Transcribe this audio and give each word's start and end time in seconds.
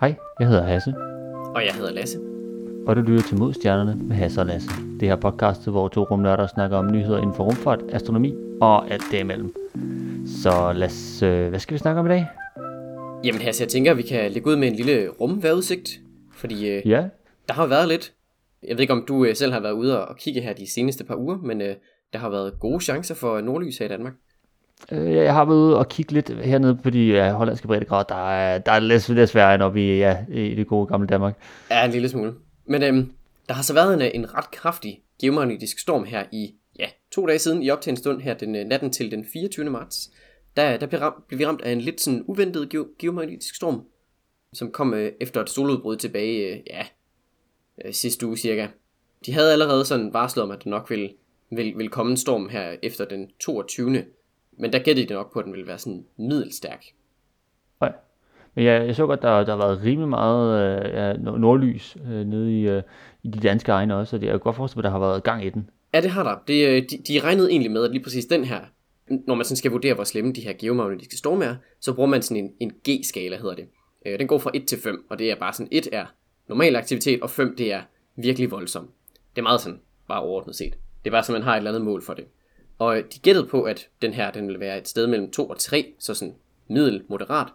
Hej, 0.00 0.14
jeg 0.40 0.48
hedder 0.48 0.62
Hasse, 0.62 0.94
Og 1.54 1.64
jeg 1.66 1.74
hedder 1.74 1.92
Lasse. 1.92 2.18
og 2.86 2.96
du 2.96 3.00
lytter 3.00 3.22
til 3.28 3.38
Modstjernerne 3.38 3.94
med 4.04 4.16
Hasse 4.16 4.40
og 4.40 4.46
Lasse. 4.46 4.68
Det 5.00 5.08
her 5.08 5.16
podcast, 5.16 5.68
hvor 5.68 5.88
to 5.88 6.02
rumnørder 6.04 6.46
snakker 6.46 6.76
om 6.76 6.92
nyheder 6.92 7.18
inden 7.18 7.34
for 7.36 7.44
rumfart, 7.44 7.80
astronomi 7.88 8.34
og 8.60 8.90
alt 8.90 9.02
det 9.10 9.18
imellem. 9.20 9.54
Så 10.26 10.72
Lasse, 10.74 11.26
øh, 11.26 11.48
hvad 11.48 11.58
skal 11.60 11.74
vi 11.74 11.78
snakke 11.78 12.00
om 12.00 12.06
i 12.06 12.08
dag? 12.08 12.26
Jamen 13.24 13.40
Hasse, 13.40 13.62
jeg 13.62 13.68
tænker, 13.68 13.90
at 13.90 13.96
vi 13.96 14.02
kan 14.02 14.30
lægge 14.32 14.50
ud 14.50 14.56
med 14.56 14.68
en 14.68 14.74
lille 14.74 15.08
rumvejrudsigt. 15.08 16.00
Fordi 16.32 16.68
øh, 16.70 16.88
Ja, 16.88 17.08
der 17.48 17.54
har 17.54 17.66
været 17.66 17.88
lidt. 17.88 18.12
Jeg 18.62 18.76
ved 18.76 18.80
ikke, 18.80 18.92
om 18.92 19.04
du 19.08 19.24
øh, 19.24 19.36
selv 19.36 19.52
har 19.52 19.60
været 19.60 19.72
ude 19.72 20.06
og 20.06 20.16
kigge 20.16 20.40
her 20.40 20.52
de 20.52 20.70
seneste 20.70 21.04
par 21.04 21.16
uger, 21.16 21.36
men 21.36 21.60
øh, 21.60 21.74
der 22.12 22.18
har 22.18 22.28
været 22.30 22.60
gode 22.60 22.80
chancer 22.80 23.14
for 23.14 23.40
nordlys 23.40 23.78
her 23.78 23.86
i 23.86 23.88
Danmark 23.88 24.12
øh, 24.92 25.14
jeg 25.14 25.34
har 25.34 25.44
været 25.44 25.56
ude 25.56 25.78
og 25.78 25.88
kigge 25.88 26.12
lidt 26.12 26.28
hernede 26.28 26.78
på 26.82 26.90
de 26.90 27.06
ja, 27.06 27.32
hollandske 27.32 27.66
breddegrader. 27.66 28.04
Der 28.04 28.30
er, 28.30 28.58
der 28.58 28.72
er 28.72 28.80
lidt, 28.80 29.08
lidt 29.08 29.30
sværere 29.30 29.54
end 29.54 29.62
oppe 29.62 29.80
i, 29.80 29.98
ja, 29.98 30.24
i 30.28 30.54
det 30.54 30.66
gode 30.66 30.86
gamle 30.86 31.06
Danmark. 31.06 31.38
Ja, 31.70 31.84
en 31.84 31.90
lille 31.90 32.08
smule. 32.08 32.34
Men 32.66 32.82
øhm, 32.82 33.12
der 33.48 33.54
har 33.54 33.62
så 33.62 33.74
været 33.74 33.94
en, 33.94 34.02
øh, 34.02 34.10
en 34.14 34.34
ret 34.34 34.50
kraftig 34.50 35.02
geomagnetisk 35.20 35.78
storm 35.78 36.04
her 36.04 36.24
i, 36.32 36.54
ja, 36.78 36.86
to 37.12 37.26
dage 37.26 37.38
siden 37.38 37.62
i 37.62 37.70
op 37.70 37.80
til 37.80 37.90
en 37.90 37.96
stund 37.96 38.20
her, 38.20 38.34
den 38.34 38.54
øh, 38.54 38.64
natten 38.64 38.90
til 38.90 39.10
den 39.10 39.26
24. 39.32 39.70
marts. 39.70 40.10
Der, 40.56 40.76
der 40.76 40.86
blev, 40.86 41.00
ramt, 41.00 41.28
blev 41.28 41.38
vi 41.38 41.46
ramt 41.46 41.62
af 41.62 41.72
en 41.72 41.80
lidt 41.80 42.00
sådan 42.00 42.24
uventet 42.26 42.74
ge- 42.74 42.96
geomagnetisk 42.98 43.54
storm, 43.54 43.82
som 44.52 44.70
kom 44.70 44.94
øh, 44.94 45.12
efter 45.20 45.42
et 45.42 45.50
soludbrud 45.50 45.96
tilbage, 45.96 46.54
øh, 46.54 46.60
ja, 46.66 46.86
øh, 47.84 47.92
sidste 47.92 48.26
uge 48.26 48.36
cirka. 48.36 48.66
De 49.26 49.32
havde 49.32 49.52
allerede 49.52 49.84
sådan 49.84 50.12
varslet 50.12 50.42
om, 50.42 50.50
at 50.50 50.64
der 50.64 50.70
nok 50.70 50.90
ville, 50.90 51.10
ville, 51.50 51.72
ville 51.76 51.90
komme 51.90 52.10
en 52.10 52.16
storm 52.16 52.48
her 52.48 52.76
efter 52.82 53.04
den 53.04 53.30
22. 53.40 54.04
Men 54.58 54.72
der 54.72 54.78
gættede 54.78 55.08
de 55.08 55.14
nok 55.14 55.32
på, 55.32 55.38
at 55.38 55.44
den 55.44 55.52
ville 55.52 55.66
være 55.66 55.78
sådan 55.78 56.04
middelstærk. 56.16 56.84
Nej. 57.80 57.92
Men 58.54 58.64
jeg, 58.64 58.86
jeg 58.86 58.96
så 58.96 59.06
godt, 59.06 59.22
der, 59.22 59.44
der 59.44 59.56
har 59.56 59.66
været 59.66 59.82
rimelig 59.84 60.08
meget 60.08 60.74
øh, 61.16 61.38
nordlys 61.40 61.96
øh, 62.06 62.26
nede 62.26 62.60
i, 62.60 62.68
øh, 62.68 62.82
i 63.22 63.28
de 63.28 63.40
danske 63.40 63.72
egne 63.72 63.96
også, 63.96 64.16
og 64.16 64.20
det, 64.20 64.26
jeg 64.26 64.32
kan 64.32 64.40
godt 64.40 64.56
forestille 64.56 64.78
mig, 64.78 64.88
at 64.88 64.92
der 64.92 64.98
har 64.98 65.06
været 65.06 65.22
gang 65.22 65.44
i 65.44 65.50
den. 65.50 65.70
Ja, 65.94 66.00
det 66.00 66.10
har 66.10 66.22
der. 66.22 66.36
Det, 66.46 66.68
øh, 66.68 66.82
de, 66.90 66.98
de 67.08 67.20
regnede 67.20 67.50
egentlig 67.50 67.70
med, 67.70 67.84
at 67.84 67.90
lige 67.90 68.02
præcis 68.02 68.26
den 68.26 68.44
her, 68.44 68.60
når 69.08 69.34
man 69.34 69.44
sådan 69.44 69.56
skal 69.56 69.70
vurdere, 69.70 69.94
hvor 69.94 70.04
slemme 70.04 70.32
de 70.32 70.40
her 70.40 70.52
geomagnetiske 70.52 71.16
storme 71.16 71.44
er, 71.44 71.54
så 71.80 71.94
bruger 71.94 72.08
man 72.08 72.22
sådan 72.22 72.44
en, 72.44 72.52
en 72.60 72.72
G-skala, 72.88 73.36
hedder 73.36 73.54
det. 73.54 73.66
Øh, 74.06 74.18
Den 74.18 74.26
går 74.26 74.38
fra 74.38 74.50
1 74.54 74.66
til 74.66 74.78
5, 74.78 75.06
og 75.10 75.18
det 75.18 75.30
er 75.30 75.36
bare 75.36 75.52
sådan, 75.52 75.68
1 75.72 75.88
er 75.92 76.06
normal 76.48 76.76
aktivitet, 76.76 77.22
og 77.22 77.30
5 77.30 77.56
det 77.56 77.72
er 77.72 77.82
virkelig 78.16 78.50
voldsom. 78.50 78.88
Det 79.36 79.38
er 79.38 79.42
meget 79.42 79.60
sådan, 79.60 79.80
bare 80.08 80.20
overordnet 80.20 80.56
set. 80.56 80.74
Det 81.04 81.10
er 81.10 81.14
bare 81.14 81.22
så, 81.22 81.32
man 81.32 81.42
har 81.42 81.52
et 81.52 81.56
eller 81.56 81.70
andet 81.70 81.84
mål 81.84 82.02
for 82.02 82.14
det. 82.14 82.24
Og 82.78 82.96
de 83.14 83.18
gættede 83.22 83.46
på, 83.46 83.62
at 83.62 83.88
den 84.02 84.12
her, 84.12 84.30
den 84.30 84.48
vil 84.48 84.60
være 84.60 84.78
et 84.78 84.88
sted 84.88 85.06
mellem 85.06 85.30
2 85.30 85.48
og 85.48 85.58
3, 85.58 85.92
så 85.98 86.14
sådan 86.14 86.34
middel 86.68 87.02
moderat. 87.08 87.46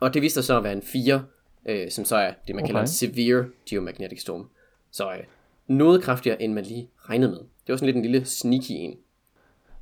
Og 0.00 0.14
det 0.14 0.22
viste 0.22 0.34
sig 0.34 0.44
så 0.44 0.56
at 0.56 0.64
være 0.64 0.72
en 0.72 0.82
4, 0.82 1.24
øh, 1.68 1.90
som 1.90 2.04
så 2.04 2.16
er 2.16 2.32
det, 2.46 2.54
man 2.54 2.64
okay. 2.64 2.66
kalder 2.66 2.80
en 2.80 2.86
severe 2.86 3.44
geomagnetic 3.70 4.20
storm. 4.20 4.48
Så 4.90 5.10
øh, 5.12 5.24
noget 5.66 6.02
kraftigere, 6.02 6.42
end 6.42 6.52
man 6.52 6.64
lige 6.64 6.88
regnede 7.00 7.30
med. 7.30 7.38
Det 7.38 7.72
var 7.72 7.76
sådan 7.76 7.86
lidt 7.86 7.96
en 7.96 8.02
lille 8.02 8.24
sneaky 8.24 8.70
en. 8.70 8.94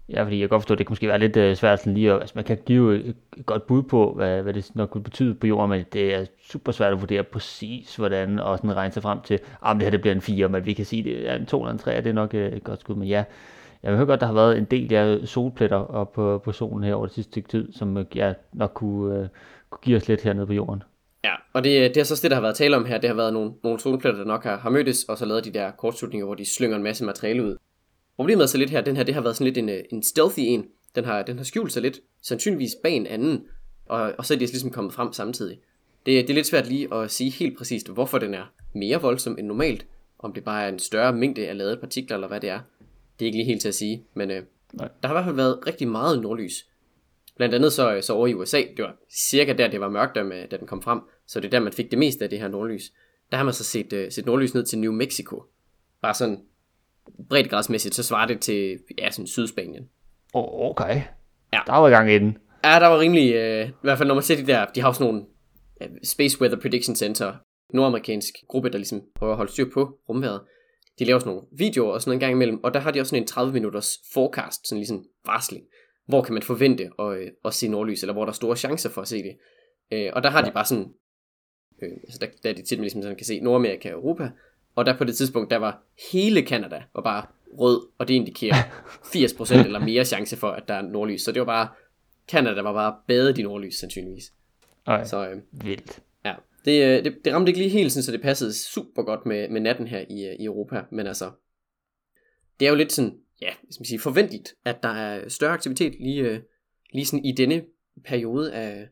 Ja, 0.08 0.24
fordi 0.24 0.40
jeg 0.40 0.42
kan 0.42 0.48
godt 0.48 0.62
forstå, 0.62 0.74
at 0.74 0.78
det 0.78 0.86
kan 0.86 0.92
måske 0.92 1.08
være 1.08 1.18
lidt 1.18 1.36
øh, 1.36 1.56
svært 1.56 1.78
sådan 1.78 1.94
lige 1.94 2.12
at, 2.12 2.20
altså 2.20 2.32
man 2.34 2.44
kan 2.44 2.58
give 2.66 3.04
et, 3.04 3.16
godt 3.46 3.66
bud 3.66 3.82
på, 3.82 4.12
hvad, 4.12 4.42
hvad 4.42 4.54
det 4.54 4.70
nok 4.74 4.94
vil 4.94 5.00
betyde 5.00 5.34
på 5.34 5.46
jorden, 5.46 5.70
men 5.70 5.84
det 5.92 6.14
er 6.14 6.26
super 6.50 6.72
svært 6.72 6.92
at 6.92 7.00
vurdere 7.00 7.22
præcis, 7.22 7.96
hvordan, 7.96 8.38
og 8.38 8.58
sådan 8.58 8.76
regne 8.76 8.92
sig 8.92 9.02
frem 9.02 9.20
til, 9.20 9.38
ah, 9.62 9.76
men 9.76 9.80
det 9.80 9.84
her 9.84 9.90
det 9.90 10.00
bliver 10.00 10.14
en 10.14 10.20
4, 10.20 10.48
men 10.48 10.66
vi 10.66 10.72
kan 10.72 10.84
sige, 10.84 11.02
det 11.02 11.30
er 11.30 11.34
en 11.34 11.46
2 11.46 11.60
eller 11.60 11.72
en 11.72 11.78
3, 11.78 11.96
det 11.96 12.06
er 12.06 12.12
nok 12.12 12.34
øh, 12.34 12.52
et 12.52 12.64
godt 12.64 12.80
skud, 12.80 12.94
men 12.94 13.08
ja, 13.08 13.24
jeg 13.82 13.94
hører 13.94 14.06
godt, 14.06 14.20
der 14.20 14.26
har 14.26 14.34
været 14.34 14.58
en 14.58 14.64
del 14.64 14.94
af 14.94 15.28
solpletter 15.28 15.76
op 15.76 16.12
på, 16.12 16.38
på 16.44 16.52
solen 16.52 16.84
her 16.84 16.94
over 16.94 17.06
det 17.06 17.14
sidste 17.14 17.30
stykke 17.30 17.48
tid, 17.48 17.72
som 17.72 17.96
øh, 17.96 18.04
ja, 18.14 18.32
nok 18.52 18.70
kunne, 18.74 19.18
øh, 19.18 19.28
kunne 19.70 19.80
give 19.82 19.96
os 19.96 20.08
lidt 20.08 20.22
hernede 20.22 20.46
på 20.46 20.52
jorden. 20.52 20.82
Ja, 21.24 21.34
og 21.52 21.64
det, 21.64 21.94
det 21.94 22.00
er 22.00 22.04
så 22.04 22.20
det, 22.22 22.30
der 22.30 22.36
har 22.36 22.42
været 22.42 22.56
tale 22.56 22.76
om 22.76 22.84
her. 22.84 22.98
Det 22.98 23.10
har 23.10 23.14
været 23.14 23.32
nogle, 23.32 23.52
nogle 23.64 23.80
solpletter, 23.80 24.18
der 24.18 24.26
nok 24.26 24.44
har, 24.44 24.56
har 24.56 24.70
mødtes, 24.70 25.04
og 25.04 25.18
så 25.18 25.24
lavet 25.24 25.44
de 25.44 25.50
der 25.50 25.70
kortslutninger, 25.70 26.26
hvor 26.26 26.34
de 26.34 26.44
slynger 26.44 26.76
en 26.76 26.82
masse 26.82 27.04
materiale 27.04 27.44
ud. 27.44 27.56
Problemet 28.16 28.42
er 28.42 28.46
så 28.46 28.58
lidt 28.58 28.70
her, 28.70 28.80
den 28.80 28.96
her, 28.96 29.04
det 29.04 29.14
har 29.14 29.22
været 29.22 29.36
sådan 29.36 29.44
lidt 29.44 29.58
en, 29.58 29.68
øh, 29.68 29.84
en 29.90 30.02
stealthy 30.02 30.40
en. 30.40 30.66
Den 30.94 31.04
har, 31.04 31.22
den 31.22 31.36
har 31.36 31.44
skjult 31.44 31.72
sig 31.72 31.82
lidt, 31.82 32.00
sandsynligvis 32.22 32.74
bag 32.82 32.92
en 32.92 33.06
anden, 33.06 33.44
og, 33.86 34.12
og 34.18 34.26
så 34.26 34.34
er 34.34 34.38
de 34.38 34.42
altså 34.42 34.54
ligesom 34.54 34.70
kommet 34.70 34.94
frem 34.94 35.12
samtidig. 35.12 35.58
Det, 36.06 36.28
det 36.28 36.30
er 36.30 36.34
lidt 36.34 36.46
svært 36.46 36.68
lige 36.68 36.94
at 36.94 37.10
sige 37.10 37.30
helt 37.30 37.58
præcist, 37.58 37.88
hvorfor 37.88 38.18
den 38.18 38.34
er 38.34 38.52
mere 38.74 39.00
voldsom 39.00 39.36
end 39.38 39.46
normalt. 39.46 39.86
Om 40.18 40.32
det 40.32 40.44
bare 40.44 40.64
er 40.64 40.68
en 40.68 40.78
større 40.78 41.12
mængde 41.12 41.48
af 41.48 41.56
lavede 41.58 41.76
partikler, 41.76 42.16
eller 42.16 42.28
hvad 42.28 42.40
det 42.40 42.50
er. 42.50 42.60
Det 43.18 43.24
er 43.24 43.26
ikke 43.26 43.38
lige 43.38 43.46
helt 43.46 43.60
til 43.60 43.68
at 43.68 43.74
sige, 43.74 44.04
men 44.14 44.30
øh, 44.30 44.42
Nej. 44.72 44.88
der 45.02 45.08
har 45.08 45.14
i 45.14 45.16
hvert 45.16 45.24
fald 45.24 45.36
været 45.36 45.66
rigtig 45.66 45.88
meget 45.88 46.22
nordlys. 46.22 46.66
Blandt 47.36 47.54
andet 47.54 47.72
så, 47.72 47.98
så 48.02 48.12
over 48.12 48.26
i 48.26 48.34
USA, 48.34 48.58
det 48.76 48.84
var 48.84 48.96
cirka 49.10 49.52
der, 49.52 49.68
det 49.68 49.80
var 49.80 49.88
mørkt, 49.88 50.14
da, 50.14 50.22
med, 50.22 50.48
da 50.48 50.56
den 50.56 50.66
kom 50.66 50.82
frem, 50.82 51.00
så 51.26 51.40
det 51.40 51.46
er 51.46 51.50
der, 51.50 51.60
man 51.60 51.72
fik 51.72 51.90
det 51.90 51.98
meste 51.98 52.24
af 52.24 52.30
det 52.30 52.40
her 52.40 52.48
nordlys. 52.48 52.92
Der 53.30 53.36
har 53.36 53.44
man 53.44 53.54
så 53.54 53.64
set, 53.64 53.92
uh, 53.92 53.98
set 54.10 54.26
nordlys 54.26 54.54
ned 54.54 54.64
til 54.64 54.78
New 54.78 54.92
Mexico. 54.92 55.42
Bare 56.02 56.14
sådan 56.14 56.40
breddegradsmæssigt, 57.28 57.94
så 57.94 58.02
svarer 58.02 58.26
det 58.26 58.40
til, 58.40 58.78
ja, 58.98 59.10
sådan 59.10 59.26
Sydspanien. 59.26 59.88
Oh, 60.34 60.70
okay. 60.70 61.02
Ja. 61.52 61.60
Der 61.66 61.72
var 61.72 61.90
gang 61.90 62.10
i 62.12 62.18
den. 62.18 62.38
Ja, 62.64 62.70
der 62.80 62.86
var 62.86 62.98
rimelig, 62.98 63.34
uh, 63.34 63.68
i 63.68 63.72
hvert 63.82 63.98
fald 63.98 64.06
når 64.06 64.14
man 64.14 64.22
ser 64.22 64.36
de 64.36 64.46
der, 64.46 64.66
de 64.66 64.80
har 64.80 64.92
sådan 64.92 65.06
nogle 65.06 65.26
uh, 65.80 65.86
Space 66.04 66.40
Weather 66.40 66.60
Prediction 66.60 66.96
Center, 66.96 67.34
nordamerikansk 67.72 68.34
gruppe, 68.48 68.70
der 68.70 68.78
ligesom 68.78 69.02
prøver 69.14 69.32
at 69.32 69.36
holde 69.36 69.52
styr 69.52 69.70
på 69.74 69.98
rumvejret. 70.08 70.40
De 70.98 71.04
laver 71.04 71.18
sådan 71.18 71.30
nogle 71.30 71.46
videoer 71.52 71.92
og 71.92 72.00
sådan 72.00 72.10
noget 72.10 72.16
en 72.16 72.20
gang 72.20 72.32
imellem, 72.32 72.64
og 72.64 72.74
der 72.74 72.80
har 72.80 72.90
de 72.90 73.00
også 73.00 73.10
sådan 73.10 73.22
en 73.22 73.26
30 73.26 73.52
minutters 73.52 73.98
forecast, 74.12 74.68
sådan 74.68 74.78
ligesom 74.78 75.04
varsling. 75.26 75.64
Hvor 76.06 76.22
kan 76.22 76.34
man 76.34 76.42
forvente 76.42 76.90
at, 76.98 77.18
øh, 77.18 77.30
at 77.44 77.54
se 77.54 77.68
nordlys, 77.68 78.02
eller 78.02 78.12
hvor 78.12 78.24
der 78.24 78.32
er 78.32 78.34
store 78.34 78.56
chancer 78.56 78.90
for 78.90 79.02
at 79.02 79.08
se 79.08 79.22
det. 79.22 79.36
Øh, 79.92 80.10
og 80.12 80.22
der 80.22 80.30
har 80.30 80.42
de 80.42 80.50
bare 80.50 80.64
sådan, 80.64 80.92
øh, 81.82 81.92
altså 82.02 82.18
der, 82.20 82.26
der 82.42 82.50
er 82.50 82.54
det 82.54 82.64
tit, 82.64 82.78
man 82.78 82.82
ligesom 82.82 83.02
sådan 83.02 83.16
kan 83.16 83.26
se 83.26 83.40
Nordamerika 83.40 83.88
og 83.88 83.94
Europa, 83.94 84.30
og 84.74 84.86
der 84.86 84.98
på 84.98 85.04
det 85.04 85.16
tidspunkt, 85.16 85.50
der 85.50 85.56
var 85.56 85.82
hele 86.12 86.42
Kanada 86.42 86.82
var 86.94 87.02
bare 87.02 87.26
rød, 87.58 87.88
og 87.98 88.08
det 88.08 88.14
indikerer 88.14 88.54
80% 89.14 89.64
eller 89.64 89.78
mere 89.78 90.04
chance 90.04 90.36
for, 90.36 90.48
at 90.48 90.68
der 90.68 90.74
er 90.74 90.82
nordlys. 90.82 91.22
Så 91.22 91.32
det 91.32 91.40
var 91.40 91.46
bare, 91.46 91.68
Kanada 92.28 92.60
var 92.62 92.72
bare 92.72 92.96
badet 93.06 93.38
i 93.38 93.42
nordlys, 93.42 93.74
sandsynligvis. 93.74 94.32
Nej, 94.86 95.04
Så 95.04 95.28
øh, 95.28 95.38
vildt 95.52 96.00
det, 96.66 96.84
øh, 96.84 97.04
det, 97.04 97.24
det 97.24 97.32
ramte 97.32 97.50
ikke 97.50 97.60
lige 97.60 97.70
helt, 97.70 97.92
sådan, 97.92 98.02
så 98.02 98.12
det 98.12 98.22
passede 98.22 98.52
super 98.52 99.02
godt 99.02 99.26
med, 99.26 99.48
med 99.48 99.60
natten 99.60 99.86
her 99.86 100.04
i, 100.10 100.26
øh, 100.26 100.34
i 100.40 100.44
Europa, 100.44 100.82
men 100.92 101.06
altså, 101.06 101.30
det 102.60 102.66
er 102.66 102.70
jo 102.70 102.76
lidt 102.76 102.92
sådan, 102.92 103.18
ja, 103.42 103.50
hvis 103.62 103.80
man 103.80 103.84
siger, 103.84 104.00
forventeligt, 104.00 104.54
at 104.64 104.82
der 104.82 104.88
er 104.88 105.28
større 105.28 105.52
aktivitet 105.52 105.94
lige, 106.00 106.22
øh, 106.22 106.40
lige 106.92 107.06
sådan 107.06 107.24
i 107.24 107.32
denne 107.32 107.64
periode 108.04 108.52
af, 108.52 108.88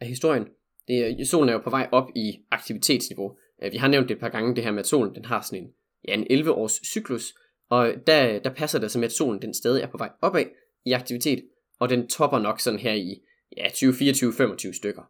af 0.00 0.06
historien. 0.06 0.46
Det, 0.88 1.28
solen 1.28 1.48
er 1.48 1.52
jo 1.52 1.58
på 1.58 1.70
vej 1.70 1.88
op 1.92 2.10
i 2.16 2.38
aktivitetsniveau. 2.50 3.36
Vi 3.72 3.76
har 3.76 3.88
nævnt 3.88 4.08
det 4.08 4.14
et 4.14 4.20
par 4.20 4.28
gange, 4.28 4.56
det 4.56 4.64
her 4.64 4.70
med, 4.70 4.80
at 4.80 4.86
solen 4.86 5.14
den 5.14 5.24
har 5.24 5.40
sådan 5.42 5.64
en, 5.64 5.70
ja, 6.08 6.14
en 6.14 6.40
11-års 6.40 6.80
cyklus, 6.86 7.34
og 7.68 7.94
der, 8.06 8.38
der 8.38 8.54
passer 8.54 8.78
det 8.78 8.90
som, 8.90 9.04
at 9.04 9.12
solen 9.12 9.42
den 9.42 9.54
stadig 9.54 9.82
er 9.82 9.86
på 9.86 9.98
vej 9.98 10.10
opad 10.22 10.44
i 10.84 10.92
aktivitet, 10.92 11.44
og 11.78 11.88
den 11.88 12.08
topper 12.08 12.38
nok 12.38 12.60
sådan 12.60 12.78
her 12.78 12.92
i 12.92 13.22
ja, 13.56 13.66
20-24-25 13.66 14.72
stykker. 14.72 15.02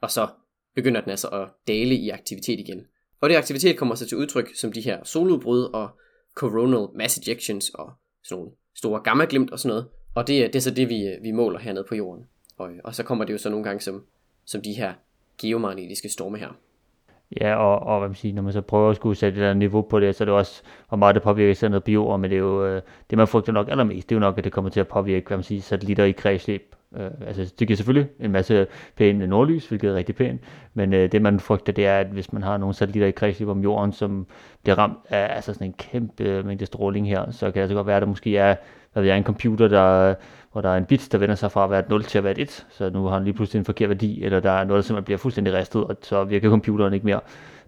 Og 0.00 0.10
så 0.10 0.28
begynder 0.80 1.00
den 1.00 1.10
altså 1.10 1.28
at 1.28 1.48
dale 1.68 1.94
i 1.94 2.08
aktivitet 2.10 2.60
igen. 2.60 2.86
Og 3.20 3.30
det 3.30 3.36
aktivitet 3.36 3.78
kommer 3.78 3.94
så 3.94 4.08
til 4.08 4.18
udtryk 4.18 4.48
som 4.54 4.72
de 4.72 4.80
her 4.80 5.04
soludbrud 5.04 5.62
og 5.62 5.88
coronal 6.36 6.88
mass 6.94 7.18
ejections 7.18 7.68
og 7.68 7.92
sådan 8.24 8.38
nogle 8.38 8.52
store 8.76 9.00
gammaglimt 9.00 9.50
og 9.50 9.58
sådan 9.58 9.68
noget. 9.68 9.86
Og 10.14 10.26
det, 10.26 10.52
det 10.52 10.56
er 10.56 10.60
så 10.60 10.70
det, 10.70 10.88
vi, 10.88 11.06
øh, 11.06 11.22
vi 11.22 11.30
måler 11.30 11.58
hernede 11.58 11.84
på 11.88 11.94
jorden. 11.94 12.24
Og, 12.58 12.70
øh, 12.70 12.78
og 12.84 12.94
så 12.94 13.02
kommer 13.02 13.24
det 13.24 13.32
jo 13.32 13.38
så 13.38 13.50
nogle 13.50 13.64
gange 13.64 13.80
som, 13.80 14.04
som 14.44 14.62
de 14.62 14.72
her 14.72 14.92
geomagnetiske 15.40 16.08
storme 16.08 16.38
her. 16.38 16.48
Ja, 17.40 17.56
og, 17.56 17.86
og 17.86 17.98
hvad 17.98 18.08
man 18.08 18.16
siger, 18.16 18.34
når 18.34 18.42
man 18.42 18.52
så 18.52 18.60
prøver 18.60 18.90
at 18.90 18.96
skulle 18.96 19.16
sætte 19.16 19.34
et 19.34 19.38
eller 19.38 19.50
andet 19.50 19.58
niveau 19.58 19.82
på 19.82 20.00
det, 20.00 20.14
så 20.14 20.24
er 20.24 20.26
det 20.26 20.34
også, 20.34 20.62
hvor 20.88 20.96
meget 20.96 21.14
det 21.14 21.22
påvirker 21.22 21.54
sådan 21.54 21.82
på 21.82 21.90
jorden, 21.90 22.20
men 22.20 22.30
det 22.30 22.36
er 22.36 22.40
jo, 22.40 22.66
øh, 22.66 22.82
det 23.10 23.18
man 23.18 23.28
frygter 23.28 23.52
nok 23.52 23.68
allermest, 23.68 24.08
det 24.08 24.14
er 24.14 24.16
jo 24.16 24.20
nok, 24.20 24.38
at 24.38 24.44
det 24.44 24.52
kommer 24.52 24.70
til 24.70 24.80
at 24.80 24.88
påvirke, 24.88 25.26
hvad 25.26 25.36
man 25.36 25.44
siger, 25.44 25.62
satellitter 25.62 26.04
i 26.04 26.12
kredsløb. 26.12 26.74
Øh, 26.96 27.10
altså, 27.26 27.54
det 27.58 27.68
giver 27.68 27.76
selvfølgelig 27.76 28.10
en 28.20 28.30
masse 28.30 28.66
pæne 28.96 29.26
nordlys, 29.26 29.68
hvilket 29.68 29.90
er 29.90 29.94
rigtig 29.94 30.14
pænt, 30.14 30.40
men 30.74 30.94
øh, 30.94 31.12
det 31.12 31.22
man 31.22 31.40
frygter, 31.40 31.72
det 31.72 31.86
er, 31.86 31.98
at 31.98 32.06
hvis 32.06 32.32
man 32.32 32.42
har 32.42 32.56
nogle 32.56 32.74
satellitter 32.74 33.08
i 33.08 33.10
kredsløb 33.10 33.48
om 33.48 33.60
jorden, 33.62 33.92
som 33.92 34.26
bliver 34.62 34.78
ramt 34.78 34.98
af 35.08 35.34
altså 35.36 35.52
sådan 35.54 35.66
en 35.66 35.72
kæmpe 35.72 36.42
mængde 36.42 36.66
stråling 36.66 37.08
her, 37.08 37.30
så 37.30 37.46
kan 37.46 37.54
det 37.54 37.60
altså 37.60 37.74
godt 37.74 37.86
være, 37.86 37.96
at 37.96 38.02
der 38.02 38.08
måske 38.08 38.36
er, 38.36 38.56
hvad 38.92 39.02
ved 39.02 39.08
jeg, 39.10 39.18
en 39.18 39.24
computer, 39.24 39.68
der, 39.68 40.14
hvor 40.52 40.60
der 40.60 40.68
er 40.68 40.76
en 40.76 40.84
bit, 40.84 41.08
der 41.12 41.18
vender 41.18 41.34
sig 41.34 41.52
fra 41.52 41.64
at 41.64 41.70
være 41.70 41.80
et 41.80 41.88
0 41.88 42.04
til 42.04 42.18
at 42.18 42.24
være 42.24 42.32
et 42.32 42.38
1, 42.38 42.66
så 42.70 42.90
nu 42.90 43.04
har 43.04 43.14
den 43.16 43.24
lige 43.24 43.34
pludselig 43.34 43.58
en 43.58 43.64
forkert 43.64 43.88
værdi, 43.88 44.24
eller 44.24 44.40
der 44.40 44.50
er 44.50 44.64
noget, 44.64 44.82
der 44.82 44.86
simpelthen 44.86 45.04
bliver 45.04 45.18
fuldstændig 45.18 45.54
ristet, 45.54 45.84
og 45.84 45.96
så 46.02 46.24
virker 46.24 46.50
computeren 46.50 46.94
ikke 46.94 47.06
mere. 47.06 47.20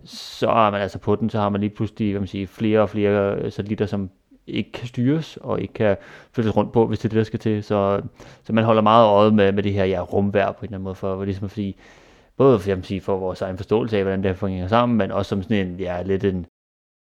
Så 0.05 0.49
er 0.49 0.71
man 0.71 0.81
altså 0.81 0.99
på 0.99 1.17
den, 1.17 1.31
så 1.31 1.39
har 1.39 1.49
man 1.49 1.61
lige 1.61 1.71
pludselig, 1.71 2.11
hvad 2.11 2.21
man 2.21 2.29
siger, 2.29 2.47
flere 2.47 2.81
og 2.81 2.91
flere 2.91 3.37
øh, 3.37 3.53
satellitter, 3.53 3.87
som 3.87 4.11
ikke 4.47 4.73
kan 4.73 4.89
styres, 4.89 5.37
og 5.37 5.61
ikke 5.61 5.75
kan 5.75 5.97
flyttes 6.33 6.57
rundt 6.57 6.73
på, 6.73 6.87
hvis 6.87 6.99
det 6.99 7.05
er 7.05 7.09
det, 7.09 7.17
der 7.17 7.25
skal 7.25 7.39
til. 7.39 7.63
Så, 7.63 8.03
så 8.45 8.53
man 8.53 8.65
holder 8.65 8.83
meget 8.83 9.07
øje 9.07 9.31
med, 9.31 9.53
med 9.53 9.63
det 9.63 9.73
her 9.73 9.85
ja, 9.85 10.01
rumvær 10.01 10.53
på 10.53 10.59
en 10.61 10.65
eller 10.65 10.77
anden 10.77 10.85
måde, 10.85 10.95
for, 10.95 11.17
for 11.17 11.25
ligesom, 11.25 11.49
fordi, 11.49 11.77
både 12.37 12.59
for, 12.59 12.71
jeg 12.71 12.85
sige, 12.85 13.01
for 13.01 13.19
vores 13.19 13.43
egen 13.43 13.57
forståelse 13.57 13.97
af, 13.97 14.03
hvordan 14.03 14.23
det 14.23 14.31
her 14.31 14.37
fungerer 14.37 14.69
sammen, 14.69 14.99
men 14.99 15.11
også 15.11 15.29
som 15.29 15.43
sådan 15.43 15.67
en, 15.67 15.81
ja, 15.81 16.03
lidt 16.03 16.25
en, 16.25 16.47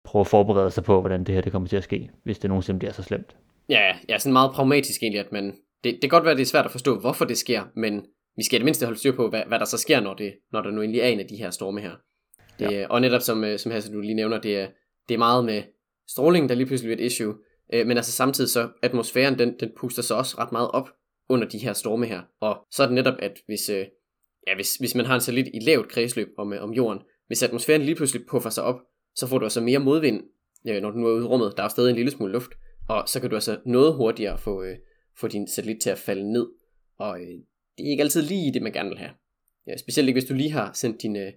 prøve 0.06 0.22
at 0.22 0.28
forberede 0.28 0.72
sig 0.72 0.84
på, 0.84 1.00
hvordan 1.00 1.24
det 1.24 1.36
her 1.36 1.42
det 1.42 1.52
kommer 1.52 1.68
til 1.68 1.78
at 1.78 1.84
ske, 1.84 2.10
hvis 2.24 2.40
det 2.40 2.50
nogensinde 2.50 2.80
bliver 2.80 2.92
så 2.92 3.04
slemt. 3.04 3.36
Ja, 3.70 3.96
ja, 4.10 4.18
sådan 4.18 4.34
meget 4.34 4.52
pragmatisk 4.52 5.04
egentlig, 5.04 5.20
at 5.20 5.32
man, 5.32 5.46
det, 5.84 5.94
det 5.94 6.02
kan 6.02 6.10
godt 6.10 6.24
være, 6.24 6.32
at 6.32 6.38
det 6.38 6.44
er 6.44 6.48
svært 6.48 6.66
at 6.66 6.72
forstå, 6.72 7.00
hvorfor 7.00 7.26
det 7.26 7.38
sker, 7.38 7.64
men 7.76 8.06
vi 8.38 8.44
skal 8.44 8.56
i 8.56 8.60
det 8.60 8.66
mindste 8.66 8.86
holde 8.86 9.00
styr 9.00 9.16
på, 9.16 9.30
hvad, 9.30 9.42
hvad 9.48 9.60
der 9.60 9.66
så 9.66 9.78
sker, 9.78 10.00
når, 10.00 10.14
det, 10.14 10.34
når 10.52 10.62
der 10.62 10.72
nu 10.72 10.82
endelig 10.82 11.02
er 11.02 11.08
en 11.08 11.20
af 11.20 11.28
de 11.28 11.36
her 11.36 11.50
storme 11.50 11.82
her. 11.82 11.92
Det, 12.60 12.72
ja. 12.72 12.88
Og 12.90 13.02
netop 13.02 13.22
som, 13.22 13.44
øh, 13.44 13.60
som 13.60 13.72
her, 13.72 13.90
du 13.94 14.00
lige 14.02 14.14
nævner, 14.14 14.40
det 14.40 14.60
er, 14.60 14.68
det 15.10 15.14
er 15.14 15.18
meget 15.18 15.46
med 15.46 15.64
strålingen, 16.12 16.50
der 16.50 16.56
lige 16.56 16.68
pludselig 16.68 16.88
bliver 16.88 17.06
et 17.06 17.12
issue, 17.12 17.36
øh, 17.74 17.88
men 17.88 17.98
altså 17.98 18.12
samtidig 18.12 18.50
så, 18.50 18.70
atmosfæren, 18.84 19.40
den, 19.40 19.60
den 19.60 19.72
puster 19.78 20.02
sig 20.02 20.18
også 20.18 20.36
ret 20.38 20.52
meget 20.52 20.72
op 20.72 20.90
under 21.30 21.48
de 21.48 21.58
her 21.58 21.74
storme 21.74 22.06
her. 22.06 22.22
Og 22.40 22.58
så 22.72 22.84
er 22.84 22.88
det 22.88 22.96
netop, 22.96 23.16
at 23.20 23.40
hvis, 23.46 23.70
øh, 23.70 23.86
ja, 24.48 24.56
hvis, 24.56 24.76
hvis 24.76 24.96
man 24.96 25.06
har 25.06 25.16
en 25.16 25.22
satellit 25.22 25.48
i 25.54 25.60
lavt 25.60 25.90
kredsløb 25.90 26.28
om, 26.38 26.54
øh, 26.54 26.64
om 26.64 26.74
jorden, 26.74 27.02
hvis 27.28 27.44
atmosfæren 27.44 27.82
lige 27.82 27.96
pludselig 27.96 28.26
puffer 28.28 28.50
sig 28.50 28.64
op, 28.64 28.80
så 29.16 29.28
får 29.28 29.38
du 29.38 29.46
altså 29.46 29.62
mere 29.62 29.80
modvind, 29.80 30.24
øh, 30.68 30.82
når 30.82 30.92
du 30.92 30.98
nu 30.98 31.08
er 31.08 31.14
ude 31.14 31.24
i 31.24 31.28
rummet. 31.28 31.54
Der 31.58 31.64
er 31.64 31.68
stadig 31.68 31.90
en 31.90 31.96
lille 31.96 32.12
smule 32.12 32.32
luft, 32.32 32.52
og 32.90 33.04
så 33.08 33.20
kan 33.20 33.30
du 33.30 33.36
altså 33.36 33.60
noget 33.66 33.94
hurtigere 33.94 34.38
få, 34.38 34.64
øh, 34.64 34.78
få 35.18 35.28
din 35.28 35.48
satellit 35.48 35.82
til 35.82 35.90
at 35.90 35.98
falde 35.98 36.32
ned. 36.32 36.48
Og 36.98 37.22
øh, 37.22 37.28
det 37.78 37.86
er 37.86 37.92
ikke 37.92 38.04
altid 38.04 38.22
lige 38.22 38.54
det, 38.54 38.62
man 38.62 38.72
gerne 38.72 38.90
vil 38.90 38.98
have. 38.98 39.12
Ja, 39.68 39.78
specielt 39.78 40.08
ikke, 40.08 40.20
hvis 40.20 40.30
du 40.30 40.34
lige 40.34 40.52
har 40.52 40.74
sendt 40.74 40.96
øh, 40.96 41.02
dine, 41.02 41.34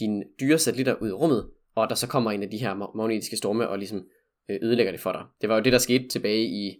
dine 0.00 0.24
dyre 0.40 0.58
satellitter 0.58 0.94
ud 0.94 1.08
i 1.08 1.12
rummet, 1.12 1.50
og 1.74 1.88
der 1.88 1.94
så 1.94 2.08
kommer 2.08 2.30
en 2.30 2.42
af 2.42 2.50
de 2.50 2.58
her 2.58 2.96
magnetiske 2.96 3.36
storme 3.36 3.68
og 3.68 3.78
ligesom 3.78 4.04
øh, 4.50 4.58
ødelægger 4.62 4.92
det 4.92 5.00
for 5.00 5.12
dig. 5.12 5.22
Det 5.40 5.48
var 5.48 5.54
jo 5.54 5.62
det, 5.62 5.72
der 5.72 5.78
skete 5.78 6.08
tilbage 6.08 6.44
i, 6.44 6.78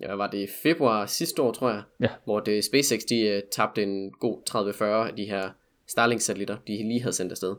ja, 0.00 0.06
hvad 0.06 0.16
var 0.16 0.30
det, 0.30 0.50
februar 0.62 1.06
sidste 1.06 1.42
år, 1.42 1.52
tror 1.52 1.70
jeg, 1.70 1.82
ja. 2.00 2.08
hvor 2.24 2.40
det, 2.40 2.64
SpaceX 2.64 3.00
de, 3.08 3.36
uh, 3.36 3.48
tabte 3.52 3.82
en 3.82 4.12
god 4.12 4.42
30-40 4.50 4.84
af 4.84 5.16
de 5.16 5.24
her 5.24 5.50
Starlink-satellitter, 5.86 6.56
de 6.66 6.72
lige 6.72 7.00
havde 7.00 7.12
sendt 7.12 7.32
afsted. 7.32 7.56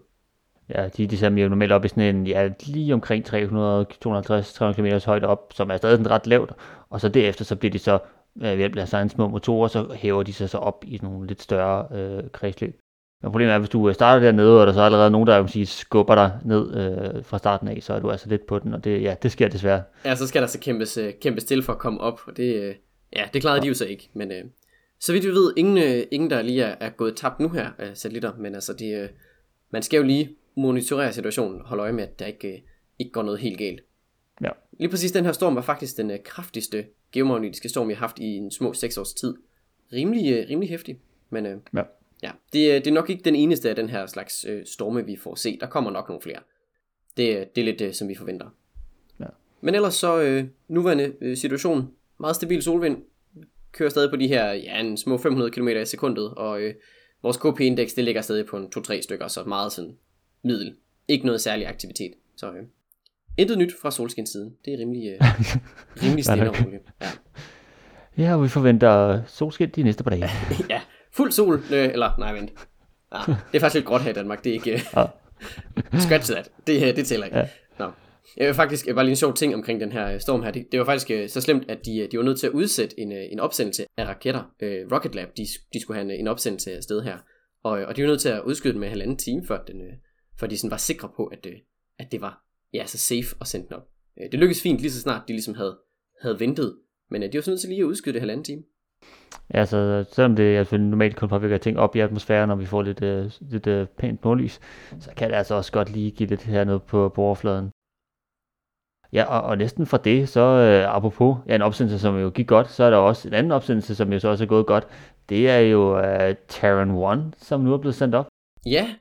Ja, 0.70 0.88
de, 0.88 1.08
de 1.08 1.18
ser 1.18 1.30
jo 1.30 1.50
normalt 1.50 1.72
op 1.72 1.86
i 1.86 1.88
sådan 1.88 2.16
en, 2.16 2.28
ja, 2.28 2.50
lige 2.66 2.94
omkring 2.94 3.26
300, 3.26 3.86
250, 4.02 4.54
300 4.54 5.00
km 5.00 5.06
højde 5.06 5.28
op, 5.28 5.54
som 5.56 5.72
er 5.72 5.78
stadig 5.78 5.98
sådan 5.98 6.12
ret 6.12 6.28
lavt, 6.28 6.52
og 6.90 7.02
så 7.02 7.10
derefter 7.10 7.46
så 7.46 7.56
bliver 7.56 7.72
de 7.72 7.80
så, 7.80 8.00
ved 8.36 8.58
hjælp 8.58 8.78
af 8.78 8.88
sådan 8.88 9.10
små 9.10 9.28
motorer, 9.28 9.68
så 9.68 9.94
hæver 9.94 10.24
de 10.24 10.34
sig 10.34 10.50
så 10.50 10.58
op 10.58 10.84
i 10.88 11.00
nogle 11.02 11.28
lidt 11.28 11.42
større 11.42 11.88
øh, 11.98 12.24
kredsløb. 12.32 12.80
Men 13.22 13.32
problemet 13.32 13.52
er, 13.52 13.56
at 13.56 13.62
hvis 13.62 13.70
du 13.70 13.94
starter 13.94 14.26
dernede, 14.26 14.62
og 14.62 14.68
der 14.68 14.74
så 14.74 14.82
er 14.82 14.86
allerede 14.86 15.12
nogen, 15.12 15.28
der 15.28 15.48
sige, 15.48 15.66
skubber 15.66 16.16
dig 16.16 16.32
ned 16.46 16.76
øh, 16.76 17.26
fra 17.26 17.38
starten 17.38 17.68
af, 17.68 17.78
så 17.82 17.94
er 17.94 18.00
du 18.00 18.12
altså 18.12 18.30
lidt 18.30 18.48
på 18.48 18.60
den, 18.60 18.74
og 18.74 18.84
det, 18.84 19.02
ja, 19.02 19.16
det 19.24 19.32
sker 19.32 19.48
desværre. 19.48 19.84
Ja, 20.06 20.16
så 20.16 20.28
skal 20.28 20.42
der 20.42 20.48
så 20.48 20.60
kæmpes, 20.60 20.98
øh, 20.98 21.14
kæmpes 21.22 21.44
til 21.44 21.64
for 21.64 21.74
at 21.74 21.80
komme 21.80 22.02
op, 22.02 22.22
og 22.28 22.38
det, 22.38 22.56
øh, 22.56 22.76
ja, 23.16 23.24
det 23.34 23.42
klarede 23.42 23.58
ja. 23.58 23.64
de 23.64 23.68
jo 23.68 23.74
så 23.74 23.86
ikke. 23.86 24.10
Men 24.14 24.32
øh, 24.32 24.44
så 25.00 25.14
vidt 25.14 25.26
vi 25.26 25.30
ved, 25.30 25.54
ingen, 25.58 25.78
øh, 25.78 26.04
ingen 26.12 26.30
der 26.30 26.42
lige 26.42 26.64
er, 26.64 26.76
er 26.80 26.90
gået 26.90 27.16
tabt 27.16 27.40
nu 27.40 27.50
her 27.50 27.70
af 27.78 27.98
satellitter, 27.98 28.34
men 28.38 28.56
altså, 28.56 28.74
det, 28.74 29.02
øh, 29.02 29.10
man 29.72 29.82
skal 29.82 29.98
jo 29.98 30.04
lige 30.04 30.30
monitorere 30.56 31.14
situationen, 31.14 31.62
holde 31.66 31.84
øje 31.84 31.94
med, 31.94 32.04
at 32.04 32.20
der 32.20 32.26
ikke, 32.26 32.54
øh, 32.54 32.60
ikke 33.00 33.12
går 33.12 33.24
noget 33.24 33.40
helt 33.40 33.58
galt. 33.58 33.82
Ja. 34.42 34.50
Lige 34.80 34.90
præcis 34.90 35.12
den 35.12 35.26
her 35.26 35.32
storm 35.32 35.56
var 35.56 35.62
faktisk 35.62 35.98
den 35.98 36.12
øh, 36.12 36.20
kraftigste 36.26 36.86
geomagnetiske 37.12 37.70
storm, 37.70 37.88
vi 37.88 37.94
har 37.94 38.00
haft 38.00 38.20
i 38.20 38.38
en 38.38 38.52
små 38.52 38.74
6 38.74 38.98
års 38.98 39.14
tid. 39.14 39.36
Rimelig, 39.94 40.34
øh, 40.34 40.50
rimelig 40.50 40.70
hæftig, 40.70 41.00
men 41.30 41.46
øh, 41.46 41.58
ja. 41.76 41.82
Ja, 42.24 42.32
det, 42.54 42.86
det 42.86 42.88
er 42.88 42.94
nok 42.94 43.10
ikke 43.10 43.24
den 43.24 43.36
eneste 43.36 43.70
af 43.70 43.76
den 43.76 43.90
her 43.90 44.06
slags 44.06 44.46
øh, 44.46 44.66
storme, 44.66 45.06
vi 45.06 45.16
får 45.16 45.36
se. 45.36 45.58
Der 45.62 45.68
kommer 45.68 45.92
nok 45.92 46.10
nogle 46.10 46.22
flere. 46.22 46.40
Det, 47.18 47.56
det 47.56 47.62
er 47.62 47.66
lidt 47.66 47.80
det, 47.80 47.96
som 47.96 48.08
vi 48.08 48.16
forventer. 48.16 48.50
Ja. 49.20 49.26
Men 49.62 49.76
ellers 49.76 49.94
så, 49.94 50.22
øh, 50.22 50.46
nuværende 50.68 51.14
øh, 51.22 51.38
situation, 51.38 51.92
meget 52.20 52.36
stabil 52.36 52.62
solvind, 52.62 52.98
kører 53.72 53.90
stadig 53.90 54.10
på 54.10 54.16
de 54.16 54.28
her, 54.28 54.52
ja, 54.52 54.80
en 54.80 54.98
små 54.98 55.18
500 55.18 55.52
km 55.52 55.68
i 55.68 55.86
sekundet, 55.86 56.34
og 56.34 56.62
øh, 56.62 56.74
vores 57.22 57.38
KP-indeks, 57.38 57.94
det 57.94 58.04
ligger 58.04 58.22
stadig 58.22 58.46
på 58.46 58.58
en 58.58 58.72
2-3 58.78 59.02
stykker, 59.02 59.28
så 59.28 59.44
meget 59.44 59.72
sådan 59.72 59.98
middel. 60.44 60.76
Ikke 61.08 61.26
noget 61.26 61.42
særlig 61.42 61.68
aktivitet. 61.68 62.12
Så 62.36 62.52
øh, 62.52 62.64
intet 63.38 63.58
nyt 63.58 63.72
fra 63.82 63.92
solskinssiden. 63.92 64.56
Det 64.66 64.74
er 64.74 64.78
rimelig, 64.78 65.10
øh, 65.10 65.20
rimelig 66.04 66.26
stille 66.26 66.50
og 66.50 66.66
roligt. 66.66 66.84
Ja. 67.02 67.08
ja, 68.24 68.38
vi 68.38 68.48
forventer 68.48 69.22
solskin 69.28 69.70
de 69.70 69.84
næste 69.84 70.04
par 70.04 70.10
dage. 70.10 70.30
ja, 70.70 70.82
Fuld 71.20 71.32
sol, 71.32 71.54
øh, 71.74 71.90
eller 71.90 72.20
nej 72.20 72.34
vent. 72.34 72.52
Ah, 73.12 73.28
det 73.28 73.58
er 73.58 73.60
faktisk 73.60 73.74
lidt 73.74 73.86
gråt 73.86 74.02
her 74.02 74.10
i 74.10 74.14
Danmark, 74.14 74.44
det 74.44 74.50
er 74.50 74.54
ikke... 74.54 74.80
Scratch 76.06 76.32
that, 76.32 76.52
det, 76.68 76.88
øh, 76.88 76.96
det 76.96 77.08
tæller 77.08 77.26
ikke. 77.26 77.38
Ja. 77.38 77.48
No. 77.80 77.92
Jeg 78.38 78.48
vil 78.48 78.56
faktisk 78.56 78.86
bare 78.96 79.04
lige 79.04 79.12
en 79.12 79.16
sjov 79.16 79.34
ting 79.34 79.56
omkring 79.56 79.82
den 79.82 79.92
her 79.92 80.14
øh, 80.14 80.20
storm 80.20 80.44
her. 80.44 80.52
Det, 80.52 80.68
det 80.72 80.80
var 80.80 80.86
faktisk 80.86 81.12
øh, 81.12 81.30
så 81.30 81.42
slemt, 81.42 81.72
at 81.72 81.86
de, 81.86 82.08
de 82.12 82.18
var 82.18 82.24
nødt 82.24 82.40
til 82.40 82.48
at 82.48 82.54
udsætte 82.54 83.00
en, 83.00 83.12
en 83.12 83.40
opsendelse 83.40 83.86
af 83.98 84.06
raketter. 84.06 84.44
Rocket 84.92 85.16
Lab, 85.16 85.28
de, 85.38 85.46
de 85.74 85.82
skulle 85.82 86.00
have 86.00 86.14
en, 86.14 86.20
en 86.20 86.28
opsendelse 86.28 86.76
af 86.76 86.84
sted 86.84 87.02
her. 87.02 87.18
Og, 87.64 87.72
og 87.72 87.96
de 87.96 88.02
var 88.02 88.08
nødt 88.08 88.22
til 88.22 88.30
at 88.30 88.42
udskyde 88.42 88.74
den 88.74 88.80
med 88.80 88.90
halvanden 88.90 89.18
time, 89.18 89.46
før, 89.48 89.64
den, 89.64 89.82
før 90.40 90.48
de 90.48 90.58
sådan 90.58 90.72
var 90.72 90.78
sikre 90.78 91.10
på, 91.16 91.26
at, 91.26 91.48
at 92.00 92.12
det 92.12 92.22
var 92.22 92.44
ja, 92.74 92.86
så 92.86 92.98
safe 92.98 93.36
at 93.42 93.48
sende 93.48 93.68
den 93.68 93.76
op. 93.76 93.88
Det 94.32 94.40
lykkedes 94.40 94.62
fint 94.62 94.80
lige 94.80 94.92
så 94.92 95.02
snart, 95.02 95.22
de 95.28 95.34
ligesom 95.34 95.56
havde, 95.56 95.78
havde 96.22 96.40
ventet. 96.40 96.78
Men 97.10 97.22
de 97.22 97.38
var 97.38 97.42
så 97.42 97.52
nødt 97.52 97.62
til 97.62 97.70
lige 97.70 97.82
at 97.82 97.86
udskyde 97.86 98.14
det 98.14 98.22
halvanden 98.22 98.44
time. 98.44 98.64
Ja, 99.54 99.66
så 99.66 100.06
selvom 100.12 100.36
det 100.36 100.58
altså, 100.58 100.78
normalt 100.78 101.16
kun 101.16 101.30
påvirker 101.30 101.58
ting 101.58 101.80
op 101.80 101.96
i 101.96 102.00
atmosfæren, 102.00 102.48
når 102.48 102.56
vi 102.56 102.66
får 102.66 102.82
lidt, 102.82 103.04
øh, 103.04 103.32
lidt 103.40 103.68
øh, 103.68 103.88
pænt 103.88 104.24
nordlys, 104.24 104.60
så 105.00 105.10
kan 105.18 105.30
det 105.30 105.36
altså 105.36 105.56
også 105.56 105.72
godt 105.72 105.90
lige 105.90 106.12
give 106.12 106.30
lidt 106.30 106.44
hernede 106.44 106.80
på, 106.80 107.10
på 107.10 107.22
overfladen. 107.22 107.72
Ja, 109.14 109.24
og, 109.24 109.42
og 109.42 109.58
næsten 109.58 109.86
fra 109.86 109.98
det, 109.98 110.30
så 110.30 110.42
øh, 110.42 110.96
apropos 110.96 111.38
ja, 111.48 111.56
en 111.56 111.62
opsendelse, 111.62 112.00
som 112.00 112.20
jo 112.20 112.30
gik 112.30 112.48
godt, 112.48 112.70
så 112.72 112.84
er 112.84 112.90
der 112.90 112.98
også 112.98 113.28
en 113.28 113.34
anden 113.34 113.52
opsendelse, 113.52 113.96
som 113.96 114.14
jo 114.14 114.20
så 114.20 114.28
også 114.28 114.44
er 114.44 114.48
gået 114.48 114.66
godt. 114.66 114.88
Det 115.30 115.50
er 115.50 115.60
jo 115.60 116.00
øh, 116.00 116.36
Terran 116.48 117.20
1, 117.20 117.34
som 117.38 117.62
nu 117.62 117.74
er 117.74 117.78
blevet 117.78 117.96
sendt 117.96 118.16
op. 118.16 118.28
Ja, 118.66 118.96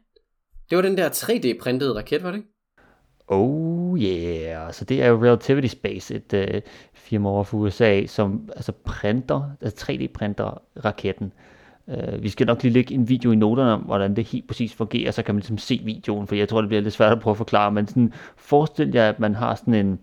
det 0.71 0.77
var 0.77 0.83
den 0.83 0.97
der 0.97 1.09
3D-printede 1.09 1.97
raket, 1.97 2.23
var 2.23 2.31
det 2.31 2.39
ikke? 2.39 2.49
Oh 3.29 3.99
yeah, 4.01 4.73
så 4.73 4.85
det 4.85 5.03
er 5.03 5.07
jo 5.07 5.23
Relativity 5.23 5.67
Space, 5.67 6.15
et 6.15 6.33
øh, 6.35 6.61
firma 6.95 7.29
over 7.29 7.45
for 7.45 7.59
USA, 7.59 8.07
som 8.07 8.51
altså 8.57 8.73
printer, 8.73 9.51
altså 9.61 9.87
3D-printer 9.87 10.63
raketten. 10.85 11.33
Øh, 11.89 12.23
vi 12.23 12.29
skal 12.29 12.47
nok 12.47 12.63
lige 12.63 12.73
lægge 12.73 12.95
en 12.95 13.09
video 13.09 13.33
i 13.33 13.37
noterne 13.37 13.73
om, 13.73 13.81
hvordan 13.81 14.17
det 14.17 14.25
helt 14.25 14.47
præcis 14.47 14.75
fungerer, 14.75 15.11
så 15.11 15.23
kan 15.23 15.35
man 15.35 15.41
ligesom 15.41 15.59
se 15.59 15.81
videoen, 15.85 16.27
for 16.27 16.35
jeg 16.35 16.49
tror, 16.49 16.61
det 16.61 16.69
bliver 16.69 16.83
lidt 16.83 16.95
svært 16.95 17.13
at 17.13 17.21
prøve 17.21 17.33
at 17.33 17.37
forklare, 17.37 17.73
men 17.73 17.87
sådan, 17.87 18.13
forestil 18.37 18.91
jer, 18.95 19.09
at 19.09 19.21
man 19.21 19.35
har 19.35 19.55
sådan 19.55 19.75
en, 19.75 19.99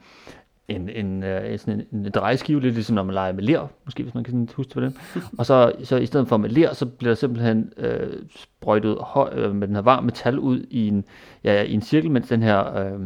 en, 0.67 0.89
en, 0.89 1.23
uh, 1.23 1.59
sådan 1.59 1.85
en, 1.91 2.05
en 2.05 2.11
drejeskive, 2.11 2.61
lidt 2.61 2.73
ligesom 2.73 2.95
når 2.95 3.03
man 3.03 3.13
leger 3.13 3.33
med 3.33 3.43
ler, 3.43 3.67
måske 3.85 4.03
hvis 4.03 4.13
man 4.13 4.23
kan 4.23 4.31
sådan 4.31 4.49
huske 4.55 4.73
på 4.73 4.81
det. 4.81 4.93
Og 5.39 5.45
så, 5.45 5.71
så 5.83 5.97
i 5.97 6.05
stedet 6.05 6.27
for 6.27 6.37
med 6.37 6.49
ler, 6.49 6.73
så 6.73 6.85
bliver 6.85 7.11
der 7.11 7.15
simpelthen 7.15 7.73
uh, 7.77 8.13
sprøjtet 8.35 8.97
høj, 8.99 9.45
uh, 9.45 9.55
med 9.55 9.67
den 9.67 9.75
her 9.75 9.83
varm 9.83 10.03
metal 10.03 10.39
ud 10.39 10.65
i 10.69 10.87
en, 10.87 11.05
ja, 11.43 11.63
i 11.63 11.73
en 11.73 11.81
cirkel, 11.81 12.11
mens 12.11 12.27
den 12.27 12.43
her... 12.43 12.93
Uh, 12.93 13.01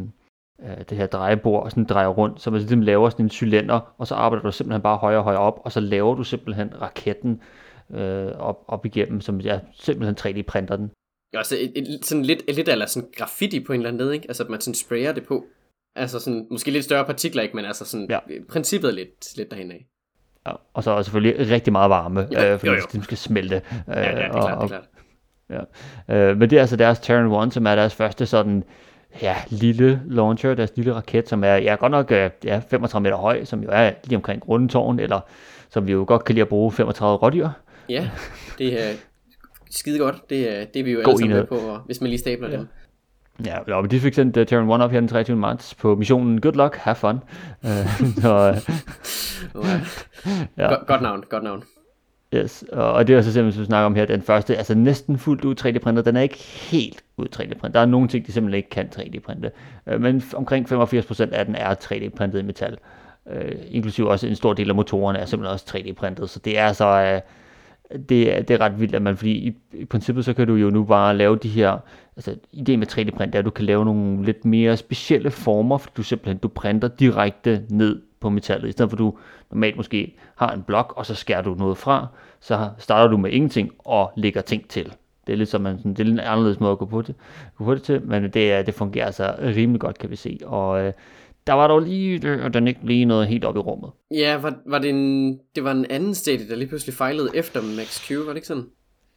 det 0.88 0.98
her 0.98 1.06
drejebord 1.06 1.70
sådan 1.70 1.84
drejer 1.84 2.08
rundt, 2.08 2.40
så 2.40 2.50
man 2.50 2.60
ligesom 2.60 2.80
laver 2.80 3.10
sådan 3.10 3.26
en 3.26 3.30
cylinder, 3.30 3.94
og 3.98 4.06
så 4.06 4.14
arbejder 4.14 4.42
du 4.42 4.52
simpelthen 4.52 4.82
bare 4.82 4.96
højere 4.96 5.18
og 5.18 5.24
højere 5.24 5.40
op, 5.40 5.60
og 5.64 5.72
så 5.72 5.80
laver 5.80 6.14
du 6.14 6.24
simpelthen 6.24 6.82
raketten 6.82 7.40
øh, 7.94 8.32
op, 8.38 8.64
op 8.68 8.86
igennem, 8.86 9.20
som 9.20 9.40
ja, 9.40 9.60
simpelthen 9.72 10.16
3D-printer 10.20 10.76
den. 10.76 10.90
Ja, 11.32 11.38
altså 11.38 11.56
et, 11.60 11.72
et, 11.76 12.04
sådan 12.04 12.24
lidt, 12.24 12.56
lidt 12.56 12.68
eller 12.68 12.86
sådan 12.86 13.08
graffiti 13.16 13.60
på 13.60 13.72
en 13.72 13.80
eller 13.80 13.88
anden 13.88 14.06
led, 14.06 14.12
ikke? 14.12 14.26
Altså 14.28 14.42
at 14.42 14.50
man 14.50 14.60
sådan 14.60 14.74
sprayer 14.74 15.12
det 15.12 15.26
på. 15.26 15.44
Altså 15.96 16.18
sådan, 16.18 16.46
måske 16.50 16.70
lidt 16.70 16.84
større 16.84 17.04
partikler, 17.04 17.42
ikke? 17.42 17.56
Men 17.56 17.64
altså 17.64 17.84
sådan, 17.84 18.06
ja. 18.10 18.18
princippet 18.48 18.88
er 18.88 18.94
lidt, 18.94 19.36
lidt 19.36 19.50
derhen 19.50 19.70
af. 19.70 19.86
Ja, 20.46 20.52
og 20.74 20.84
så 20.84 21.02
selvfølgelig 21.02 21.50
rigtig 21.50 21.72
meget 21.72 21.90
varme, 21.90 22.20
jo, 22.20 22.40
øh, 22.40 22.58
fordi 22.58 22.72
jo, 22.72 22.76
jo. 22.76 22.86
det 22.92 23.04
skal 23.04 23.16
smelte. 23.16 23.56
Øh, 23.56 23.82
ja, 23.88 24.00
ja, 24.00 24.16
det 24.16 24.24
er 24.24 24.30
klart, 24.32 24.58
og, 24.58 24.68
det 24.68 24.76
er 24.76 24.80
klart. 25.48 25.66
Ja. 26.08 26.30
Øh, 26.30 26.36
men 26.38 26.50
det 26.50 26.56
er 26.56 26.60
altså 26.60 26.76
deres 26.76 26.98
Terran 26.98 27.46
1, 27.48 27.54
som 27.54 27.66
er 27.66 27.74
deres 27.74 27.94
første 27.94 28.26
sådan 28.26 28.64
ja, 29.22 29.36
lille 29.48 30.02
launcher, 30.06 30.54
deres 30.54 30.72
lille 30.76 30.94
raket, 30.94 31.28
som 31.28 31.44
er 31.44 31.54
ja, 31.54 31.74
godt 31.74 31.90
nok 31.90 32.12
øh, 32.12 32.30
ja, 32.44 32.60
35 32.70 33.02
meter 33.02 33.16
høj, 33.16 33.44
som 33.44 33.62
jo 33.62 33.68
er 33.72 33.92
lige 34.04 34.16
omkring 34.16 34.48
rundetårn, 34.48 34.98
eller 34.98 35.20
som 35.70 35.86
vi 35.86 35.92
jo 35.92 36.04
godt 36.08 36.24
kan 36.24 36.34
lide 36.34 36.42
at 36.42 36.48
bruge 36.48 36.72
35 36.72 37.16
rådyr. 37.16 37.48
Ja, 37.88 38.10
det 38.58 38.88
er 38.88 38.94
skide 39.70 39.98
godt. 39.98 40.30
Det 40.30 40.60
er, 40.60 40.64
det 40.64 40.80
er 40.80 40.84
vi 40.84 40.92
jo 40.92 41.00
alle 41.00 41.18
sammen 41.18 41.36
med 41.36 41.46
på, 41.46 41.78
hvis 41.86 42.00
man 42.00 42.10
lige 42.10 42.18
stabler 42.18 42.50
ja. 42.50 42.56
dem. 42.56 42.68
Ja, 43.44 43.58
ja, 43.68 43.80
men 43.80 43.90
de 43.90 44.00
fik 44.00 44.14
sendt 44.14 44.36
uh, 44.36 44.46
Terran 44.46 44.70
1 44.70 44.80
op 44.80 44.90
her 44.90 45.00
den 45.00 45.08
23. 45.08 45.36
marts 45.36 45.74
på 45.74 45.94
missionen 45.94 46.40
Good 46.40 46.54
Luck, 46.54 46.76
Have 46.76 46.94
Fun. 46.94 47.20
Uh, 47.62 47.70
så, 48.22 48.60
uh, 49.54 49.64
ja. 50.58 50.68
God, 50.68 50.86
godt 50.86 51.02
navn, 51.02 51.24
godt 51.30 51.42
navn. 51.42 51.64
Yes, 52.34 52.64
og 52.72 53.06
det 53.06 53.16
er 53.16 53.22
så 53.22 53.32
simpelthen, 53.32 53.52
som 53.52 53.60
vi 53.60 53.66
snakker 53.66 53.86
om 53.86 53.94
her, 53.94 54.06
den 54.06 54.22
første, 54.22 54.56
altså 54.56 54.74
næsten 54.74 55.18
fuldt 55.18 55.44
ud 55.44 55.54
3D-printet, 55.60 56.04
den 56.04 56.16
er 56.16 56.20
ikke 56.20 56.38
helt 56.38 57.04
ud 57.16 57.26
3D-printet. 57.36 57.74
Der 57.74 57.80
er 57.80 57.86
nogle 57.86 58.08
ting, 58.08 58.26
de 58.26 58.32
simpelthen 58.32 58.56
ikke 58.56 58.70
kan 58.70 58.88
3D-printe, 58.96 59.50
øh, 59.86 60.00
men 60.00 60.22
omkring 60.34 60.72
85% 60.72 61.32
af 61.32 61.46
den 61.46 61.54
er 61.54 61.74
3D-printet 61.74 62.38
i 62.38 62.42
metal. 62.42 62.76
Øh, 63.30 63.52
inklusiv 63.68 64.06
også 64.06 64.26
en 64.26 64.36
stor 64.36 64.52
del 64.52 64.68
af 64.68 64.74
motorerne 64.74 65.18
er 65.18 65.24
simpelthen 65.24 65.52
også 65.52 65.66
3D-printet, 65.76 66.30
så 66.30 66.38
det 66.38 66.58
er 66.58 66.72
så, 66.72 66.86
øh, 66.86 67.20
det, 68.08 68.36
er, 68.36 68.42
det 68.42 68.54
er 68.54 68.60
ret 68.60 68.80
vildt, 68.80 68.94
at 68.94 69.02
man, 69.02 69.16
fordi 69.16 69.32
i, 69.32 69.56
i 69.72 69.84
princippet 69.84 70.24
så 70.24 70.34
kan 70.34 70.46
du 70.46 70.54
jo 70.54 70.70
nu 70.70 70.84
bare 70.84 71.16
lave 71.16 71.36
de 71.36 71.48
her, 71.48 71.78
altså 72.16 72.36
ideen 72.52 72.78
med 72.78 72.86
3D-print 72.86 73.34
er, 73.34 73.38
at 73.38 73.44
du 73.44 73.50
kan 73.50 73.64
lave 73.64 73.84
nogle 73.84 74.24
lidt 74.24 74.44
mere 74.44 74.76
specielle 74.76 75.30
former, 75.30 75.78
fordi 75.78 75.92
du 75.96 76.02
simpelthen, 76.02 76.38
du 76.38 76.48
printer 76.48 76.88
direkte 76.88 77.62
ned 77.70 78.02
på 78.20 78.30
metallet, 78.30 78.68
i 78.68 78.72
stedet 78.72 78.90
for 78.90 78.94
at 78.96 78.98
du 78.98 79.18
normalt 79.50 79.76
måske 79.76 80.16
har 80.36 80.52
en 80.52 80.62
blok, 80.62 80.92
og 80.96 81.06
så 81.06 81.14
skærer 81.14 81.42
du 81.42 81.54
noget 81.54 81.78
fra, 81.78 82.06
så 82.40 82.68
starter 82.78 83.10
du 83.10 83.16
med 83.16 83.30
ingenting 83.30 83.70
og 83.78 84.12
lægger 84.16 84.40
ting 84.40 84.68
til. 84.68 84.92
Det 85.26 85.32
er 85.32 85.36
lidt 85.36 85.48
som 85.48 85.60
man, 85.60 85.78
sådan, 85.78 85.92
det 85.92 86.00
er 86.00 86.04
lidt 86.04 86.14
en 86.14 86.20
anderledes 86.20 86.60
måde 86.60 86.72
at 86.72 86.78
gå 86.78 86.84
på 86.84 87.02
det, 87.02 87.14
gå 87.56 87.64
på 87.64 87.74
det 87.74 87.82
til, 87.82 88.02
men 88.02 88.22
det, 88.22 88.66
det 88.66 88.74
fungerer 88.74 89.06
altså 89.06 89.34
rimelig 89.42 89.80
godt, 89.80 89.98
kan 89.98 90.10
vi 90.10 90.16
se. 90.16 90.38
Og 90.44 90.82
øh, 90.82 90.92
der 91.46 91.52
var 91.52 91.68
dog 91.68 91.80
lige, 91.80 92.28
at 92.28 92.54
den 92.54 92.68
ikke 92.68 92.80
lige 92.82 93.04
noget 93.04 93.28
helt 93.28 93.44
op 93.44 93.56
i 93.56 93.58
rummet. 93.58 93.90
Ja, 94.10 94.36
var, 94.36 94.54
var 94.66 94.78
det, 94.78 94.90
en, 94.90 95.40
det 95.54 95.64
var 95.64 95.72
en 95.72 95.86
anden 95.90 96.14
stadie, 96.14 96.48
der 96.48 96.56
lige 96.56 96.68
pludselig 96.68 96.94
fejlede 96.94 97.30
efter 97.34 97.62
Max 97.76 98.06
Q, 98.06 98.10
var 98.10 98.26
det 98.26 98.36
ikke 98.36 98.46
sådan? 98.46 98.66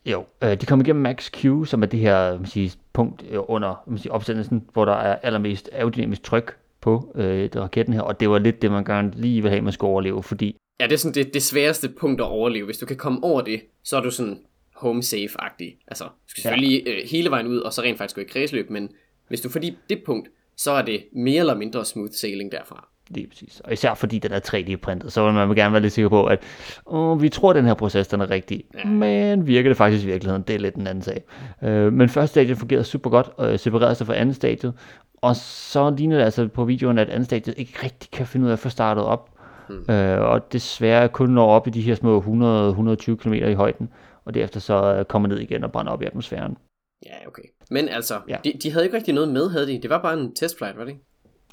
Jo, 0.06 0.26
øh, 0.44 0.62
de 0.62 0.66
kom 0.66 0.82
igennem 0.82 1.02
Max 1.02 1.32
Q, 1.32 1.46
som 1.66 1.82
er 1.82 1.86
det 1.86 2.00
her 2.00 2.38
man 2.38 2.46
siger, 2.46 2.76
punkt 2.94 3.26
øh, 3.30 3.40
under 3.48 3.84
man 3.88 3.98
siger, 3.98 4.14
opsendelsen, 4.14 4.64
hvor 4.74 4.86
der 4.86 4.94
er 4.94 5.16
allermest 5.16 5.70
aerodynamisk 5.72 6.24
tryk 6.24 6.58
på 6.82 7.12
øh, 7.16 7.50
raketten 7.56 7.94
her, 7.94 8.02
og 8.02 8.20
det 8.20 8.30
var 8.30 8.40
lidt 8.40 8.62
det, 8.62 8.72
man 8.72 8.86
gerne 8.86 9.12
lige 9.16 9.42
vil 9.42 9.52
have, 9.52 9.62
man 9.62 9.74
skulle 9.74 9.92
overleve, 9.92 10.24
fordi... 10.24 10.58
Ja, 10.80 10.86
det 10.86 10.94
er 10.94 10.98
sådan 10.98 11.14
det, 11.14 11.34
det 11.34 11.42
sværeste 11.44 11.90
punkt 11.90 12.22
at 12.22 12.28
overleve. 12.28 12.66
Hvis 12.66 12.78
du 12.78 12.86
kan 12.86 12.98
komme 12.98 13.24
over 13.24 13.42
det, 13.42 13.62
så 13.84 13.98
er 13.98 14.02
du 14.02 14.12
sådan 14.12 14.40
home 14.76 15.04
safe-agtig. 15.04 15.78
Altså, 15.88 16.04
du 16.04 16.10
skal 16.28 16.42
selvfølgelig 16.42 16.84
ja. 16.86 16.92
øh, 16.92 16.98
hele 17.12 17.30
vejen 17.30 17.48
ud, 17.48 17.58
og 17.58 17.74
så 17.74 17.82
rent 17.82 17.98
faktisk 17.98 18.16
gå 18.16 18.22
i 18.22 18.26
kredsløb, 18.30 18.70
men 18.70 18.90
hvis 19.28 19.42
du 19.42 19.50
får 19.50 19.60
det 19.90 20.04
punkt, 20.06 20.30
så 20.58 20.72
er 20.72 20.82
det 20.82 21.04
mere 21.16 21.40
eller 21.40 21.56
mindre 21.56 21.86
smooth 21.86 22.12
sailing 22.12 22.52
derfra. 22.52 22.88
Lige 23.10 23.28
præcis. 23.28 23.62
Og 23.64 23.74
især 23.74 23.94
fordi 23.94 24.20
den 24.20 24.32
er 24.32 24.40
3D-printet, 24.40 25.12
så 25.12 25.26
vil 25.26 25.34
man 25.34 25.56
gerne 25.56 25.74
være 25.74 25.82
lidt 25.82 25.94
sikker 25.94 26.10
på, 26.10 26.26
at 26.26 26.40
åh, 26.86 27.22
vi 27.22 27.30
tror, 27.30 27.50
at 27.50 27.56
den 27.56 27.66
her 27.66 27.74
proces 27.74 28.08
den 28.08 28.22
er 28.22 28.30
rigtig, 28.30 28.64
ja. 28.74 28.90
men 28.90 29.48
virker 29.48 29.70
det 29.70 29.78
faktisk 29.78 30.04
i 30.04 30.08
virkeligheden? 30.08 30.44
Det 30.48 30.56
er 30.56 30.60
lidt 30.60 30.76
en 30.76 30.88
anden 30.88 31.02
sag. 31.02 31.24
Øh, 31.64 31.94
men 31.94 32.10
første 32.10 32.28
stadie 32.28 32.56
fungerede 32.56 32.84
super 32.84 33.10
godt, 33.10 33.30
og 33.38 33.60
separerede 33.60 33.96
sig 33.96 34.08
fra 34.08 34.16
anden 34.16 34.36
stadie, 34.36 34.74
og 35.22 35.36
så 35.36 35.90
ligner 35.98 36.18
det 36.18 36.24
altså 36.24 36.48
på 36.48 36.66
videoen, 36.66 36.98
at 36.98 37.10
anden 37.10 37.26
stadie 37.26 37.54
ikke 37.54 37.74
rigtig 37.84 38.12
kan 38.12 38.28
finde 38.28 38.44
ud 38.44 38.50
af 38.50 38.54
at 38.54 38.60
få 38.60 38.70
startet 38.70 39.04
op. 39.04 39.30
Hmm. 39.70 39.96
Øh, 39.96 40.22
og 40.22 40.54
desværre 40.54 41.10
kun 41.10 41.30
når 41.30 41.48
op 41.48 41.68
i 41.68 41.70
de 41.70 41.82
her 41.82 41.96
små 41.96 42.20
100-120 42.22 43.16
km 43.16 43.34
i 43.34 43.54
højden, 43.54 43.90
og 44.26 44.34
derefter 44.34 44.60
så 44.60 45.04
kommer 45.10 45.30
ned 45.30 45.40
igen 45.40 45.64
og 45.64 45.72
brænder 45.72 45.92
op 45.92 46.02
i 46.02 46.06
atmosfæren. 46.06 46.58
Ja, 47.06 47.28
okay. 47.28 47.44
Men 47.72 47.90
altså, 47.90 48.14
ja. 48.30 48.38
de, 48.44 48.54
de 48.64 48.72
havde 48.72 48.86
ikke 48.86 48.98
rigtig 48.98 49.14
noget 49.14 49.30
med, 49.30 49.50
havde 49.50 49.68
de? 49.68 49.80
Det 49.82 49.90
var 49.90 50.02
bare 50.02 50.20
en 50.20 50.36
testflight, 50.36 50.78
var 50.78 50.84
det 50.84 50.92
ikke? 50.92 51.04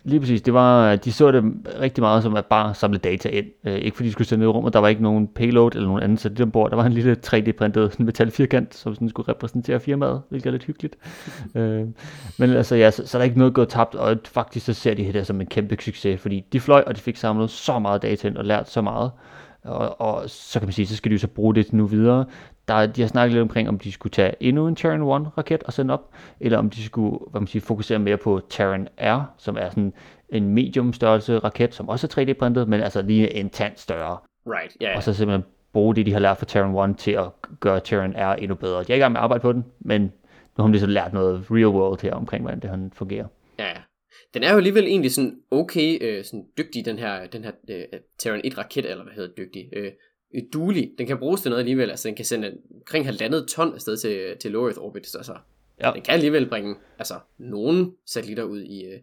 Lige 0.04 0.20
præcis. 0.20 0.42
Det 0.42 0.54
var, 0.54 0.96
de 0.96 1.12
så 1.12 1.32
det 1.32 1.44
rigtig 1.80 2.02
meget 2.02 2.22
som 2.22 2.36
at 2.36 2.46
bare 2.46 2.74
samle 2.74 2.98
data 2.98 3.28
ind. 3.28 3.46
Øh, 3.64 3.74
ikke 3.74 3.96
fordi 3.96 4.06
de 4.06 4.12
skulle 4.12 4.28
sende 4.28 4.40
ned 4.40 4.48
i 4.48 4.52
rummet. 4.52 4.72
Der 4.72 4.78
var 4.78 4.88
ikke 4.88 5.02
nogen 5.02 5.28
payload 5.28 5.70
eller 5.74 5.86
nogen 5.86 6.02
anden 6.02 6.18
satellit 6.18 6.42
ombord. 6.42 6.70
Der 6.70 6.76
var 6.76 6.84
en 6.84 6.92
lille 6.92 7.16
3D-printet 7.26 8.00
metalfirkant, 8.00 8.74
som 8.74 8.94
sådan 8.94 9.08
skulle 9.08 9.28
repræsentere 9.28 9.80
firmaet, 9.80 10.22
hvilket 10.28 10.46
er 10.46 10.50
lidt 10.50 10.64
hyggeligt. 10.64 10.96
øh, 11.54 11.86
men 12.38 12.50
altså 12.50 12.76
ja, 12.76 12.90
så, 12.90 13.06
så 13.06 13.18
der 13.18 13.22
er 13.22 13.26
ikke 13.26 13.38
noget 13.38 13.54
gået 13.54 13.68
tabt, 13.68 13.94
og 13.94 14.16
faktisk 14.24 14.66
så 14.66 14.72
ser 14.72 14.94
de 14.94 15.04
det 15.04 15.12
her 15.12 15.22
som 15.22 15.40
en 15.40 15.46
kæmpe 15.46 15.76
succes, 15.80 16.20
fordi 16.20 16.44
de 16.52 16.60
fløj, 16.60 16.84
og 16.86 16.96
de 16.96 17.00
fik 17.00 17.16
samlet 17.16 17.50
så 17.50 17.78
meget 17.78 18.02
data 18.02 18.28
ind 18.28 18.36
og 18.36 18.44
lært 18.44 18.70
så 18.70 18.80
meget. 18.80 19.10
Og, 19.64 20.00
og 20.00 20.22
så 20.26 20.60
kan 20.60 20.66
man 20.66 20.72
sige, 20.72 20.86
så 20.86 20.96
skal 20.96 21.10
de 21.10 21.14
jo 21.14 21.18
så 21.18 21.28
bruge 21.28 21.54
det 21.54 21.72
nu 21.72 21.86
videre. 21.86 22.24
Der, 22.70 22.86
de 22.86 23.00
har 23.00 23.08
snakket 23.08 23.32
lidt 23.32 23.42
omkring, 23.42 23.68
om 23.68 23.78
de 23.78 23.92
skulle 23.92 24.10
tage 24.10 24.34
endnu 24.40 24.68
en 24.68 24.76
Terran 24.76 25.02
1 25.02 25.38
raket 25.38 25.62
og 25.62 25.72
sende 25.72 25.94
op, 25.94 26.14
eller 26.40 26.58
om 26.58 26.70
de 26.70 26.84
skulle 26.84 27.18
hvad 27.30 27.40
man 27.40 27.46
siger, 27.46 27.62
fokusere 27.62 27.98
mere 27.98 28.16
på 28.16 28.40
Terran 28.50 28.88
R, 28.98 29.34
som 29.38 29.56
er 29.56 29.70
sådan 29.70 29.92
en 30.28 30.48
medium 30.48 30.92
størrelse 30.92 31.38
raket, 31.38 31.74
som 31.74 31.88
også 31.88 32.06
er 32.06 32.22
3D-printet, 32.22 32.68
men 32.68 32.80
altså 32.80 33.02
lige 33.02 33.34
en 33.34 33.50
tand 33.50 33.72
større. 33.76 34.18
Right, 34.46 34.76
yeah. 34.82 34.96
Og 34.96 35.02
så 35.02 35.14
simpelthen 35.14 35.44
bruge 35.72 35.94
det, 35.94 36.06
de 36.06 36.12
har 36.12 36.18
lært 36.18 36.38
fra 36.38 36.46
Terran 36.46 36.90
1 36.90 36.98
til 36.98 37.10
at 37.10 37.24
gøre 37.60 37.80
Terran 37.80 38.14
R 38.16 38.34
endnu 38.34 38.54
bedre. 38.54 38.84
De 38.84 38.92
er 38.92 38.96
i 38.96 38.98
gang 38.98 39.12
med 39.12 39.20
at 39.20 39.24
arbejde 39.24 39.42
på 39.42 39.52
den, 39.52 39.64
men 39.80 40.12
nu 40.58 40.64
har 40.64 40.72
de 40.72 40.80
så 40.80 40.86
lært 40.86 41.12
noget 41.12 41.46
real 41.50 41.66
world 41.66 42.02
her 42.02 42.14
omkring, 42.14 42.44
hvordan 42.44 42.60
det 42.60 42.92
fungerer. 42.94 43.26
Ja, 43.58 43.72
den 44.34 44.42
er 44.42 44.50
jo 44.50 44.56
alligevel 44.56 44.84
egentlig 44.84 45.12
sådan 45.12 45.36
okay 45.50 45.98
øh, 46.00 46.24
sådan 46.24 46.46
dygtig, 46.58 46.84
den 46.84 46.98
her, 46.98 47.26
den 47.26 47.44
her 47.44 47.52
øh, 47.70 47.84
Terran 48.18 48.40
1 48.44 48.58
raket, 48.58 48.90
eller 48.90 49.04
hvad 49.04 49.14
hedder 49.14 49.30
dygtig, 49.36 49.68
øh, 49.76 49.92
duelig. 50.52 50.94
Den 50.98 51.06
kan 51.06 51.18
bruges 51.18 51.40
til 51.40 51.48
noget 51.50 51.60
alligevel, 51.60 51.90
altså 51.90 52.08
den 52.08 52.16
kan 52.16 52.24
sende 52.24 52.58
omkring 52.74 53.06
halvandet 53.06 53.48
ton 53.48 53.74
afsted 53.74 53.96
til, 53.96 54.36
til 54.40 54.50
low 54.50 54.64
Earth 54.64 54.78
orbit, 54.78 55.06
så 55.06 55.18
altså, 55.18 55.36
ja. 55.80 55.92
den 55.92 56.02
kan 56.02 56.14
alligevel 56.14 56.48
bringe 56.48 56.74
altså, 56.98 57.14
nogle 57.38 57.92
satellitter 58.06 58.44
ud 58.44 58.60
i, 58.60 58.84
øh, 58.84 59.00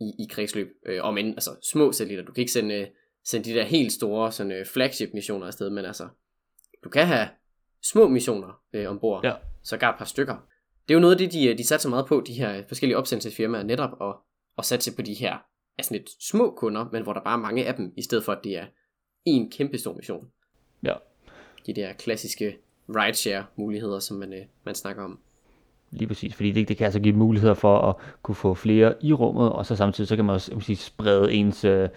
i, 0.00 0.12
i 0.18 0.26
kredsløb, 0.30 0.68
øh, 0.86 1.04
om 1.04 1.18
end 1.18 1.28
altså, 1.28 1.50
små 1.62 1.92
satellitter. 1.92 2.24
Du 2.24 2.32
kan 2.32 2.40
ikke 2.40 2.52
sende, 2.52 2.74
øh, 2.74 2.86
sende 3.24 3.50
de 3.50 3.54
der 3.54 3.64
helt 3.64 3.92
store 3.92 4.32
sådan, 4.32 4.52
øh, 4.52 4.66
flagship 4.66 5.10
missioner 5.14 5.46
afsted, 5.46 5.70
men 5.70 5.84
altså, 5.84 6.08
du 6.84 6.88
kan 6.88 7.06
have 7.06 7.28
små 7.82 8.08
missioner 8.08 8.62
øh, 8.72 8.90
ombord, 8.90 9.24
ja. 9.24 9.34
så 9.62 9.76
gar 9.76 9.92
et 9.92 9.98
par 9.98 10.04
stykker. 10.04 10.34
Det 10.88 10.94
er 10.94 10.98
jo 10.98 11.00
noget 11.00 11.14
af 11.14 11.18
det, 11.18 11.32
de, 11.32 11.58
de 11.58 11.66
satser 11.66 11.88
meget 11.88 12.06
på, 12.06 12.22
de 12.26 12.32
her 12.32 12.62
forskellige 12.68 12.96
opsendelsesfirmaer, 12.96 13.62
netop 13.62 13.90
at, 14.00 14.14
at 14.58 14.64
satse 14.64 14.96
på 14.96 15.02
de 15.02 15.14
her 15.14 15.38
altså 15.78 15.94
lidt 15.94 16.10
små 16.22 16.54
kunder, 16.56 16.88
men 16.92 17.02
hvor 17.02 17.12
der 17.12 17.20
bare 17.20 17.38
er 17.38 17.42
mange 17.42 17.66
af 17.66 17.74
dem, 17.74 17.92
i 17.96 18.02
stedet 18.02 18.24
for 18.24 18.32
at 18.32 18.44
det 18.44 18.56
er 18.56 18.66
en 19.24 19.50
kæmpe 19.50 19.78
stor 19.78 19.94
mission. 19.94 20.30
Ja. 20.82 20.92
De 21.66 21.72
der 21.72 21.92
klassiske 21.92 22.56
rideshare 22.88 23.44
muligheder, 23.56 23.98
som 23.98 24.16
man, 24.16 24.32
øh, 24.32 24.44
man 24.64 24.74
snakker 24.74 25.04
om. 25.04 25.18
Lige 25.90 26.08
præcis, 26.08 26.34
fordi 26.34 26.52
det, 26.52 26.68
det 26.68 26.76
kan 26.76 26.84
altså 26.84 27.00
give 27.00 27.16
muligheder 27.16 27.54
for 27.54 27.78
at 27.78 27.96
kunne 28.22 28.34
få 28.34 28.54
flere 28.54 28.94
i 29.00 29.12
rummet, 29.12 29.52
og 29.52 29.66
så 29.66 29.76
samtidig 29.76 30.08
så 30.08 30.16
kan 30.16 30.24
man 30.24 30.34
også 30.34 30.52
man 30.52 30.60
sige, 30.60 30.76
sprede 30.76 31.32
ens 31.32 31.64
øh, 31.64 31.88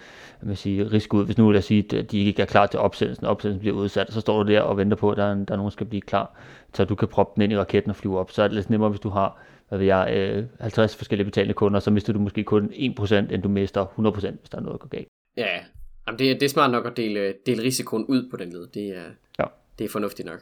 man 0.42 0.56
sige, 0.56 0.84
risiko 0.84 1.16
ud. 1.16 1.24
Hvis 1.24 1.38
nu 1.38 1.50
lad 1.50 1.58
os 1.58 1.64
sige, 1.64 1.98
at 1.98 2.10
de 2.10 2.24
ikke 2.24 2.42
er 2.42 2.46
klar 2.46 2.66
til 2.66 2.80
opsendelsen, 2.80 3.26
og 3.26 3.30
opsendelsen 3.30 3.60
bliver 3.60 3.76
udsat, 3.76 4.12
så 4.12 4.20
står 4.20 4.42
du 4.42 4.52
der 4.52 4.60
og 4.60 4.76
venter 4.76 4.96
på, 4.96 5.10
at 5.10 5.16
der 5.16 5.24
er, 5.24 5.34
der 5.34 5.52
er 5.52 5.56
nogen, 5.56 5.70
der 5.70 5.70
skal 5.70 5.86
blive 5.86 6.00
klar, 6.00 6.40
så 6.74 6.84
du 6.84 6.94
kan 6.94 7.08
proppe 7.08 7.34
den 7.34 7.42
ind 7.42 7.52
i 7.52 7.58
raketten 7.58 7.90
og 7.90 7.96
flyve 7.96 8.18
op. 8.18 8.30
Så 8.30 8.42
er 8.42 8.48
det 8.48 8.54
lidt 8.54 8.70
nemmere, 8.70 8.90
hvis 8.90 9.00
du 9.00 9.08
har 9.08 9.38
hvad 9.72 9.78
ved 9.78 9.86
jeg, 9.86 10.12
øh, 10.12 10.44
50 10.60 10.96
forskellige 10.96 11.24
betalende 11.24 11.54
kunder, 11.54 11.80
så 11.80 11.90
mister 11.90 12.12
du 12.12 12.18
måske 12.18 12.44
kun 12.44 12.70
1%, 12.72 13.14
end 13.14 13.42
du 13.42 13.48
mister 13.48 13.86
100%, 13.86 14.38
hvis 14.38 14.50
der 14.50 14.58
er 14.58 14.62
noget, 14.62 14.72
der 14.72 14.78
går 14.78 14.88
galt. 14.88 15.08
Ja, 15.36 15.58
Jamen, 16.06 16.18
det, 16.18 16.30
er, 16.30 16.34
det 16.34 16.42
er 16.42 16.48
smart 16.48 16.70
nok 16.70 16.86
at 16.86 16.96
dele, 16.96 17.34
dele 17.46 17.62
risikoen 17.62 18.04
ud 18.04 18.30
på 18.30 18.36
den 18.36 18.52
led. 18.52 18.66
Det 18.66 18.88
er, 18.88 19.04
ja. 19.38 19.44
det 19.78 19.84
er 19.84 19.88
fornuftigt 19.88 20.26
nok. 20.26 20.40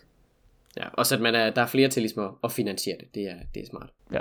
Ja, 0.76 0.85
også 0.93 1.14
at 1.14 1.21
man 1.21 1.35
er, 1.35 1.50
der 1.50 1.62
er 1.62 1.67
flere 1.67 1.88
til 1.88 2.02
ligesom 2.02 2.37
at 2.45 2.52
finansiere 2.52 2.97
det. 3.00 3.14
Det 3.14 3.23
er, 3.23 3.35
det 3.55 3.62
er 3.62 3.67
smart. 3.67 3.88
Ja. 4.12 4.21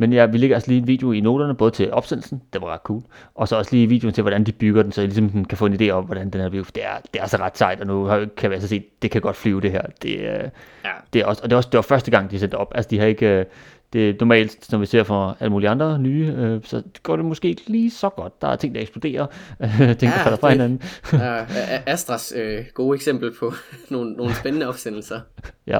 Men 0.00 0.12
ja, 0.12 0.26
vi 0.26 0.38
lægger 0.38 0.56
altså 0.56 0.70
lige 0.70 0.80
en 0.80 0.86
video 0.86 1.12
i 1.12 1.20
noterne, 1.20 1.54
både 1.54 1.70
til 1.70 1.92
opsendelsen, 1.92 2.42
det 2.52 2.60
var 2.60 2.68
ret 2.68 2.80
cool, 2.80 3.02
og 3.34 3.48
så 3.48 3.56
også 3.56 3.76
lige 3.76 3.86
videoen 3.86 4.14
til, 4.14 4.22
hvordan 4.22 4.44
de 4.44 4.52
bygger 4.52 4.82
den, 4.82 4.92
så 4.92 5.02
I 5.02 5.06
ligesom 5.06 5.44
kan 5.44 5.58
få 5.58 5.66
en 5.66 5.82
idé 5.82 5.88
om, 5.90 6.04
hvordan 6.04 6.30
den 6.30 6.40
her 6.40 6.48
bliver. 6.48 6.64
Det 6.64 6.84
er, 6.84 6.98
det 7.12 7.18
er 7.18 7.22
altså 7.22 7.36
ret 7.36 7.58
sejt, 7.58 7.80
og 7.80 7.86
nu 7.86 8.26
kan 8.36 8.50
vi 8.50 8.54
altså 8.54 8.68
se, 8.68 8.84
det 9.02 9.10
kan 9.10 9.20
godt 9.20 9.36
flyve 9.36 9.60
det 9.60 9.70
her. 9.70 9.82
Det, 10.02 10.22
ja. 10.22 10.90
det 11.12 11.20
er 11.20 11.26
også, 11.26 11.42
og 11.42 11.50
det, 11.50 11.52
er 11.52 11.56
også, 11.56 11.68
det 11.72 11.78
var 11.78 11.82
første 11.82 12.10
gang, 12.10 12.30
de 12.30 12.38
sendte 12.38 12.54
op. 12.54 12.72
Altså, 12.74 12.88
de 12.88 12.98
har 12.98 13.06
ikke, 13.06 13.46
det 13.92 14.20
normalt, 14.20 14.72
når 14.72 14.78
vi 14.78 14.86
ser 14.86 15.02
for 15.02 15.36
alle 15.40 15.50
mulige 15.50 15.70
andre 15.70 15.98
nye, 15.98 16.34
øh, 16.36 16.60
så 16.64 16.82
går 17.02 17.16
det 17.16 17.24
måske 17.24 17.48
ikke 17.48 17.62
lige 17.66 17.90
så 17.90 18.08
godt. 18.08 18.42
Der 18.42 18.48
er 18.48 18.56
ting, 18.56 18.74
der 18.74 18.80
eksploderer, 18.80 19.26
ting, 20.00 20.12
der 20.12 20.18
falder 20.22 20.36
fra 20.36 20.50
hinanden. 20.50 20.82
ja, 21.12 21.44
Astras 21.86 22.32
øh, 22.36 22.64
gode 22.74 22.94
eksempel 22.94 23.34
på 23.38 23.52
nogle, 23.90 24.12
nogle 24.12 24.34
spændende 24.34 24.68
opsendelser. 24.68 25.20
ja, 25.66 25.78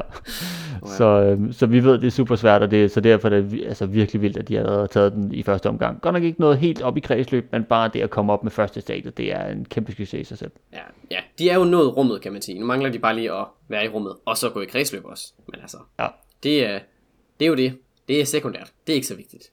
wow. 0.82 0.92
så, 0.96 1.04
øh, 1.04 1.52
så 1.52 1.66
vi 1.66 1.84
ved, 1.84 1.98
det 1.98 2.06
er 2.06 2.10
super 2.10 2.36
svært, 2.36 2.62
og 2.62 2.70
det, 2.70 2.90
så 2.90 3.00
derfor 3.00 3.28
er 3.28 3.40
det 3.40 3.64
altså 3.66 3.86
virkelig 3.86 4.22
vildt, 4.22 4.36
at 4.36 4.48
de 4.48 4.56
har 4.56 4.86
taget 4.86 5.12
den 5.12 5.34
i 5.34 5.42
første 5.42 5.68
omgang. 5.68 6.00
Godt 6.00 6.12
nok 6.12 6.22
ikke 6.22 6.40
noget 6.40 6.58
helt 6.58 6.82
op 6.82 6.96
i 6.96 7.00
kredsløb, 7.00 7.52
men 7.52 7.64
bare 7.64 7.90
det 7.92 8.00
at 8.00 8.10
komme 8.10 8.32
op 8.32 8.42
med 8.42 8.50
første 8.50 8.80
stadie, 8.80 9.10
det 9.10 9.32
er 9.32 9.46
en 9.46 9.64
kæmpe 9.64 9.92
succes 9.92 10.20
i 10.20 10.24
sig 10.24 10.38
selv. 10.38 10.50
Ja, 10.72 10.82
ja, 11.10 11.18
de 11.38 11.50
er 11.50 11.54
jo 11.54 11.64
nået 11.64 11.96
rummet, 11.96 12.20
kan 12.20 12.32
man 12.32 12.42
sige. 12.42 12.58
Nu 12.58 12.66
mangler 12.66 12.90
de 12.90 12.98
bare 12.98 13.14
lige 13.14 13.32
at 13.32 13.46
være 13.68 13.84
i 13.84 13.88
rummet, 13.88 14.16
og 14.24 14.36
så 14.36 14.50
gå 14.50 14.60
i 14.60 14.66
kredsløb 14.66 15.04
også. 15.04 15.32
Men 15.52 15.60
altså, 15.60 15.78
ja. 15.98 16.06
det, 16.42 16.66
er, 16.66 16.78
det 17.40 17.44
er 17.44 17.48
jo 17.48 17.54
det. 17.54 17.78
Det 18.08 18.20
er 18.20 18.24
sekundært. 18.24 18.72
Det 18.86 18.92
er 18.92 18.94
ikke 18.94 19.06
så 19.06 19.14
vigtigt. 19.14 19.50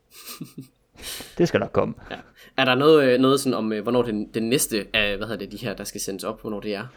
det 1.38 1.48
skal 1.48 1.60
nok 1.60 1.72
komme. 1.72 1.96
Ja. 2.12 2.16
Er 2.58 2.66
der 2.66 2.76
noget, 2.76 3.04
øh, 3.04 3.20
noget 3.20 3.40
sådan 3.40 3.54
om, 3.54 3.74
øh, 3.74 3.84
hvornår 3.84 4.02
den, 4.02 4.30
den 4.34 4.50
næste 4.50 4.88
af, 4.94 5.18
hvad 5.18 5.28
hedder 5.28 5.46
det, 5.46 5.52
de 5.52 5.66
her, 5.66 5.74
der 5.74 5.84
skal 5.84 6.02
sendes 6.02 6.24
op, 6.24 6.42
hvornår 6.42 6.60
det 6.60 6.76
er? 6.76 6.88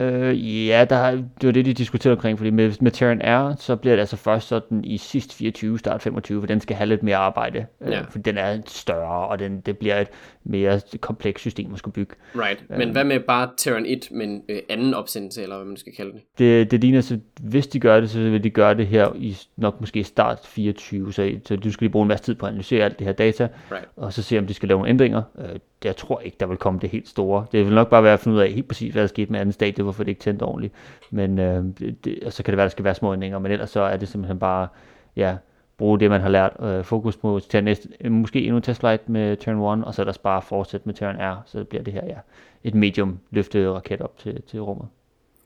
Øh, 0.00 0.66
ja, 0.68 0.86
der, 0.90 1.10
det 1.10 1.24
var 1.42 1.52
det, 1.52 1.64
de 1.64 1.72
diskuterede 1.72 2.16
omkring, 2.16 2.38
fordi 2.38 2.50
med, 2.50 2.72
med 2.80 2.90
Terran 2.90 3.20
R, 3.24 3.56
så 3.58 3.76
bliver 3.76 3.94
det 3.96 4.00
altså 4.00 4.16
først 4.16 4.48
sådan 4.48 4.84
i 4.84 4.98
sidst 4.98 5.34
24, 5.34 5.78
start 5.78 6.02
25, 6.02 6.42
for 6.42 6.46
den 6.46 6.60
skal 6.60 6.76
have 6.76 6.86
lidt 6.86 7.02
mere 7.02 7.16
arbejde, 7.16 7.66
øh, 7.80 7.90
ja. 7.90 8.00
øh, 8.00 8.06
for 8.10 8.18
den 8.18 8.38
er 8.38 8.60
større, 8.66 9.28
og 9.28 9.38
den, 9.38 9.60
det 9.60 9.78
bliver 9.78 10.00
et 10.00 10.08
mere 10.44 10.80
komplekst 11.00 11.40
system 11.40 11.72
at 11.72 11.78
skulle 11.78 11.94
bygge. 11.94 12.14
Right, 12.36 12.64
men 12.70 12.88
øh, 12.88 12.92
hvad 12.92 13.04
med 13.04 13.20
bare 13.20 13.50
Terran 13.56 13.86
1, 13.86 14.08
men 14.10 14.42
øh, 14.48 14.58
anden 14.68 14.94
opsendelse, 14.94 15.42
eller 15.42 15.56
hvad 15.56 15.66
man 15.66 15.76
skal 15.76 15.92
kalde 15.96 16.12
det? 16.12 16.20
Det, 16.38 16.70
det 16.70 16.80
ligner, 16.80 17.00
så 17.00 17.18
hvis 17.40 17.66
de 17.66 17.80
gør 17.80 18.00
det, 18.00 18.10
så 18.10 18.18
vil 18.18 18.44
de 18.44 18.50
gøre 18.50 18.74
det 18.74 18.86
her 18.86 19.12
i 19.16 19.36
nok 19.56 19.80
måske 19.80 20.04
start 20.04 20.38
24, 20.44 21.12
så, 21.12 21.30
så 21.44 21.56
du 21.56 21.70
skal 21.70 21.84
lige 21.84 21.92
bruge 21.92 22.02
en 22.02 22.08
masse 22.08 22.24
tid 22.24 22.34
på 22.34 22.46
at 22.46 22.50
analysere 22.50 22.84
alt 22.84 22.98
det 22.98 23.06
her 23.06 23.14
data, 23.14 23.48
right. 23.72 23.88
og 23.96 24.12
så 24.12 24.22
se, 24.22 24.38
om 24.38 24.46
de 24.46 24.54
skal 24.54 24.68
lave 24.68 24.78
nogle 24.78 24.90
ændringer. 24.90 25.22
Øh, 25.38 25.58
jeg 25.84 25.96
tror 25.96 26.20
ikke, 26.20 26.36
der 26.40 26.46
vil 26.46 26.56
komme 26.56 26.80
det 26.80 26.90
helt 26.90 27.08
store. 27.08 27.46
Det 27.52 27.66
vil 27.66 27.74
nok 27.74 27.90
bare 27.90 28.02
være 28.02 28.12
at 28.12 28.20
finde 28.20 28.36
ud 28.36 28.42
af 28.42 28.52
helt 28.52 28.68
præcis, 28.68 28.92
hvad 28.92 29.02
der 29.02 29.08
skete 29.08 29.32
med 29.32 29.40
anden 29.40 29.52
stadie, 29.52 29.82
hvorfor 29.82 30.04
det 30.04 30.10
ikke 30.10 30.20
tændte 30.20 30.42
ordentligt. 30.42 30.74
Men 31.10 31.38
øh, 31.38 31.64
det, 32.04 32.18
og 32.26 32.32
så 32.32 32.42
kan 32.42 32.52
det 32.52 32.56
være, 32.56 32.64
der 32.64 32.70
skal 32.70 32.84
være 32.84 32.94
små 32.94 33.12
ændringer, 33.12 33.38
men 33.38 33.52
ellers 33.52 33.70
så 33.70 33.80
er 33.80 33.96
det 33.96 34.08
simpelthen 34.08 34.38
bare, 34.38 34.68
ja, 35.16 35.36
bruge 35.78 36.00
det, 36.00 36.10
man 36.10 36.20
har 36.20 36.28
lært. 36.28 36.56
Øh, 36.60 36.84
fokus 36.84 37.16
på 37.16 37.40
til 37.50 37.64
næste, 37.64 38.10
måske 38.10 38.42
endnu 38.42 38.56
en 38.56 38.62
testflight 38.62 39.08
med 39.08 39.36
Turn 39.36 39.78
1, 39.80 39.84
og 39.86 39.94
så 39.94 40.02
er 40.02 40.04
der 40.06 40.12
bare 40.22 40.42
fortsætte 40.42 40.88
med 40.88 40.94
Turn 40.94 41.16
R, 41.16 41.42
så 41.46 41.64
bliver 41.64 41.82
det 41.82 41.92
her, 41.92 42.04
ja, 42.06 42.18
et 42.64 42.74
medium 42.74 43.18
løfte 43.30 43.70
raket 43.70 44.00
op 44.00 44.18
til, 44.18 44.42
til 44.42 44.60
rummet. 44.60 44.88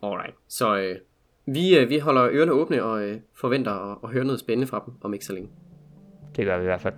Alright, 0.03 0.35
så 0.49 0.77
øh, 0.77 0.97
vi, 1.47 1.79
øh, 1.79 1.89
vi 1.89 1.99
holder 1.99 2.29
ørerne 2.31 2.53
åbne 2.53 2.83
og 2.83 3.03
øh, 3.03 3.21
forventer 3.35 3.73
at, 3.73 3.99
at 4.05 4.11
høre 4.11 4.25
noget 4.25 4.41
spændende 4.41 4.67
fra 4.67 4.83
dem 4.87 4.95
om 5.01 5.15
ikke 5.15 5.25
så 5.25 5.33
længe. 5.33 5.49
Det 6.37 6.45
gør 6.45 6.57
vi 6.57 6.63
i 6.63 6.67
hvert 6.67 6.81
fald. 6.81 6.95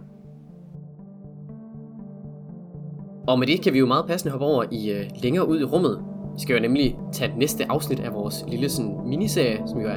Og 3.31 3.39
med 3.39 3.47
det 3.47 3.63
kan 3.63 3.73
vi 3.73 3.79
jo 3.79 3.87
meget 3.87 4.07
passende 4.07 4.31
hoppe 4.31 4.47
over 4.47 4.65
i 4.71 4.91
øh, 4.91 5.05
længere 5.23 5.49
ud 5.49 5.61
i 5.61 5.65
rummet. 5.65 6.05
Vi 6.35 6.41
skal 6.43 6.55
jo 6.55 6.61
nemlig 6.61 6.97
tage 7.13 7.31
det 7.31 7.39
næste 7.39 7.67
afsnit 7.71 8.01
af 8.01 8.15
vores 8.15 8.45
lille 8.49 8.69
sådan, 8.69 8.97
miniserie, 9.07 9.63
som 9.67 9.81
jo 9.81 9.89
er 9.89 9.97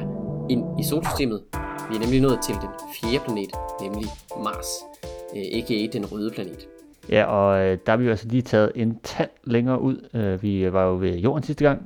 ind 0.50 0.80
i 0.80 0.84
solsystemet. 0.84 1.40
Vi 1.90 1.96
er 1.96 2.00
nemlig 2.00 2.20
nået 2.20 2.38
til 2.42 2.54
den 2.54 2.68
fjerde 2.94 3.24
planet, 3.24 3.50
nemlig 3.82 4.06
Mars, 4.44 4.66
ikke 5.34 5.74
øh, 5.74 5.84
a.k.a. 5.84 5.98
den 5.98 6.12
røde 6.12 6.30
planet. 6.30 6.68
Ja, 7.10 7.24
og 7.24 7.60
øh, 7.60 7.78
der 7.86 7.92
har 7.92 7.96
vi 7.96 8.04
jo 8.04 8.10
altså 8.10 8.28
lige 8.28 8.42
taget 8.42 8.72
en 8.74 8.98
tand 9.02 9.30
længere 9.44 9.80
ud. 9.80 10.08
Øh, 10.14 10.42
vi 10.42 10.72
var 10.72 10.84
jo 10.84 10.96
ved 10.96 11.16
jorden 11.16 11.42
sidste 11.42 11.64
gang, 11.64 11.82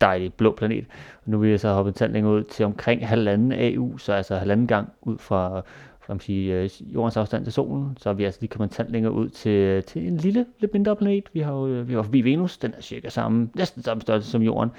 dejlig 0.00 0.34
blå 0.34 0.54
planet. 0.56 0.84
Og 1.24 1.30
nu 1.30 1.38
vil 1.38 1.52
vi 1.52 1.58
så 1.58 1.72
hoppet 1.72 1.92
en 1.92 1.98
tand 1.98 2.12
længere 2.12 2.34
ud 2.34 2.44
til 2.44 2.64
omkring 2.64 3.08
halvanden 3.08 3.52
AU, 3.52 3.98
så 3.98 4.12
altså 4.12 4.36
halvanden 4.36 4.66
gang 4.66 4.92
ud 5.02 5.18
fra, 5.18 5.62
som 6.06 6.20
siger, 6.20 6.62
øh, 6.62 6.94
jordens 6.94 7.16
afstand 7.16 7.44
til 7.44 7.52
solen. 7.52 7.96
Så 8.00 8.10
er 8.10 8.14
vi 8.14 8.24
altså 8.24 8.40
lige 8.40 8.48
kommet 8.48 8.70
tant 8.70 8.90
længere 8.90 9.12
ud 9.12 9.28
til, 9.28 9.82
til 9.82 10.06
en 10.06 10.16
lille, 10.16 10.46
lidt 10.58 10.72
mindre 10.72 10.96
planet. 10.96 11.24
Vi 11.32 11.40
har 11.40 11.52
jo 11.52 11.66
øh, 11.66 11.88
vi 11.88 11.96
var 11.96 12.02
forbi 12.02 12.20
Venus, 12.20 12.58
den 12.58 12.74
er 12.76 12.80
cirka 12.80 13.08
samme, 13.08 13.50
næsten 13.54 13.82
samme 13.82 14.00
størrelse 14.00 14.30
som 14.30 14.42
jorden. 14.42 14.70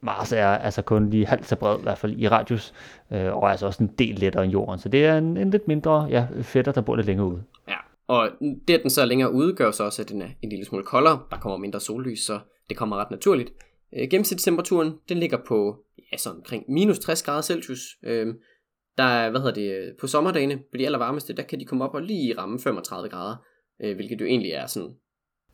Mars 0.00 0.32
er 0.32 0.46
altså 0.46 0.82
kun 0.82 1.10
lige 1.10 1.26
halvt 1.26 1.46
så 1.46 1.56
bred, 1.56 1.78
i 1.78 1.82
hvert 1.82 1.98
fald 1.98 2.18
i 2.18 2.28
radius, 2.28 2.74
øh, 3.10 3.36
og 3.36 3.42
er 3.42 3.48
altså 3.48 3.66
også 3.66 3.82
en 3.82 3.90
del 3.98 4.14
lettere 4.14 4.44
end 4.44 4.52
jorden. 4.52 4.78
Så 4.78 4.88
det 4.88 5.04
er 5.04 5.18
en, 5.18 5.36
en 5.36 5.50
lidt 5.50 5.68
mindre 5.68 6.04
ja, 6.10 6.26
fætter, 6.42 6.72
der 6.72 6.80
bor 6.80 6.96
lidt 6.96 7.06
længere 7.06 7.26
ude. 7.26 7.42
Ja, 7.68 7.76
og 8.06 8.30
det, 8.68 8.74
at 8.74 8.82
den 8.82 8.90
så 8.90 9.00
er 9.00 9.04
længere 9.04 9.32
ude, 9.32 9.54
gør 9.54 9.70
så 9.70 9.84
også, 9.84 10.02
at 10.02 10.08
den 10.08 10.22
er 10.22 10.28
en 10.42 10.48
lille 10.48 10.64
smule 10.64 10.84
koldere. 10.84 11.20
Der 11.30 11.36
kommer 11.36 11.58
mindre 11.58 11.80
sollys, 11.80 12.20
så 12.20 12.38
det 12.68 12.76
kommer 12.76 12.96
ret 12.96 13.10
naturligt. 13.10 13.52
Øh, 13.96 14.08
gennemsnitstemperaturen, 14.10 14.94
den 15.08 15.18
ligger 15.18 15.38
på 15.48 15.76
ja, 16.12 16.16
sådan 16.16 16.36
omkring 16.36 16.64
minus 16.68 16.98
60 16.98 17.22
grader 17.22 17.42
Celsius. 17.42 17.96
Øh, 18.02 18.34
der 18.98 19.04
er, 19.04 19.30
hvad 19.30 19.40
hedder 19.40 19.54
det, 19.54 19.96
på 19.96 20.06
sommerdagene, 20.06 20.56
på 20.56 20.76
de 20.76 20.86
aller 20.86 20.98
varmeste, 20.98 21.32
der 21.32 21.42
kan 21.42 21.60
de 21.60 21.64
komme 21.64 21.84
op 21.84 21.94
og 21.94 22.02
lige 22.02 22.38
ramme 22.38 22.60
35 22.60 23.08
grader, 23.08 23.36
øh, 23.82 23.94
hvilket 23.94 24.20
jo 24.20 24.26
egentlig 24.26 24.50
er 24.50 24.66
sådan 24.66 24.94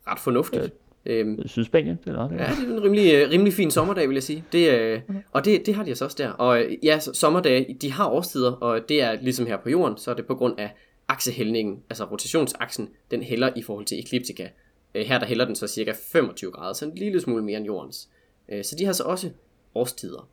ret 0.07 0.19
fornuftigt. 0.19 0.63
Øh, 0.63 0.69
Øhm, 1.09 1.47
Sydspanien, 1.47 1.99
eller 2.05 2.27
det? 2.27 2.37
Ja, 2.37 2.51
det 2.61 2.69
er 2.69 2.77
en 2.77 2.83
rimelig, 2.83 3.13
øh, 3.13 3.29
rimelig 3.29 3.53
fin 3.53 3.71
sommerdag, 3.71 4.07
vil 4.07 4.15
jeg 4.15 4.23
sige. 4.23 4.43
Det, 4.51 4.73
øh, 4.73 5.01
okay. 5.09 5.21
Og 5.31 5.45
det, 5.45 5.65
det 5.65 5.75
har 5.75 5.83
de 5.83 5.89
altså 5.89 6.05
også 6.05 6.17
der. 6.19 6.29
Og 6.29 6.63
øh, 6.63 6.77
ja, 6.83 6.99
sommerdage, 6.99 7.77
de 7.81 7.91
har 7.91 8.09
årstider, 8.09 8.51
og 8.51 8.89
det 8.89 9.01
er 9.01 9.21
ligesom 9.21 9.45
her 9.45 9.57
på 9.57 9.69
jorden, 9.69 9.97
så 9.97 10.11
er 10.11 10.15
det 10.15 10.25
på 10.25 10.35
grund 10.35 10.59
af 10.59 10.75
aksehældningen, 11.07 11.83
altså 11.89 12.05
rotationsaksen, 12.05 12.89
den 13.11 13.23
hælder 13.23 13.49
i 13.55 13.61
forhold 13.61 13.85
til 13.85 13.99
ekliptika. 13.99 14.47
Øh, 14.95 15.05
her 15.05 15.19
der 15.19 15.25
hælder 15.25 15.45
den 15.45 15.55
så 15.55 15.67
cirka 15.67 15.93
25 16.11 16.51
grader, 16.51 16.73
så 16.73 16.85
en 16.85 16.95
lille 16.95 17.21
smule 17.21 17.43
mere 17.43 17.57
end 17.57 17.65
jordens. 17.65 18.09
Øh, 18.49 18.63
så 18.63 18.75
de 18.75 18.85
har 18.85 18.93
så 18.93 19.03
også 19.03 19.29
årstider, 19.75 20.29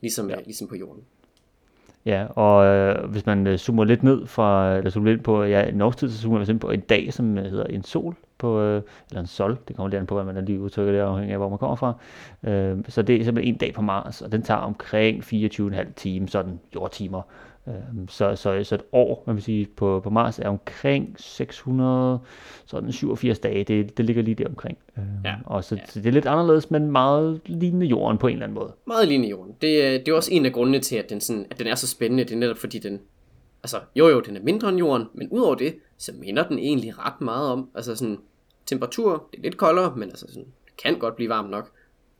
ligesom, 0.00 0.30
ja. 0.30 0.36
ligesom 0.44 0.68
på 0.68 0.76
jorden. 0.76 1.02
Ja, 2.06 2.26
og 2.26 2.66
øh, 2.66 3.10
hvis 3.10 3.26
man 3.26 3.46
øh, 3.46 3.58
zoomer 3.58 3.84
lidt 3.84 4.02
ned 4.02 4.26
fra, 4.26 4.76
eller 4.76 4.90
zoomer 4.90 5.10
lidt 5.10 5.22
på 5.22 5.42
ja, 5.42 5.70
norsk 5.70 5.98
tid, 5.98 6.10
så 6.10 6.18
zoomer 6.18 6.46
man 6.46 6.58
på 6.58 6.70
en 6.70 6.80
dag, 6.80 7.12
som 7.12 7.38
øh, 7.38 7.44
hedder 7.44 7.64
en 7.64 7.82
sol, 7.82 8.16
på, 8.38 8.60
øh, 8.60 8.82
eller 9.10 9.20
en 9.20 9.26
sol, 9.26 9.58
det 9.68 9.76
kommer 9.76 9.88
lidt 9.88 10.00
an 10.00 10.06
på, 10.06 10.14
hvad 10.22 10.34
man 10.34 10.44
lige 10.44 10.60
udtrykker 10.60 10.92
det, 10.92 11.00
afhængig 11.00 11.32
af, 11.32 11.38
hvor 11.38 11.48
man 11.48 11.58
kommer 11.58 11.76
fra. 11.76 11.94
Øh, 12.42 12.78
så 12.88 13.02
det 13.02 13.20
er 13.20 13.24
simpelthen 13.24 13.54
en 13.54 13.58
dag 13.58 13.74
på 13.74 13.82
Mars, 13.82 14.22
og 14.22 14.32
den 14.32 14.42
tager 14.42 14.60
omkring 14.60 15.24
24,5 15.24 15.92
timer, 15.96 16.26
sådan 16.26 16.60
jordtimer. 16.74 17.22
Øh, 17.68 17.74
så, 18.08 18.36
så, 18.36 18.64
så 18.64 18.74
et 18.74 18.82
år, 18.92 19.24
man 19.26 19.36
vil 19.36 19.42
sige, 19.42 19.66
på, 19.76 20.00
på 20.00 20.10
Mars 20.10 20.38
er 20.38 20.48
omkring 20.48 21.14
600, 21.18 22.18
sådan 22.66 22.92
87 22.92 23.38
dage, 23.38 23.64
det, 23.64 23.98
det 23.98 24.04
ligger 24.04 24.22
lige 24.22 24.34
der 24.34 24.48
omkring. 24.48 24.78
Øh, 24.98 25.04
ja. 25.24 25.34
Og 25.46 25.64
så, 25.64 25.74
ja. 25.74 25.86
så 25.86 26.00
det 26.00 26.06
er 26.06 26.12
lidt 26.12 26.26
anderledes, 26.26 26.70
men 26.70 26.90
meget 26.90 27.40
lignende 27.46 27.86
jorden 27.86 28.18
på 28.18 28.26
en 28.26 28.32
eller 28.32 28.46
anden 28.46 28.54
måde. 28.54 28.72
Meget 28.86 29.08
lignende 29.08 29.30
jorden. 29.30 29.52
Det, 29.52 30.06
det 30.06 30.08
er 30.08 30.16
også 30.16 30.32
en 30.32 30.46
af 30.46 30.52
grundene 30.52 30.78
til, 30.78 30.96
at 30.96 31.10
den, 31.10 31.20
sådan, 31.20 31.46
at 31.50 31.58
den 31.58 31.66
er 31.66 31.74
så 31.74 31.86
spændende, 31.86 32.24
det 32.24 32.32
er 32.32 32.36
netop 32.36 32.58
fordi 32.58 32.78
den, 32.78 33.00
altså 33.62 33.80
jo 33.96 34.08
jo, 34.08 34.20
den 34.20 34.36
er 34.36 34.40
mindre 34.42 34.68
end 34.68 34.78
jorden, 34.78 35.06
men 35.14 35.28
udover 35.28 35.54
det, 35.54 35.74
så 35.98 36.12
minder 36.18 36.48
den 36.48 36.58
egentlig 36.58 36.98
ret 36.98 37.20
meget 37.20 37.48
om, 37.48 37.70
altså 37.74 37.96
sådan, 37.96 38.18
temperatur, 38.66 39.28
det 39.32 39.38
er 39.38 39.42
lidt 39.42 39.56
koldere, 39.56 39.96
men 39.96 40.08
altså 40.08 40.26
sådan, 40.28 40.46
det 40.64 40.76
kan 40.82 40.98
godt 40.98 41.16
blive 41.16 41.28
varmt 41.28 41.50
nok. 41.50 41.70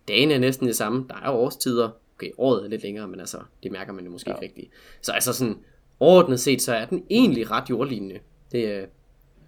Dagen 0.09 0.31
er 0.31 0.39
næsten 0.39 0.67
det 0.67 0.77
samme, 0.77 1.05
der 1.09 1.15
er 1.25 1.31
årstider, 1.31 1.89
okay, 2.17 2.31
året 2.39 2.65
er 2.65 2.69
lidt 2.69 2.83
længere, 2.83 3.09
men 3.09 3.21
altså, 3.21 3.39
det 3.63 3.73
mærker 3.73 3.93
man 3.93 4.05
jo 4.05 4.11
måske 4.11 4.31
ja. 4.31 4.37
ikke 4.37 4.47
rigtigt. 4.47 4.73
Så 5.01 5.13
altså 5.13 5.33
sådan, 5.33 5.59
overordnet 6.01 6.41
set, 6.41 6.63
så 6.63 6.75
er 6.75 6.85
den 6.87 7.07
egentlig 7.11 7.51
ret 7.51 7.71
jordlignende. 7.71 8.19
Det, 8.53 8.69
øh, 8.69 8.87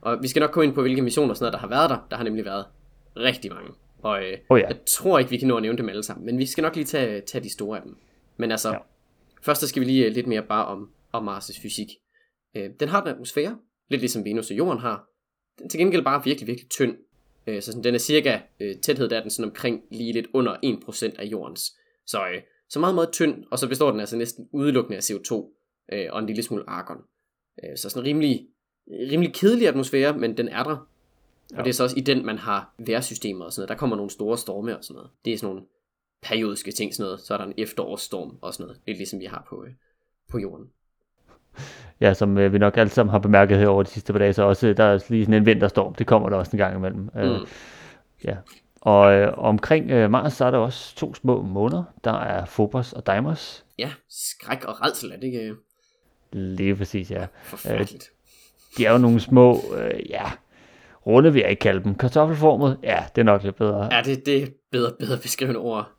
og 0.00 0.22
vi 0.22 0.28
skal 0.28 0.40
nok 0.40 0.50
komme 0.50 0.64
ind 0.64 0.74
på, 0.74 0.82
hvilke 0.82 1.02
missioner 1.02 1.34
sådan 1.34 1.44
noget, 1.44 1.52
der 1.52 1.58
har 1.58 1.68
været 1.68 1.90
der. 1.90 2.06
Der 2.10 2.16
har 2.16 2.24
nemlig 2.24 2.44
været 2.44 2.64
rigtig 3.16 3.52
mange. 3.52 3.70
Og 4.02 4.24
øh, 4.24 4.38
oh 4.48 4.60
ja. 4.60 4.66
jeg 4.66 4.76
tror 4.86 5.18
ikke, 5.18 5.30
vi 5.30 5.36
kan 5.36 5.48
nå 5.48 5.56
at 5.56 5.62
nævne 5.62 5.78
dem 5.78 5.88
alle 5.88 6.02
sammen, 6.02 6.26
men 6.26 6.38
vi 6.38 6.46
skal 6.46 6.62
nok 6.62 6.74
lige 6.74 6.84
tage, 6.84 7.20
tage 7.20 7.44
de 7.44 7.52
store 7.52 7.76
af 7.76 7.82
dem. 7.82 7.96
Men 8.36 8.50
altså, 8.50 8.70
ja. 8.70 8.78
først 9.42 9.60
så 9.60 9.68
skal 9.68 9.80
vi 9.80 9.86
lige 9.86 10.06
øh, 10.06 10.12
lidt 10.12 10.26
mere 10.26 10.42
bare 10.42 10.66
om, 10.66 10.90
om 11.12 11.28
Mars' 11.28 11.62
fysik. 11.62 11.88
Øh, 12.56 12.70
den 12.80 12.88
har 12.88 13.02
en 13.02 13.08
atmosfære, 13.08 13.58
lidt 13.88 14.00
ligesom 14.00 14.24
Venus 14.24 14.50
og 14.50 14.56
Jorden 14.56 14.80
har. 14.80 15.08
Den 15.58 15.64
er 15.64 15.68
til 15.68 15.80
gengæld 15.80 16.04
bare 16.04 16.24
virkelig, 16.24 16.46
virkelig 16.46 16.70
tynd. 16.70 16.96
Øh, 17.46 17.62
så 17.62 17.66
sådan, 17.66 17.84
den 17.84 17.94
er 17.94 17.98
cirka, 17.98 18.38
øh, 18.60 18.76
tæthed 18.76 19.08
der 19.08 19.16
er 19.16 19.20
den 19.20 19.30
sådan 19.30 19.50
omkring 19.50 19.82
lige 19.90 20.12
lidt 20.12 20.26
under 20.34 20.56
1% 20.56 21.20
af 21.20 21.24
Jordens. 21.24 21.76
Så, 22.06 22.18
øh, 22.18 22.42
så 22.68 22.80
meget, 22.80 22.94
meget 22.94 23.12
tynd, 23.12 23.44
og 23.50 23.58
så 23.58 23.68
består 23.68 23.90
den 23.90 24.00
altså 24.00 24.16
næsten 24.16 24.48
udelukkende 24.52 24.96
af 24.96 25.10
CO2 25.10 25.34
øh, 25.92 26.06
og 26.10 26.18
en 26.18 26.26
lille 26.26 26.42
smule 26.42 26.64
argon. 26.66 27.02
Øh, 27.64 27.76
så 27.76 27.90
sådan 27.90 28.02
en 28.02 28.06
rimelig, 28.06 28.46
rimelig 28.90 29.34
kedelig 29.34 29.68
atmosfære, 29.68 30.18
men 30.18 30.36
den 30.36 30.48
er 30.48 30.62
der. 30.62 30.88
Ja. 31.52 31.58
Og 31.58 31.64
det 31.64 31.70
er 31.70 31.74
så 31.74 31.84
også 31.84 31.96
i 31.96 32.00
den, 32.00 32.26
man 32.26 32.38
har 32.38 32.74
vejrsystemer 32.78 33.44
og 33.44 33.52
sådan 33.52 33.60
noget. 33.60 33.68
Der 33.68 33.74
kommer 33.74 33.96
nogle 33.96 34.10
store 34.10 34.38
storme 34.38 34.78
og 34.78 34.84
sådan 34.84 34.94
noget. 34.94 35.10
Det 35.24 35.32
er 35.32 35.38
sådan 35.38 35.54
nogle 35.54 35.66
periodiske 36.22 36.72
ting, 36.72 36.94
sådan 36.94 37.04
noget. 37.04 37.20
Så 37.20 37.34
er 37.34 37.38
der 37.38 37.44
en 37.44 37.54
efterårsstorm 37.58 38.38
og 38.40 38.54
sådan 38.54 38.66
noget. 38.66 38.80
Er 38.86 38.92
ligesom 38.92 39.20
vi 39.20 39.24
har 39.24 39.46
på, 39.48 39.64
øh, 39.64 39.72
på 40.28 40.38
jorden 40.38 40.70
ja, 42.00 42.14
som 42.14 42.38
øh, 42.38 42.52
vi 42.52 42.58
nok 42.58 42.76
alle 42.76 42.90
sammen 42.90 43.10
har 43.10 43.18
bemærket 43.18 43.58
her 43.58 43.68
over 43.68 43.82
de 43.82 43.90
sidste 43.90 44.12
par 44.12 44.18
dage, 44.18 44.32
så 44.32 44.42
også 44.42 44.72
der 44.72 44.84
er 44.84 44.98
lige 45.08 45.24
sådan 45.24 45.34
en 45.34 45.46
vinterstorm, 45.46 45.94
det 45.94 46.06
kommer 46.06 46.28
der 46.28 46.36
også 46.36 46.50
en 46.52 46.58
gang 46.58 46.76
imellem. 46.76 47.08
Øh, 47.16 47.24
mm. 47.24 47.30
Øh, 47.30 47.40
ja. 48.24 48.36
Og 48.86 49.12
øh, 49.14 49.32
omkring 49.38 49.90
øh, 49.90 50.10
Mars, 50.10 50.32
så 50.32 50.44
er 50.44 50.50
der 50.50 50.58
også 50.58 50.96
to 50.96 51.14
små 51.14 51.42
måneder. 51.42 51.84
Der 52.04 52.12
er 52.12 52.44
Phobos 52.44 52.92
og 52.92 53.06
Deimos. 53.06 53.64
Ja, 53.78 53.90
skræk 54.08 54.64
og 54.64 54.82
redsel 54.82 55.10
er 55.12 55.16
det 55.16 55.24
ikke? 55.24 55.54
Lige 56.32 56.76
præcis, 56.76 57.10
ja. 57.10 57.26
Forfærdeligt. 57.42 57.92
Øh, 57.92 58.78
de 58.78 58.86
er 58.86 58.92
jo 58.92 58.98
nogle 58.98 59.20
små, 59.20 59.60
øh, 59.76 60.10
ja, 60.10 60.30
runde 61.06 61.32
vil 61.32 61.40
jeg 61.40 61.50
ikke 61.50 61.60
kalde 61.60 61.84
dem. 61.84 61.94
Kartoffelformet, 61.94 62.78
ja, 62.82 63.04
det 63.14 63.20
er 63.20 63.24
nok 63.24 63.42
lidt 63.42 63.56
bedre. 63.56 63.94
Ja, 63.94 64.02
det, 64.02 64.26
det 64.26 64.42
er 64.42 64.46
bedre, 64.70 64.92
bedre 64.98 65.18
beskrivende 65.18 65.60
ord. 65.60 65.90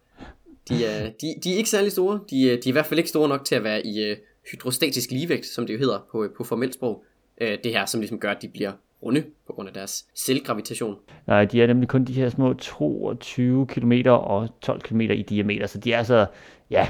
De 0.69 0.86
er, 0.86 1.10
de, 1.10 1.36
de 1.43 1.54
er 1.54 1.58
ikke 1.58 1.69
særlig 1.69 1.91
store. 1.91 2.19
De, 2.30 2.36
de 2.36 2.54
er 2.54 2.58
i 2.65 2.71
hvert 2.71 2.86
fald 2.86 3.00
ikke 3.00 3.10
store 3.10 3.30
nok 3.30 3.45
til 3.45 3.56
at 3.56 3.63
være 3.63 3.86
i, 3.86 4.04
øh, 4.04 4.17
hydrostatisk 4.52 5.12
ligevægt, 5.12 5.45
som 5.45 5.67
det 5.67 5.73
jo 5.73 5.80
hedder 5.80 6.00
på, 6.12 6.28
på 6.38 6.43
formelt 6.43 6.73
sprog. 6.73 7.04
Øh, 7.41 7.58
det 7.63 7.71
her, 7.71 7.86
som 7.86 8.02
ligesom 8.02 8.19
gør, 8.19 8.32
at 8.32 8.41
de 8.41 8.47
bliver 8.47 8.71
runde 9.08 9.24
på 9.48 9.54
grund 9.54 9.67
af 9.67 9.74
deres 9.74 10.06
selvgravitation. 10.15 10.96
Nej, 11.28 11.46
de 11.46 11.62
er 11.62 11.67
nemlig 11.67 11.89
kun 11.89 12.06
de 12.06 12.13
her 12.13 12.30
små 12.30 12.54
22 12.54 13.65
km 13.67 13.91
og 14.06 14.50
12 14.62 14.82
km 14.82 15.02
i 15.02 15.22
diameter, 15.22 15.67
så 15.67 15.78
de 15.78 15.93
er 15.93 15.98
altså, 15.98 16.26
ja, 16.70 16.88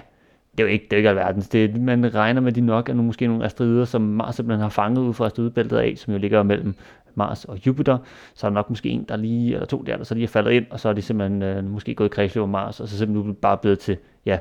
det 0.52 0.64
er 0.64 0.68
jo 0.68 0.74
ikke, 0.74 0.84
det 0.84 0.94
er 0.94 0.98
jo 0.98 1.00
ikke 1.00 1.10
alverdens. 1.10 1.50
Det, 1.50 1.82
man 1.82 2.16
regner 2.16 2.42
med, 2.42 2.52
de 2.52 2.62
nok 2.62 2.90
er 2.90 2.94
nogle, 2.94 3.06
måske 3.06 3.28
nogle 3.28 3.46
asteroider, 3.46 3.86
som 3.86 4.02
Mars 4.02 4.36
simpelthen 4.36 4.62
har 4.62 4.70
fanget 4.70 5.02
ud 5.02 5.14
fra 5.14 5.26
asteroidebæltet 5.26 5.78
af, 5.78 5.94
som 5.98 6.14
jo 6.14 6.20
ligger 6.20 6.44
mellem 6.44 6.76
Mars 7.16 7.46
og 7.46 7.68
Jupiter. 7.68 7.98
Så 8.36 8.48
er 8.48 8.50
der 8.50 8.54
nok 8.54 8.70
måske 8.70 8.90
en, 8.90 9.06
der 9.10 9.16
lige, 9.16 9.54
eller 9.54 9.66
to 9.66 9.82
der, 9.82 9.98
der 9.98 10.04
så 10.04 10.14
lige 10.14 10.24
er 10.24 10.28
faldet 10.28 10.52
ind, 10.52 10.66
og 10.70 10.80
så 10.80 10.90
er 10.90 10.94
de 10.94 11.02
simpelthen 11.02 11.42
øh, 11.42 11.64
måske 11.64 11.96
gået 11.96 12.08
i 12.08 12.10
kredsløb 12.10 12.44
om 12.44 12.50
Mars, 12.50 12.80
og 12.80 12.88
så 12.88 12.98
simpelthen 12.98 13.36
bare 13.36 13.58
blevet 13.58 13.80
til, 13.80 13.98
ja, 14.26 14.40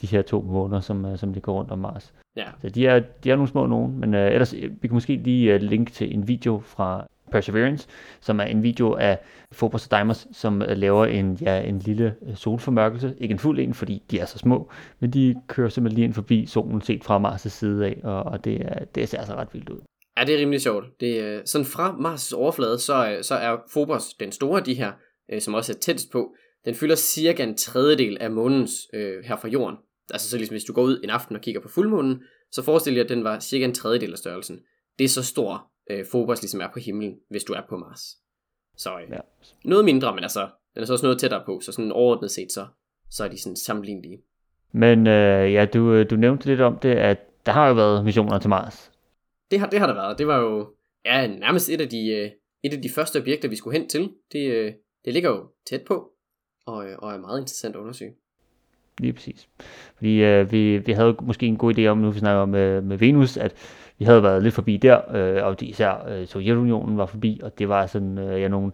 de 0.00 0.06
her 0.06 0.22
to 0.22 0.40
måneder, 0.40 0.80
som, 0.80 1.04
øh, 1.04 1.18
som 1.18 1.32
ligger 1.32 1.52
rundt 1.52 1.70
om 1.70 1.78
Mars. 1.78 2.12
Ja. 2.36 2.44
Så 2.62 2.68
de 2.68 2.86
er, 2.86 3.00
de 3.24 3.30
er 3.30 3.36
nogle 3.36 3.48
små 3.48 3.66
nogen, 3.66 4.00
men 4.00 4.14
uh, 4.14 4.20
ellers, 4.20 4.54
vi 4.54 4.88
kan 4.88 4.92
måske 4.92 5.16
lige 5.16 5.54
uh, 5.54 5.60
linke 5.60 5.92
til 5.92 6.14
en 6.14 6.28
video 6.28 6.58
fra 6.64 7.06
Perseverance, 7.28 7.88
som 8.20 8.40
er 8.40 8.44
en 8.44 8.62
video 8.62 8.94
af 8.94 9.18
Phobos 9.52 9.84
og 9.84 9.90
Deimos, 9.90 10.26
som 10.32 10.62
øh, 10.62 10.76
laver 10.76 11.06
en, 11.06 11.38
ja, 11.40 11.60
en 11.60 11.78
lille 11.78 12.14
øh, 12.28 12.36
solformørkelse. 12.36 13.14
Ikke 13.18 13.32
en 13.32 13.38
fuld 13.38 13.58
en, 13.58 13.74
fordi 13.74 14.02
de 14.10 14.18
er 14.18 14.26
så 14.26 14.38
små, 14.38 14.70
men 15.00 15.10
de 15.10 15.34
kører 15.48 15.68
simpelthen 15.68 15.96
lige 15.96 16.04
ind 16.04 16.14
forbi 16.14 16.46
solen 16.46 16.82
set 16.82 17.04
fra 17.04 17.18
Mars' 17.18 17.48
side 17.48 17.86
af, 17.86 18.00
og, 18.04 18.22
og 18.22 18.44
det, 18.44 18.60
er, 18.64 18.84
det 18.84 19.08
ser 19.08 19.18
altså 19.18 19.34
ret 19.34 19.48
vildt 19.52 19.68
ud. 19.68 19.80
Ja, 20.18 20.24
det 20.24 20.34
er 20.34 20.38
rimelig 20.38 20.60
sjovt. 20.60 20.84
Det 21.00 21.20
er, 21.20 21.40
sådan 21.44 21.64
fra 21.64 21.90
Mars' 21.90 22.36
overflade, 22.36 22.78
så, 22.78 23.18
så 23.22 23.34
er 23.34 23.56
Phobos 23.72 24.14
den 24.20 24.32
store 24.32 24.58
af 24.58 24.64
de 24.64 24.74
her, 24.74 24.92
som 25.38 25.54
også 25.54 25.72
er 25.72 25.76
tættest 25.76 26.12
på. 26.12 26.34
Den 26.64 26.74
fylder 26.74 26.96
cirka 26.96 27.42
en 27.42 27.56
tredjedel 27.56 28.16
af 28.20 28.30
månens 28.30 28.72
øh, 28.94 29.24
her 29.24 29.36
fra 29.36 29.48
jorden 29.48 29.76
altså 30.10 30.30
så 30.30 30.36
ligesom 30.36 30.54
hvis 30.54 30.64
du 30.64 30.72
går 30.72 30.82
ud 30.82 31.00
en 31.04 31.10
aften 31.10 31.36
og 31.36 31.42
kigger 31.42 31.60
på 31.60 31.68
fuldmånen, 31.68 32.22
så 32.52 32.62
forestil 32.62 32.94
dig, 32.94 33.02
at 33.02 33.08
den 33.08 33.24
var 33.24 33.40
cirka 33.40 33.64
en 33.64 33.74
tredjedel 33.74 34.12
af 34.12 34.18
størrelsen. 34.18 34.60
Det 34.98 35.04
er 35.04 35.08
så 35.08 35.22
stor 35.22 35.70
øh, 35.90 36.04
Phobos 36.10 36.42
ligesom 36.42 36.60
er 36.60 36.68
på 36.72 36.78
himlen, 36.78 37.18
hvis 37.28 37.44
du 37.44 37.52
er 37.52 37.62
på 37.68 37.76
Mars. 37.76 38.16
Så 38.76 38.98
øh, 38.98 39.10
ja. 39.10 39.18
noget 39.64 39.84
mindre, 39.84 40.14
men 40.14 40.24
altså, 40.24 40.48
den 40.74 40.82
er 40.82 40.86
så 40.86 40.92
også 40.92 41.06
noget 41.06 41.20
tættere 41.20 41.42
på, 41.46 41.60
så 41.60 41.72
sådan 41.72 41.92
overordnet 41.92 42.30
set, 42.30 42.52
så, 42.52 42.66
så 43.10 43.24
er 43.24 43.28
de 43.28 43.42
sådan 43.42 43.56
sammenlignelige. 43.56 44.22
Men 44.72 45.06
øh, 45.06 45.52
ja, 45.52 45.64
du, 45.64 45.92
øh, 45.92 46.10
du 46.10 46.16
nævnte 46.16 46.46
lidt 46.46 46.60
om 46.60 46.78
det, 46.78 46.94
at 46.94 47.18
der 47.46 47.52
har 47.52 47.68
jo 47.68 47.74
været 47.74 48.04
missioner 48.04 48.38
til 48.38 48.50
Mars. 48.50 48.92
Det 49.50 49.60
har, 49.60 49.66
det 49.66 49.78
har 49.78 49.86
der 49.86 49.94
været. 49.94 50.18
Det 50.18 50.26
var 50.26 50.38
jo 50.38 50.72
ja, 51.04 51.26
nærmest 51.26 51.68
et 51.68 51.80
af, 51.80 51.88
de, 51.88 52.08
øh, 52.08 52.30
et 52.62 52.74
af 52.74 52.82
de 52.82 52.90
første 52.90 53.20
objekter, 53.20 53.48
vi 53.48 53.56
skulle 53.56 53.78
hen 53.78 53.88
til. 53.88 54.10
Det, 54.32 54.50
øh, 54.50 54.72
det 55.04 55.12
ligger 55.12 55.30
jo 55.30 55.48
tæt 55.70 55.82
på, 55.86 56.12
og, 56.66 56.86
og 56.98 57.12
er 57.12 57.18
meget 57.18 57.40
interessant 57.40 57.76
at 57.76 57.80
undersøge. 57.80 58.14
Lige 59.00 59.12
præcis. 59.12 59.48
Fordi 59.96 60.22
øh, 60.22 60.52
vi, 60.52 60.78
vi 60.78 60.92
havde 60.92 61.16
måske 61.22 61.46
en 61.46 61.56
god 61.56 61.78
idé 61.78 61.86
om, 61.86 61.98
nu 61.98 62.10
vi 62.10 62.18
snakker 62.18 62.42
om 62.42 62.48
med, 62.48 62.80
med 62.80 62.96
Venus, 62.96 63.36
at 63.36 63.54
vi 63.98 64.04
havde 64.04 64.22
været 64.22 64.42
lidt 64.42 64.54
forbi 64.54 64.76
der, 64.76 65.00
øh, 65.14 65.46
og 65.46 65.56
især 65.62 66.08
øh, 66.08 66.26
Sovjetunionen 66.26 66.98
var 66.98 67.06
forbi, 67.06 67.40
og 67.42 67.58
det 67.58 67.68
var 67.68 67.86
sådan 67.86 68.18
øh, 68.18 68.40
ja, 68.40 68.48
nogle 68.48 68.72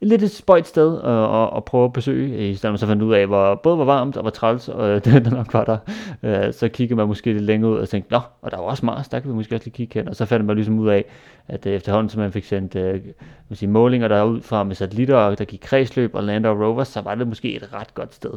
lidt 0.00 0.22
et 0.22 0.30
spøjt 0.30 0.66
sted 0.66 1.00
at, 1.02 1.42
at, 1.42 1.56
at 1.56 1.64
prøve 1.64 1.84
at 1.84 1.92
besøge, 1.92 2.36
øh, 2.36 2.44
i 2.44 2.54
stedet 2.54 2.72
man 2.72 2.78
så 2.78 2.86
fandt 2.86 3.02
ud 3.02 3.14
af, 3.14 3.26
hvor 3.26 3.54
både 3.54 3.78
var 3.78 3.84
varmt 3.84 4.16
og 4.16 4.24
var 4.24 4.30
træls, 4.30 4.68
og 4.68 4.88
øh, 4.88 4.94
det 5.04 5.24
der 5.24 5.30
nok 5.30 5.52
var 5.54 5.64
der. 5.64 5.78
Øh, 6.22 6.52
så 6.52 6.68
kiggede 6.68 6.96
man 6.96 7.08
måske 7.08 7.32
lidt 7.32 7.44
længere 7.44 7.70
ud 7.70 7.78
og 7.78 7.88
tænkte, 7.88 8.12
nå, 8.12 8.20
og 8.42 8.50
der 8.50 8.56
var 8.56 8.64
også 8.64 8.86
Mars, 8.86 9.08
der 9.08 9.20
kan 9.20 9.30
vi 9.30 9.34
måske 9.34 9.54
også 9.54 9.64
lige 9.64 9.74
kigge 9.74 10.00
hen. 10.00 10.08
Og 10.08 10.16
så 10.16 10.24
fandt 10.24 10.46
man 10.46 10.56
ligesom 10.56 10.78
ud 10.78 10.88
af, 10.88 11.04
at 11.48 11.66
øh, 11.66 11.72
efterhånden, 11.72 12.08
som 12.08 12.20
man 12.20 12.32
fik 12.32 12.44
sendt 12.44 12.76
øh, 12.76 13.00
man 13.48 13.56
sige, 13.56 13.68
målinger 13.68 14.08
derud 14.08 14.40
fra 14.40 14.64
med 14.64 14.74
satellitter, 14.74 15.16
og 15.16 15.38
der 15.38 15.44
gik 15.44 15.60
kredsløb 15.62 16.14
og 16.14 16.22
lander 16.22 16.50
og 16.50 16.60
rovers, 16.60 16.88
så 16.88 17.00
var 17.00 17.14
det 17.14 17.28
måske 17.28 17.56
et 17.56 17.74
ret 17.74 17.94
godt 17.94 18.14
sted 18.14 18.32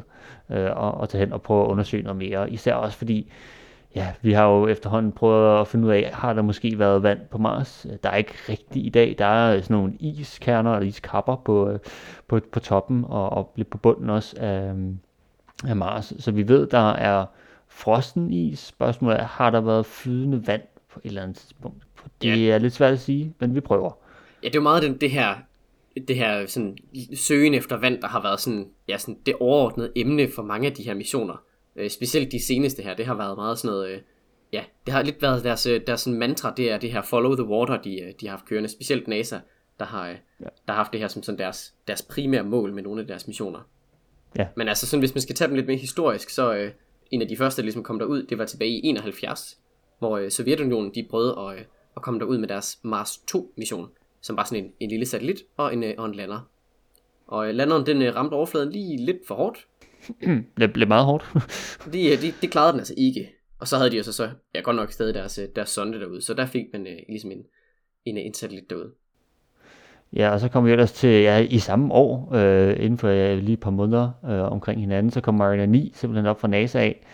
øh, 0.50 0.58
at, 0.58 0.94
at 1.02 1.10
tage 1.10 1.20
hen 1.20 1.34
og 1.34 1.42
prøve 1.42 1.64
at 1.64 1.68
undersøge 1.68 2.04
noget 2.04 2.18
mere. 2.18 2.52
Især 2.52 2.74
også 2.74 2.98
fordi, 2.98 3.32
ja, 3.96 4.14
vi 4.22 4.32
har 4.32 4.46
jo 4.46 4.68
efterhånden 4.68 5.12
prøvet 5.12 5.62
at 5.62 5.68
finde 5.68 5.88
ud 5.88 5.92
af, 5.92 6.12
har 6.14 6.34
der 6.34 6.42
måske 6.42 6.80
været 6.80 7.04
vand 7.04 7.20
på 7.32 7.38
Mars? 7.38 7.88
Der 8.04 8.10
er 8.10 8.16
ikke 8.16 8.34
rigtigt 8.50 8.86
i 8.86 8.90
dag. 8.90 9.16
Der 9.18 9.26
er 9.26 9.62
sådan 9.62 9.78
nogle 9.78 9.94
iskerner 10.00 10.74
eller 10.74 10.88
iskapper 10.88 11.36
på, 11.36 11.70
øh, 11.70 11.80
på, 12.28 12.40
på 12.52 12.60
toppen 12.60 13.06
og, 13.08 13.30
og 13.30 13.54
lidt 13.56 13.70
på 13.70 13.78
bunden 13.78 14.10
også 14.10 14.36
af, 14.40 14.74
af 15.68 15.76
Mars. 15.76 16.14
Så 16.20 16.32
vi 16.32 16.48
ved, 16.48 16.68
der 16.68 16.92
er 16.92 17.26
frosten 17.68 18.34
is. 18.34 18.60
Spørgsmålet 18.60 19.20
er, 19.20 19.24
har 19.24 19.50
der 19.50 19.62
været 19.62 19.86
flydende 19.86 20.48
vand 20.48 20.62
på 20.94 21.00
et 21.04 21.10
eller 21.10 21.22
andet 21.22 21.38
tidspunkt? 21.38 21.84
Det 22.22 22.46
ja. 22.48 22.54
er 22.54 22.58
lidt 22.58 22.74
svært 22.74 22.94
at 22.94 23.00
sige, 23.00 23.34
men 23.40 23.56
vi 23.56 23.60
prøver. 23.60 23.92
Ja, 24.44 24.48
det 24.48 24.56
er 24.56 24.60
jo 24.60 24.64
meget 24.64 24.84
det, 24.84 25.02
det 25.02 25.12
her 25.12 25.36
det 26.08 26.16
her 26.16 26.46
sådan, 26.46 26.78
søgen 27.16 27.54
efter 27.54 27.78
vand, 27.78 28.02
der 28.02 28.08
har 28.08 28.22
været 28.22 28.40
sådan, 28.40 28.70
ja, 28.88 28.98
sådan 28.98 29.18
det 29.26 29.36
overordnede 29.40 29.92
emne 29.96 30.28
for 30.36 30.44
mange 30.44 30.68
af 30.68 30.74
de 30.74 30.84
her 30.84 30.94
missioner. 30.94 31.42
Øh, 31.80 31.90
specielt 31.90 32.32
de 32.32 32.44
seneste 32.44 32.84
her, 32.84 32.94
det 32.94 33.06
har 33.06 33.16
været 33.16 33.38
meget 33.38 33.60
sådan 33.60 33.76
noget, 33.76 33.92
øh, 33.92 34.02
ja, 34.54 34.64
det 34.86 34.94
har 34.94 35.02
lidt 35.02 35.22
været 35.22 35.44
deres, 35.44 35.66
øh, 35.66 35.82
deres 35.88 36.08
mantra, 36.08 36.54
det 36.58 36.72
er 36.72 36.78
det 36.78 36.92
her 36.92 37.02
follow 37.02 37.36
the 37.36 37.46
water, 37.46 37.82
de, 37.82 38.02
øh, 38.02 38.14
de 38.22 38.28
har 38.28 38.32
haft 38.32 38.46
kørende, 38.46 38.70
specielt 38.70 39.08
NASA, 39.08 39.40
der 39.80 39.86
har, 39.86 40.08
ja. 40.08 40.16
der 40.40 40.74
har 40.74 40.76
haft 40.76 40.92
det 40.92 41.00
her 41.00 41.08
som 41.08 41.24
sådan 41.24 41.40
deres, 41.40 41.74
deres 41.88 42.02
primære 42.02 42.44
mål 42.44 42.74
med 42.74 42.84
nogle 42.84 43.02
af 43.02 43.08
deres 43.08 43.28
missioner. 43.28 43.60
Ja. 44.38 44.48
Men 44.56 44.68
altså 44.68 44.88
sådan, 44.88 45.02
hvis 45.02 45.16
man 45.16 45.22
skal 45.22 45.36
tage 45.36 45.48
dem 45.48 45.56
lidt 45.56 45.68
mere 45.68 45.78
historisk, 45.78 46.30
så 46.30 46.54
øh, 46.54 46.72
en 47.12 47.22
af 47.22 47.28
de 47.28 47.38
første, 47.38 47.62
der 47.62 47.64
ligesom 47.64 47.84
kom 47.84 48.00
derud, 48.00 48.24
det 48.24 48.38
var 48.38 48.46
tilbage 48.46 48.72
i 48.72 48.86
71, 48.86 49.58
hvor 50.00 50.18
øh, 50.18 50.32
Sovjetunionen, 50.32 50.96
de 50.96 51.08
prøvede 51.10 51.36
at, 51.40 51.60
øh, 51.60 51.66
at 51.96 52.02
komme 52.02 52.20
derud 52.20 52.38
med 52.38 52.48
deres 52.48 52.80
Mars 52.84 53.18
2 53.18 53.54
mission, 53.58 53.90
som 54.22 54.38
var 54.38 54.44
sådan 54.44 54.64
en, 54.64 54.72
en 54.80 54.90
lille 54.90 55.06
satellit 55.06 55.44
og 55.58 55.74
en, 55.74 55.84
øh, 55.84 55.94
og 55.98 56.06
en 56.06 56.16
lander. 56.16 56.50
Og 57.28 57.48
øh, 57.48 57.56
landeren, 57.56 57.86
den 57.86 58.02
øh, 58.02 58.16
ramte 58.16 58.34
overfladen 58.34 58.72
lige 58.72 58.98
lidt 58.98 59.28
for 59.28 59.36
hårdt, 59.36 59.68
det 60.60 60.74
blev 60.74 60.88
meget 60.88 61.06
hårdt. 61.06 61.26
de, 61.94 62.18
de, 62.18 62.34
de 62.42 62.48
klarede 62.48 62.72
den 62.72 62.80
altså 62.80 62.94
ikke. 62.98 63.30
Og 63.60 63.68
så 63.68 63.78
havde 63.78 63.92
de 63.92 63.98
jo 63.98 64.04
så, 64.04 64.14
så 64.14 64.30
ja, 64.56 64.60
godt 64.60 64.76
nok 64.76 64.92
stadig 64.92 65.14
deres, 65.14 65.40
deres 65.56 65.70
sonde 65.70 66.00
derude. 66.00 66.22
Så 66.22 66.34
der 66.34 66.46
fik 66.46 66.66
man 66.74 66.82
uh, 66.82 66.94
ligesom 67.10 67.32
en, 67.32 67.44
en, 68.06 68.18
en 68.18 68.34
satellit 68.34 68.70
derude. 68.70 68.92
Ja, 70.14 70.30
og 70.30 70.40
så 70.40 70.50
kom 70.50 70.66
vi 70.66 70.72
ellers 70.72 70.92
til, 70.92 71.10
ja, 71.10 71.38
i 71.38 71.60
samme 71.60 71.94
år, 71.94 72.36
øh, 72.36 72.76
inden 72.80 72.98
for 72.98 73.10
ja, 73.10 73.36
lige 73.36 73.54
et 73.54 73.60
par 73.60 73.72
måneder 73.72 74.12
øh, 74.26 74.52
omkring 74.52 74.82
hinanden, 74.82 75.12
så 75.12 75.22
kom 75.22 75.36
Mariner 75.36 75.66
9 75.66 75.92
simpelthen 75.96 76.26
op 76.26 76.42
fra 76.42 76.48
NASA 76.48 76.80
af, 76.80 77.06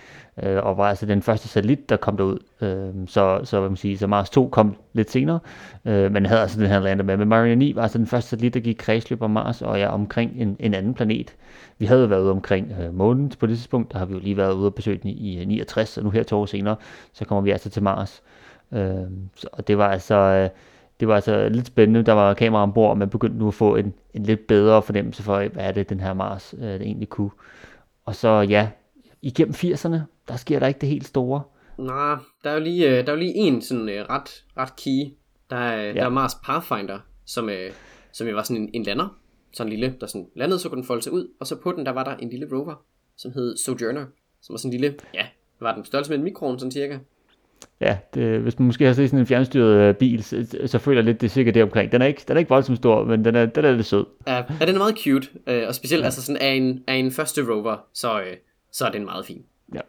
øh, 0.43 0.63
og 0.63 0.77
var 0.77 0.89
altså 0.89 1.05
den 1.05 1.21
første 1.21 1.47
satellit, 1.47 1.89
der 1.89 1.97
kom 1.97 2.17
derud. 2.17 2.39
Øh, 2.61 3.07
så, 3.07 3.41
så, 3.43 3.59
hvad 3.59 3.69
man 3.69 3.77
sige, 3.77 3.97
så 3.97 4.07
Mars 4.07 4.29
2 4.29 4.47
kom 4.47 4.75
lidt 4.93 5.11
senere, 5.11 5.39
øh, 5.85 6.11
men 6.11 6.25
havde 6.25 6.41
altså 6.41 6.59
den 6.59 6.67
her 6.67 6.79
lander 6.79 7.03
med. 7.03 7.17
Men 7.17 7.27
Mariner 7.27 7.55
9 7.55 7.75
var 7.75 7.81
altså 7.81 7.97
den 7.97 8.07
første 8.07 8.29
satellit, 8.29 8.53
der 8.53 8.59
gik 8.59 8.75
kredsløb 8.79 9.21
om 9.21 9.31
Mars, 9.31 9.61
og 9.61 9.79
ja, 9.79 9.87
omkring 9.87 10.31
en, 10.35 10.55
en 10.59 10.73
anden 10.73 10.93
planet. 10.93 11.35
Vi 11.77 11.85
havde 11.85 12.01
jo 12.01 12.07
været 12.07 12.21
ude 12.21 12.31
omkring 12.31 12.71
øh, 12.81 12.93
månen 12.93 13.31
på 13.39 13.45
det 13.45 13.57
tidspunkt, 13.57 13.91
der 13.91 13.97
har 13.97 14.05
vi 14.05 14.13
jo 14.13 14.19
lige 14.19 14.37
været 14.37 14.53
ude 14.53 14.65
og 14.65 14.75
besøge 14.75 14.97
den 14.97 15.09
i, 15.09 15.13
i 15.13 15.41
øh, 15.41 15.47
69, 15.47 15.97
og 15.97 16.03
nu 16.03 16.09
her 16.09 16.23
to 16.23 16.39
år 16.39 16.45
senere, 16.45 16.75
så 17.13 17.25
kommer 17.25 17.41
vi 17.41 17.51
altså 17.51 17.69
til 17.69 17.83
Mars. 17.83 18.23
Øh, 18.71 18.95
så, 19.35 19.47
og 19.51 19.67
det 19.67 19.77
var 19.77 19.87
altså... 19.87 20.15
Øh, 20.15 20.49
det 20.99 21.07
var 21.07 21.15
altså 21.15 21.49
lidt 21.49 21.67
spændende. 21.67 22.03
Der 22.03 22.13
var 22.13 22.33
kamera 22.33 22.63
ombord, 22.63 22.89
og 22.89 22.97
man 22.97 23.09
begyndte 23.09 23.37
nu 23.37 23.47
at 23.47 23.53
få 23.53 23.75
en, 23.75 23.93
en 24.13 24.23
lidt 24.23 24.47
bedre 24.47 24.81
fornemmelse 24.81 25.23
for, 25.23 25.37
hvad 25.37 25.63
er 25.63 25.71
det, 25.71 25.89
den 25.89 25.99
her 25.99 26.13
Mars 26.13 26.55
øh, 26.57 26.67
det 26.67 26.81
egentlig 26.81 27.09
kunne. 27.09 27.29
Og 28.05 28.15
så 28.15 28.29
ja, 28.29 28.69
igennem 29.21 29.53
80'erne, 29.53 29.97
der 30.27 30.35
sker 30.35 30.59
der 30.59 30.67
ikke 30.67 30.79
det 30.79 30.89
helt 30.89 31.07
store. 31.07 31.43
Nej, 31.77 32.17
der 32.43 32.49
er 32.49 32.53
jo 32.53 32.59
lige, 32.59 32.87
øh, 32.87 33.05
der 33.05 33.11
er 33.11 33.15
jo 33.15 33.19
lige 33.19 33.33
en 33.33 33.61
sådan 33.61 33.89
uh, 33.89 34.09
ret, 34.09 34.43
ret 34.57 34.75
key. 34.75 35.13
Der 35.49 35.55
er, 35.55 35.81
ja. 35.87 35.93
der 35.93 36.05
er 36.05 36.09
Mars 36.09 36.35
Pathfinder, 36.43 36.99
som, 37.25 37.45
uh, 37.45 37.75
som 38.11 38.27
jo 38.27 38.35
var 38.35 38.43
sådan 38.43 38.61
en, 38.61 38.69
en 38.73 38.83
lander. 38.83 39.17
Sådan 39.53 39.73
en 39.73 39.79
lille, 39.79 39.95
der 40.01 40.07
sådan 40.07 40.27
landede, 40.35 40.59
så 40.59 40.69
kunne 40.69 40.77
den 40.77 40.87
folde 40.87 41.01
sig 41.01 41.13
ud. 41.13 41.27
Og 41.39 41.47
så 41.47 41.55
på 41.55 41.71
den, 41.71 41.85
der 41.85 41.91
var 41.91 42.03
der 42.03 42.15
en 42.15 42.29
lille 42.29 42.47
rover, 42.51 42.75
som 43.17 43.31
hed 43.31 43.57
Sojourner. 43.57 44.05
Som 44.41 44.53
var 44.53 44.57
sådan 44.57 44.73
en 44.73 44.81
lille, 44.81 44.97
ja, 45.13 45.25
var 45.59 45.75
den 45.75 45.85
størrelse 45.85 46.11
med 46.11 46.17
en 46.17 46.23
mikron, 46.23 46.59
sådan 46.59 46.71
cirka 46.71 46.97
ja, 47.81 47.97
det, 48.13 48.39
hvis 48.39 48.59
man 48.59 48.65
måske 48.65 48.85
har 48.85 48.93
set 48.93 49.09
sådan 49.09 49.19
en 49.19 49.25
fjernstyret 49.25 49.75
øh, 49.75 49.95
bil, 49.95 50.23
så, 50.23 50.45
så 50.65 50.79
føler 50.79 50.97
jeg 50.97 51.05
lidt, 51.05 51.21
det 51.21 51.27
er 51.27 51.31
sikkert 51.31 51.55
det 51.55 51.63
omkring. 51.63 51.91
Den 51.91 52.01
er 52.01 52.05
ikke, 52.05 52.23
den 52.27 52.37
er 52.37 52.39
ikke 52.39 52.49
voldsomt 52.49 52.77
stor, 52.77 53.03
men 53.03 53.25
den 53.25 53.35
er, 53.35 53.45
den 53.45 53.65
er 53.65 53.71
lidt 53.71 53.85
sød. 53.85 54.05
Ja, 54.27 54.35
ja 54.35 54.65
den 54.65 54.75
er 54.75 54.79
meget 54.79 54.97
cute, 54.97 55.27
øh, 55.47 55.67
og 55.67 55.75
specielt 55.75 56.01
ja. 56.01 56.05
altså 56.05 56.21
sådan 56.21 56.41
af 56.41 56.53
en, 56.53 56.83
af 56.87 56.95
en 56.95 57.11
første 57.11 57.51
rover, 57.51 57.77
så, 57.93 58.21
øh, 58.21 58.37
så 58.71 58.85
er 58.85 58.91
den 58.91 59.05
meget 59.05 59.25
fin. 59.25 59.43
Ja. 59.73 59.79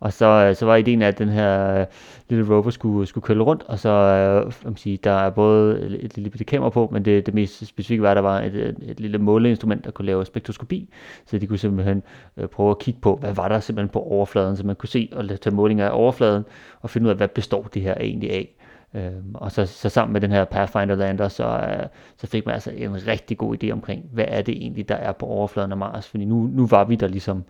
Og 0.00 0.12
så, 0.12 0.26
øh, 0.26 0.56
så 0.56 0.66
var 0.66 0.76
ideen, 0.76 1.02
at 1.02 1.18
den 1.18 1.28
her 1.28 1.80
øh, 1.80 1.86
lille 2.28 2.54
rover 2.54 2.70
skulle, 2.70 3.06
skulle 3.06 3.22
køle 3.22 3.42
rundt, 3.42 3.62
og 3.62 3.78
så 3.78 3.88
øh, 3.88 4.52
man 4.64 4.76
sige, 4.76 4.96
der 4.96 5.10
er 5.10 5.30
både 5.30 5.80
et 6.00 6.14
lille 6.16 6.30
bitte 6.30 6.44
kamera 6.44 6.70
på, 6.70 6.88
men 6.92 7.04
det, 7.04 7.26
det 7.26 7.34
mest 7.34 7.66
specifikke 7.66 8.02
var, 8.02 8.10
at 8.10 8.16
der 8.16 8.22
var 8.22 8.40
et, 8.40 8.54
et, 8.54 8.76
et 8.82 9.00
lille 9.00 9.18
måleinstrument, 9.18 9.84
der 9.84 9.90
kunne 9.90 10.06
lave 10.06 10.26
spektroskopi, 10.26 10.88
så 11.26 11.38
de 11.38 11.46
kunne 11.46 11.58
simpelthen 11.58 12.02
øh, 12.36 12.48
prøve 12.48 12.70
at 12.70 12.78
kigge 12.78 13.00
på, 13.00 13.16
hvad 13.16 13.34
var 13.34 13.48
der 13.48 13.60
simpelthen 13.60 13.88
på 13.88 14.00
overfladen, 14.00 14.56
så 14.56 14.66
man 14.66 14.76
kunne 14.76 14.88
se 14.88 15.08
og 15.12 15.40
tage 15.40 15.54
målinger 15.54 15.88
af 15.88 15.98
overfladen, 15.98 16.44
og 16.80 16.90
finde 16.90 17.04
ud 17.04 17.10
af, 17.10 17.16
hvad 17.16 17.28
består 17.28 17.62
det 17.62 17.82
her 17.82 17.94
egentlig 18.00 18.30
af. 18.30 18.54
Øhm, 18.94 19.34
og 19.34 19.52
så, 19.52 19.66
så 19.66 19.88
sammen 19.88 20.12
med 20.12 20.20
den 20.20 20.32
her 20.32 20.44
Pathfinder 20.44 20.94
lander, 20.94 21.28
så, 21.28 21.46
øh, 21.46 21.86
så 22.16 22.26
fik 22.26 22.46
man 22.46 22.54
altså 22.54 22.70
en 22.70 23.06
rigtig 23.06 23.38
god 23.38 23.56
idé 23.64 23.70
omkring, 23.70 24.04
hvad 24.12 24.24
er 24.28 24.42
det 24.42 24.56
egentlig, 24.56 24.88
der 24.88 24.94
er 24.94 25.12
på 25.12 25.26
overfladen 25.26 25.72
af 25.72 25.78
Mars, 25.78 26.08
fordi 26.08 26.24
nu, 26.24 26.50
nu 26.52 26.66
var 26.66 26.84
vi 26.84 26.94
der 26.94 27.08
ligesom, 27.08 27.44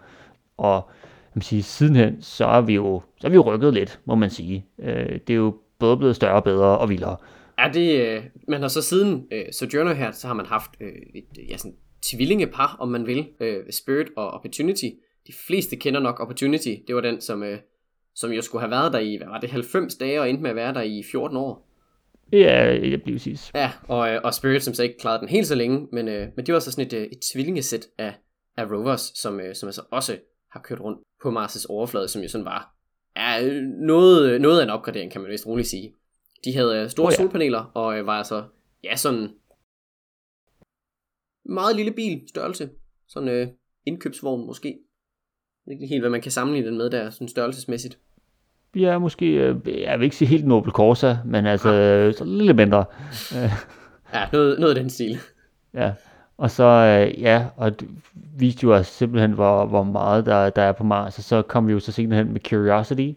og 0.56 0.90
man 1.34 1.42
sige, 1.42 1.62
sidenhen, 1.62 2.22
så 2.22 2.44
er 2.44 2.60
vi 2.60 2.74
jo 2.74 3.02
så 3.20 3.26
er 3.26 3.30
vi 3.30 3.34
jo 3.34 3.54
rykket 3.54 3.74
lidt, 3.74 4.00
må 4.04 4.14
man 4.14 4.30
sige. 4.30 4.66
Øh, 4.78 5.20
det 5.26 5.30
er 5.30 5.34
jo 5.34 5.54
både 5.78 5.96
blevet 5.96 6.16
større, 6.16 6.42
bedre 6.42 6.78
og 6.78 6.88
vildere. 6.88 7.16
Ja, 7.58 7.70
det, 7.74 8.00
øh, 8.00 8.22
man 8.48 8.60
har 8.60 8.68
så 8.68 8.82
siden 8.82 9.26
øh, 9.32 9.44
Sojourner 9.52 9.94
her, 9.94 10.10
så 10.10 10.26
har 10.26 10.34
man 10.34 10.46
haft 10.46 10.70
øh, 10.80 10.92
et 11.14 11.48
ja, 11.50 11.56
sådan, 11.56 11.76
tvillingepar, 12.02 12.76
om 12.80 12.88
man 12.88 13.06
vil, 13.06 13.26
øh, 13.40 13.56
Spirit 13.70 14.06
og 14.16 14.30
Opportunity. 14.30 14.86
De 15.26 15.32
fleste 15.46 15.76
kender 15.76 16.00
nok 16.00 16.20
Opportunity, 16.20 16.74
det 16.86 16.94
var 16.94 17.00
den, 17.00 17.20
som, 17.20 17.42
øh, 17.42 17.58
som 18.14 18.32
jo 18.32 18.42
skulle 18.42 18.62
have 18.62 18.70
været 18.70 18.92
der 18.92 18.98
i, 18.98 19.16
hvad 19.16 19.28
var 19.28 19.40
det, 19.40 19.50
90 19.50 19.94
dage, 19.94 20.20
og 20.20 20.30
endte 20.30 20.42
med 20.42 20.50
at 20.50 20.56
være 20.56 20.74
der 20.74 20.82
i 20.82 21.02
14 21.10 21.36
år. 21.36 21.68
Ja, 22.32 22.78
det 22.80 23.02
bliver 23.02 23.18
præcis. 23.18 23.50
Ja, 23.54 23.70
og, 23.88 24.10
øh, 24.10 24.20
og 24.24 24.34
Spirit, 24.34 24.62
som 24.62 24.74
så 24.74 24.82
ikke 24.82 24.98
klarede 24.98 25.20
den 25.20 25.28
helt 25.28 25.46
så 25.46 25.54
længe, 25.54 25.86
men, 25.92 26.08
øh, 26.08 26.28
men 26.36 26.46
det 26.46 26.54
var 26.54 26.60
så 26.60 26.70
sådan 26.70 26.86
et, 26.86 26.92
øh, 26.92 27.02
et 27.02 27.20
tvillingesæt 27.32 27.86
af, 27.98 28.14
af 28.56 28.64
rovers, 28.64 29.12
som, 29.14 29.40
øh, 29.40 29.54
som 29.54 29.66
altså 29.66 29.82
også 29.90 30.16
har 30.54 30.60
kørt 30.60 30.80
rundt 30.80 31.00
på 31.22 31.30
Mars' 31.30 31.66
overflade, 31.68 32.08
som 32.08 32.22
jo 32.22 32.28
sådan 32.28 32.44
var 32.44 32.74
ja, 33.16 33.50
noget, 33.86 34.40
noget 34.40 34.60
af 34.60 34.64
en 34.64 34.70
opgradering, 34.70 35.12
kan 35.12 35.20
man 35.20 35.30
vist 35.30 35.46
roligt 35.46 35.68
sige. 35.68 35.94
De 36.44 36.54
havde 36.54 36.82
øh, 36.82 36.90
store 36.90 37.06
oh, 37.06 37.12
ja. 37.12 37.16
solpaneler, 37.16 37.70
og 37.74 37.98
øh, 37.98 38.06
var 38.06 38.18
altså, 38.18 38.44
ja, 38.84 38.96
sådan 38.96 39.28
meget 41.44 41.76
lille 41.76 41.92
bil 41.92 42.28
størrelse. 42.28 42.70
Sådan 43.08 43.28
øh, 43.28 43.48
indkøbsvogn 43.86 44.46
måske. 44.46 44.78
Er 45.66 45.70
ikke 45.70 45.86
helt, 45.86 46.02
hvad 46.02 46.10
man 46.10 46.20
kan 46.20 46.32
sammenligne 46.32 46.68
den 46.68 46.78
med 46.78 46.90
der, 46.90 47.10
sådan 47.10 47.28
størrelsesmæssigt. 47.28 47.98
Ja, 48.76 48.98
måske, 48.98 49.26
øh, 49.26 49.56
jeg 49.80 49.98
vil 49.98 50.04
ikke 50.04 50.16
sige 50.16 50.28
helt 50.28 50.46
Nobel 50.46 50.72
Corsa, 50.72 51.16
men 51.24 51.46
altså 51.46 51.70
ja. 51.70 52.12
så 52.12 52.24
lidt 52.24 52.56
mindre. 52.56 52.84
ja, 54.14 54.28
noget, 54.32 54.60
noget 54.60 54.74
af 54.74 54.80
den 54.80 54.90
stil. 54.90 55.18
Ja, 55.74 55.92
og 56.38 56.50
så, 56.50 56.64
øh, 56.64 57.22
ja, 57.22 57.46
og 57.56 57.72
viste 58.36 58.64
jo 58.64 58.74
os 58.74 58.86
simpelthen, 58.86 59.32
hvor, 59.32 59.64
hvor 59.64 59.82
meget 59.82 60.26
der, 60.26 60.50
der 60.50 60.62
er 60.62 60.72
på 60.72 60.84
Mars. 60.84 61.18
Og 61.18 61.24
så 61.24 61.42
kom 61.42 61.66
vi 61.66 61.72
jo 61.72 61.80
så 61.80 61.92
senere 61.92 62.18
hen 62.18 62.32
med 62.32 62.40
Curiosity, 62.40 63.10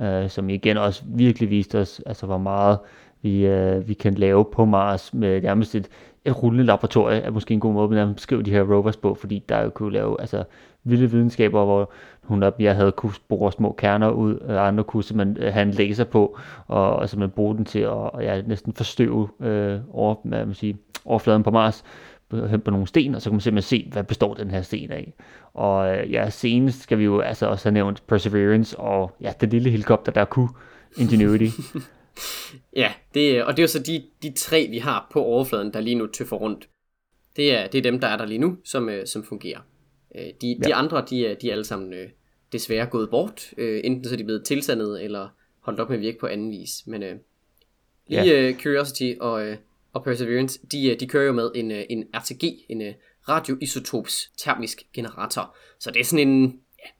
øh, 0.00 0.30
som 0.30 0.50
igen 0.50 0.76
også 0.76 1.02
virkelig 1.06 1.50
viste 1.50 1.78
os, 1.78 2.00
altså 2.06 2.26
hvor 2.26 2.38
meget 2.38 2.78
vi, 3.22 3.46
øh, 3.46 3.88
vi 3.88 3.94
kan 3.94 4.14
lave 4.14 4.44
på 4.52 4.64
Mars 4.64 5.14
med 5.14 5.42
nærmest 5.42 5.74
et, 5.74 5.88
et 6.24 6.42
rullende 6.42 6.64
laboratorie, 6.64 7.20
er 7.20 7.30
måske 7.30 7.54
en 7.54 7.60
god 7.60 7.72
måde 7.72 8.00
at 8.00 8.14
beskrive 8.14 8.42
de 8.42 8.50
her 8.50 8.62
rovers 8.62 8.96
på, 8.96 9.14
fordi 9.14 9.44
der 9.48 9.62
jo 9.62 9.70
kunne 9.70 9.92
lave 9.92 10.20
altså, 10.20 10.44
vilde 10.84 11.10
videnskaber, 11.10 11.64
hvor 11.64 11.90
hun 12.22 12.42
af 12.42 12.52
jeg 12.58 12.76
havde 12.76 12.92
kunne 12.92 13.14
spore 13.14 13.52
små 13.52 13.74
kerner 13.78 14.10
ud, 14.10 14.36
og 14.38 14.66
andre 14.66 14.84
kunne 14.84 15.04
simpelthen 15.04 15.46
øh, 15.46 15.52
have 15.52 15.62
en 15.62 15.70
laser 15.70 16.04
på, 16.04 16.38
og, 16.66 16.96
og 16.96 17.08
simpelthen 17.08 17.34
bruge 17.34 17.56
den 17.56 17.64
til 17.64 17.78
at 17.78 17.88
og, 17.88 18.22
ja, 18.22 18.42
næsten 18.42 18.72
forstøve 18.72 19.28
øh, 19.40 19.80
over, 19.92 20.14
hvad 20.24 20.46
man 20.46 20.54
sige, 20.54 20.76
overfladen 21.04 21.42
på 21.42 21.50
Mars 21.50 21.84
på 22.64 22.70
nogle 22.70 22.86
sten, 22.86 23.14
og 23.14 23.22
så 23.22 23.30
kan 23.30 23.34
man 23.34 23.40
simpelthen 23.40 23.80
se, 23.80 23.88
hvad 23.92 24.04
består 24.04 24.34
den 24.34 24.50
her 24.50 24.62
sten 24.62 24.92
af. 24.92 25.12
Og 25.54 25.96
øh, 25.96 26.12
ja, 26.12 26.30
senest 26.30 26.82
skal 26.82 26.98
vi 26.98 27.04
jo 27.04 27.20
altså 27.20 27.46
også 27.46 27.64
have 27.64 27.74
nævnt 27.74 28.06
Perseverance, 28.06 28.78
og 28.78 29.16
ja, 29.20 29.32
den 29.40 29.48
lille 29.48 29.70
helikopter, 29.70 30.12
der 30.12 30.24
kunne 30.24 30.48
Ingenuity. 30.96 31.44
ja, 32.76 32.92
det, 33.14 33.44
og 33.44 33.52
det 33.52 33.58
er 33.58 33.62
jo 33.62 33.68
så 33.68 33.78
de, 33.78 34.02
de 34.22 34.32
tre, 34.32 34.66
vi 34.70 34.78
har 34.78 35.08
på 35.12 35.22
overfladen, 35.22 35.72
der 35.72 35.80
lige 35.80 35.94
nu 35.94 36.06
tøffer 36.06 36.36
rundt. 36.36 36.68
Det 37.36 37.54
er, 37.54 37.66
det 37.66 37.78
er 37.78 37.82
dem, 37.82 38.00
der 38.00 38.08
er 38.08 38.16
der 38.16 38.26
lige 38.26 38.38
nu, 38.38 38.56
som, 38.64 38.88
øh, 38.88 39.06
som 39.06 39.24
fungerer. 39.24 39.60
Øh, 40.14 40.26
de, 40.40 40.56
ja. 40.62 40.68
de 40.68 40.74
andre, 40.74 41.04
de 41.10 41.26
er, 41.26 41.34
de 41.34 41.48
er 41.48 41.52
alle 41.52 41.64
sammen 41.64 41.92
øh, 41.92 42.08
desværre 42.52 42.86
gået 42.86 43.10
bort. 43.10 43.50
Øh, 43.56 43.80
enten 43.84 44.04
så 44.04 44.12
er 44.12 44.16
de 44.16 44.24
blevet 44.24 44.44
tilsandet, 44.44 45.04
eller 45.04 45.28
holdt 45.60 45.80
op 45.80 45.88
med 45.88 45.96
at 45.96 46.02
virke 46.02 46.18
på 46.18 46.26
anden 46.26 46.50
vis. 46.50 46.86
Men 46.86 47.02
øh, 47.02 47.16
lige 48.06 48.24
ja. 48.24 48.48
øh, 48.48 48.54
Curiosity 48.54 49.12
og, 49.20 49.46
øh, 49.46 49.56
og 49.94 50.04
Perseverance, 50.04 50.60
de, 50.72 50.90
øh, 50.90 51.00
de 51.00 51.06
kører 51.06 51.26
jo 51.26 51.32
med 51.32 51.50
en, 51.54 51.70
øh, 51.70 51.84
en 51.90 52.04
RTG, 52.14 52.44
en 52.68 52.82
øh, 52.82 52.94
radioisotops 53.28 54.32
termisk 54.36 54.82
generator. 54.92 55.56
Så 55.78 55.90
det 55.90 56.00
er 56.00 56.04
sådan 56.04 56.28
en, 56.28 56.60
ja, 56.78 56.90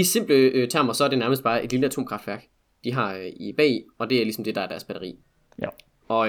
i 0.00 0.04
simple 0.04 0.66
termer, 0.66 0.92
så 0.92 1.04
er 1.04 1.08
det 1.08 1.18
nærmest 1.18 1.42
bare 1.42 1.64
et 1.64 1.70
lille 1.70 1.86
atomkraftværk, 1.86 2.48
de 2.84 2.92
har 2.92 3.30
i 3.36 3.52
bag, 3.56 3.84
og 3.98 4.10
det 4.10 4.20
er 4.20 4.24
ligesom 4.24 4.44
det, 4.44 4.54
der 4.54 4.60
er 4.60 4.68
deres 4.68 4.84
batteri. 4.84 5.18
Ja. 5.62 5.68
Og 6.08 6.28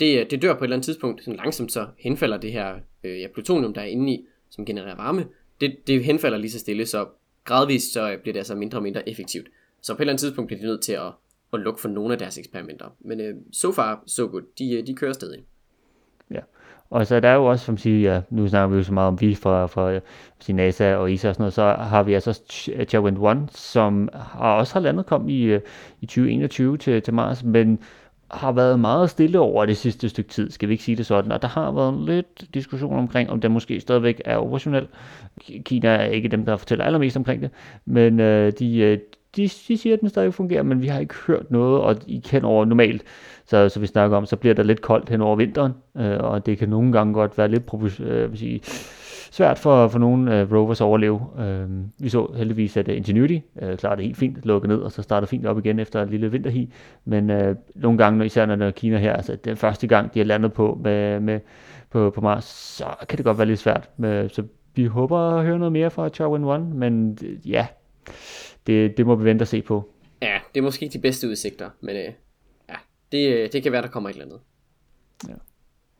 det, 0.00 0.30
det 0.30 0.42
dør 0.42 0.52
på 0.52 0.58
et 0.58 0.66
eller 0.66 0.76
andet 0.76 0.84
tidspunkt, 0.84 1.24
sådan 1.24 1.36
langsomt 1.36 1.72
så 1.72 1.86
henfalder 1.98 2.36
det 2.36 2.52
her 2.52 2.74
øh, 3.04 3.20
ja, 3.20 3.26
plutonium, 3.34 3.74
der 3.74 3.80
er 3.80 3.86
inde 3.86 4.12
i, 4.12 4.26
som 4.50 4.64
genererer 4.64 4.96
varme, 4.96 5.26
det, 5.60 5.76
det 5.86 6.04
henfalder 6.04 6.38
lige 6.38 6.50
så 6.50 6.58
stille, 6.58 6.86
så 6.86 7.08
gradvist 7.44 7.92
så 7.92 8.16
bliver 8.22 8.32
det 8.32 8.40
altså 8.40 8.54
mindre 8.54 8.78
og 8.78 8.82
mindre 8.82 9.08
effektivt. 9.08 9.48
Så 9.82 9.94
på 9.94 9.96
et 9.96 10.00
eller 10.00 10.12
andet 10.12 10.20
tidspunkt 10.20 10.46
bliver 10.46 10.60
de 10.60 10.66
nødt 10.66 10.82
til 10.82 10.92
at, 10.92 11.12
at 11.52 11.60
lukke 11.60 11.80
for 11.80 11.88
nogle 11.88 12.12
af 12.12 12.18
deres 12.18 12.38
eksperimenter. 12.38 12.86
Men 13.00 13.20
øh, 13.20 13.34
so 13.52 13.72
far, 13.72 14.02
so 14.06 14.26
good. 14.26 14.42
De, 14.58 14.72
øh, 14.72 14.86
de 14.86 14.94
kører 14.94 15.12
stadig. 15.12 15.44
Ja. 16.30 16.40
Og 16.90 17.06
så 17.06 17.20
der 17.20 17.28
er 17.28 17.34
jo 17.34 17.44
også, 17.44 17.64
som 17.64 17.76
siger, 17.76 18.14
ja, 18.14 18.20
nu 18.30 18.48
snakker 18.48 18.68
vi 18.68 18.76
jo 18.76 18.82
så 18.82 18.92
meget 18.92 19.08
om 19.08 19.20
vi 19.20 19.34
fra, 19.34 19.66
fra 19.66 20.00
NASA 20.52 20.94
og 20.94 21.12
ESA 21.12 21.28
og 21.28 21.34
sådan 21.34 21.42
noget, 21.42 21.54
så 21.54 21.62
har 21.62 22.02
vi 22.02 22.14
altså 22.14 22.40
øh, 22.74 22.86
Challenger 22.86 23.30
1, 23.30 23.48
som 23.52 24.08
har 24.14 24.54
også 24.54 24.72
har 24.72 24.80
landet 24.80 25.06
kom 25.06 25.28
i, 25.28 25.42
øh, 25.42 25.60
i 26.00 26.06
2021 26.06 26.78
til, 26.78 27.02
til 27.02 27.14
Mars, 27.14 27.44
men 27.44 27.78
har 28.30 28.52
været 28.52 28.80
meget 28.80 29.10
stille 29.10 29.38
over 29.38 29.66
det 29.66 29.76
sidste 29.76 30.08
stykke 30.08 30.30
tid, 30.30 30.50
skal 30.50 30.68
vi 30.68 30.74
ikke 30.74 30.84
sige 30.84 30.96
det 30.96 31.06
sådan, 31.06 31.32
og 31.32 31.42
der 31.42 31.48
har 31.48 31.72
været 31.72 32.06
lidt 32.06 32.54
diskussion 32.54 32.98
omkring, 32.98 33.30
om 33.30 33.40
den 33.40 33.52
måske 33.52 33.80
stadigvæk 33.80 34.22
er 34.24 34.36
operationel. 34.36 34.88
Kina 35.64 35.88
er 35.88 36.04
ikke 36.04 36.28
dem, 36.28 36.44
der 36.44 36.56
fortæller 36.56 36.84
allermest 36.84 37.16
omkring 37.16 37.42
det, 37.42 37.50
men 37.84 38.20
øh, 38.20 38.52
de, 38.58 38.78
øh, 38.78 38.98
de, 39.36 39.42
de 39.42 39.78
siger, 39.78 39.94
at 39.94 40.00
den 40.00 40.08
stadig 40.08 40.34
fungerer, 40.34 40.62
men 40.62 40.82
vi 40.82 40.86
har 40.86 41.00
ikke 41.00 41.14
hørt 41.26 41.50
noget, 41.50 41.80
og 41.80 41.96
I 42.06 42.20
kender 42.24 42.48
over 42.48 42.64
normalt, 42.64 43.02
så, 43.46 43.68
så 43.68 43.80
vi 43.80 43.86
snakker 43.86 44.16
om, 44.16 44.26
så 44.26 44.36
bliver 44.36 44.54
der 44.54 44.62
lidt 44.62 44.80
koldt 44.80 45.08
hen 45.08 45.20
over 45.20 45.36
vinteren, 45.36 45.72
øh, 45.96 46.18
og 46.18 46.46
det 46.46 46.58
kan 46.58 46.68
nogle 46.68 46.92
gange 46.92 47.14
godt 47.14 47.38
være 47.38 47.48
lidt 47.48 47.64
øh, 48.00 48.36
sige, 48.36 48.60
svært 49.30 49.58
for, 49.58 49.88
for 49.88 49.98
nogle 49.98 50.40
øh, 50.40 50.52
rovers 50.52 50.80
at 50.80 50.84
overleve. 50.84 51.20
Øh, 51.38 51.68
vi 51.98 52.08
så 52.08 52.32
heldigvis, 52.36 52.76
at 52.76 52.88
uh, 52.88 52.96
Ingenuity 52.96 53.38
øh, 53.62 53.76
klarede 53.76 53.96
det 53.96 54.04
helt 54.04 54.16
fint, 54.16 54.46
lukkede 54.46 54.72
ned, 54.72 54.82
og 54.82 54.92
så 54.92 55.02
startede 55.02 55.28
fint 55.30 55.46
op 55.46 55.58
igen 55.58 55.78
efter 55.78 56.02
en 56.02 56.08
lille 56.08 56.30
vinterhi. 56.30 56.72
Men 57.04 57.30
øh, 57.30 57.56
nogle 57.74 57.98
gange, 57.98 58.18
når, 58.18 58.24
især 58.24 58.46
når 58.46 58.56
der 58.56 58.66
er 58.66 58.70
Kina 58.70 58.98
her, 58.98 59.12
altså 59.12 59.36
den 59.36 59.56
første 59.56 59.86
gang, 59.86 60.14
de 60.14 60.18
har 60.18 60.26
landet 60.26 60.52
på, 60.52 60.78
med, 60.82 61.20
med, 61.20 61.40
på, 61.90 62.10
på 62.10 62.20
Mars, 62.20 62.44
så 62.44 62.84
kan 63.08 63.16
det 63.16 63.24
godt 63.24 63.38
være 63.38 63.46
lidt 63.46 63.58
svært. 63.58 63.90
Med, 63.96 64.28
så 64.28 64.42
vi 64.74 64.84
håber 64.84 65.18
at 65.18 65.44
høre 65.44 65.58
noget 65.58 65.72
mere 65.72 65.90
fra 65.90 66.08
Charwin 66.08 66.44
1, 66.44 66.74
men 66.74 67.18
øh, 67.24 67.50
ja, 67.50 67.66
det, 68.66 68.96
det 68.96 69.06
må 69.06 69.14
vi 69.14 69.24
vente 69.24 69.42
og 69.42 69.48
se 69.48 69.62
på. 69.62 69.94
Ja, 70.22 70.40
det 70.54 70.60
er 70.60 70.64
måske 70.64 70.84
ikke 70.84 70.92
de 70.92 70.98
bedste 70.98 71.28
udsigter, 71.28 71.70
men 71.80 71.96
øh, 71.96 72.12
ja, 72.68 72.74
det, 73.12 73.52
det 73.52 73.62
kan 73.62 73.72
være, 73.72 73.82
der 73.82 73.88
kommer 73.88 74.08
et 74.08 74.12
eller 74.12 74.24
andet. 74.24 74.40
Ja. 75.28 75.34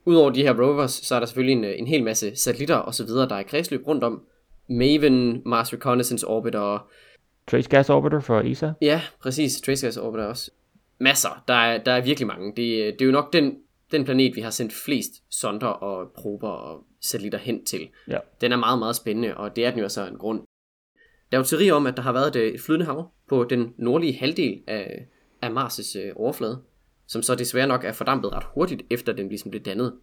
Udover 0.05 0.31
de 0.31 0.43
her 0.43 0.63
rovers, 0.63 0.93
så 0.93 1.15
er 1.15 1.19
der 1.19 1.27
selvfølgelig 1.27 1.57
en, 1.57 1.65
en 1.65 1.87
hel 1.87 2.05
masse 2.05 2.37
satellitter 2.37 2.77
og 2.77 2.95
så 2.95 3.05
videre, 3.05 3.29
der 3.29 3.35
er 3.35 3.41
i 3.41 3.45
kredsløb 3.45 3.87
rundt 3.87 4.05
om. 4.05 4.23
Maven, 4.69 5.43
Mars 5.47 5.73
Reconnaissance 5.73 6.27
Orbiter. 6.27 6.89
Trace 7.51 7.69
Gas 7.69 7.91
Orbiter 7.91 8.21
for 8.21 8.41
ESA. 8.41 8.73
Ja, 8.81 9.03
præcis. 9.23 9.61
Trace 9.61 9.87
Gas 9.87 9.97
Orbiter 9.97 10.25
også. 10.25 10.51
Masser. 10.99 11.45
Der 11.49 11.55
er, 11.55 11.79
der 11.79 11.93
er 11.93 12.01
virkelig 12.01 12.27
mange. 12.27 12.47
Det, 12.47 12.57
det 12.99 13.03
er 13.03 13.07
jo 13.07 13.13
nok 13.13 13.33
den, 13.33 13.57
den 13.93 14.05
planet, 14.05 14.37
vi 14.37 14.41
har 14.41 14.51
sendt 14.51 14.73
flest 14.73 15.13
sonder 15.31 15.67
og 15.67 16.13
prober 16.13 16.49
og 16.49 16.85
satellitter 17.01 17.39
hen 17.39 17.65
til. 17.65 17.89
Ja. 18.09 18.19
Den 18.41 18.53
er 18.53 18.57
meget, 18.57 18.79
meget 18.79 18.97
spændende, 18.97 19.37
og 19.37 19.57
det 19.57 19.67
er 19.67 19.71
den 19.71 19.79
jo 19.79 19.85
altså 19.85 20.07
en 20.07 20.19
grund. 20.19 20.43
Der 21.31 21.37
er 21.37 21.41
jo 21.41 21.45
teori 21.45 21.71
om, 21.71 21.87
at 21.87 21.97
der 21.97 22.03
har 22.03 22.13
været 22.13 22.37
øh, 22.37 22.53
et 22.53 22.61
flydende 22.61 22.87
hav 22.87 23.11
på 23.29 23.45
den 23.45 23.75
nordlige 23.79 24.19
halvdel 24.19 24.63
af, 24.67 25.07
af 25.43 25.51
Mars' 25.51 25.99
øh, 25.99 26.13
overflade 26.17 26.63
som 27.11 27.23
så 27.23 27.35
desværre 27.35 27.67
nok 27.67 27.85
er 27.85 27.93
fordampet 27.93 28.33
ret 28.33 28.45
hurtigt, 28.55 28.83
efter 28.91 29.13
den 29.13 29.29
ligesom 29.29 29.51
blev 29.51 29.63
dannet. 29.63 29.95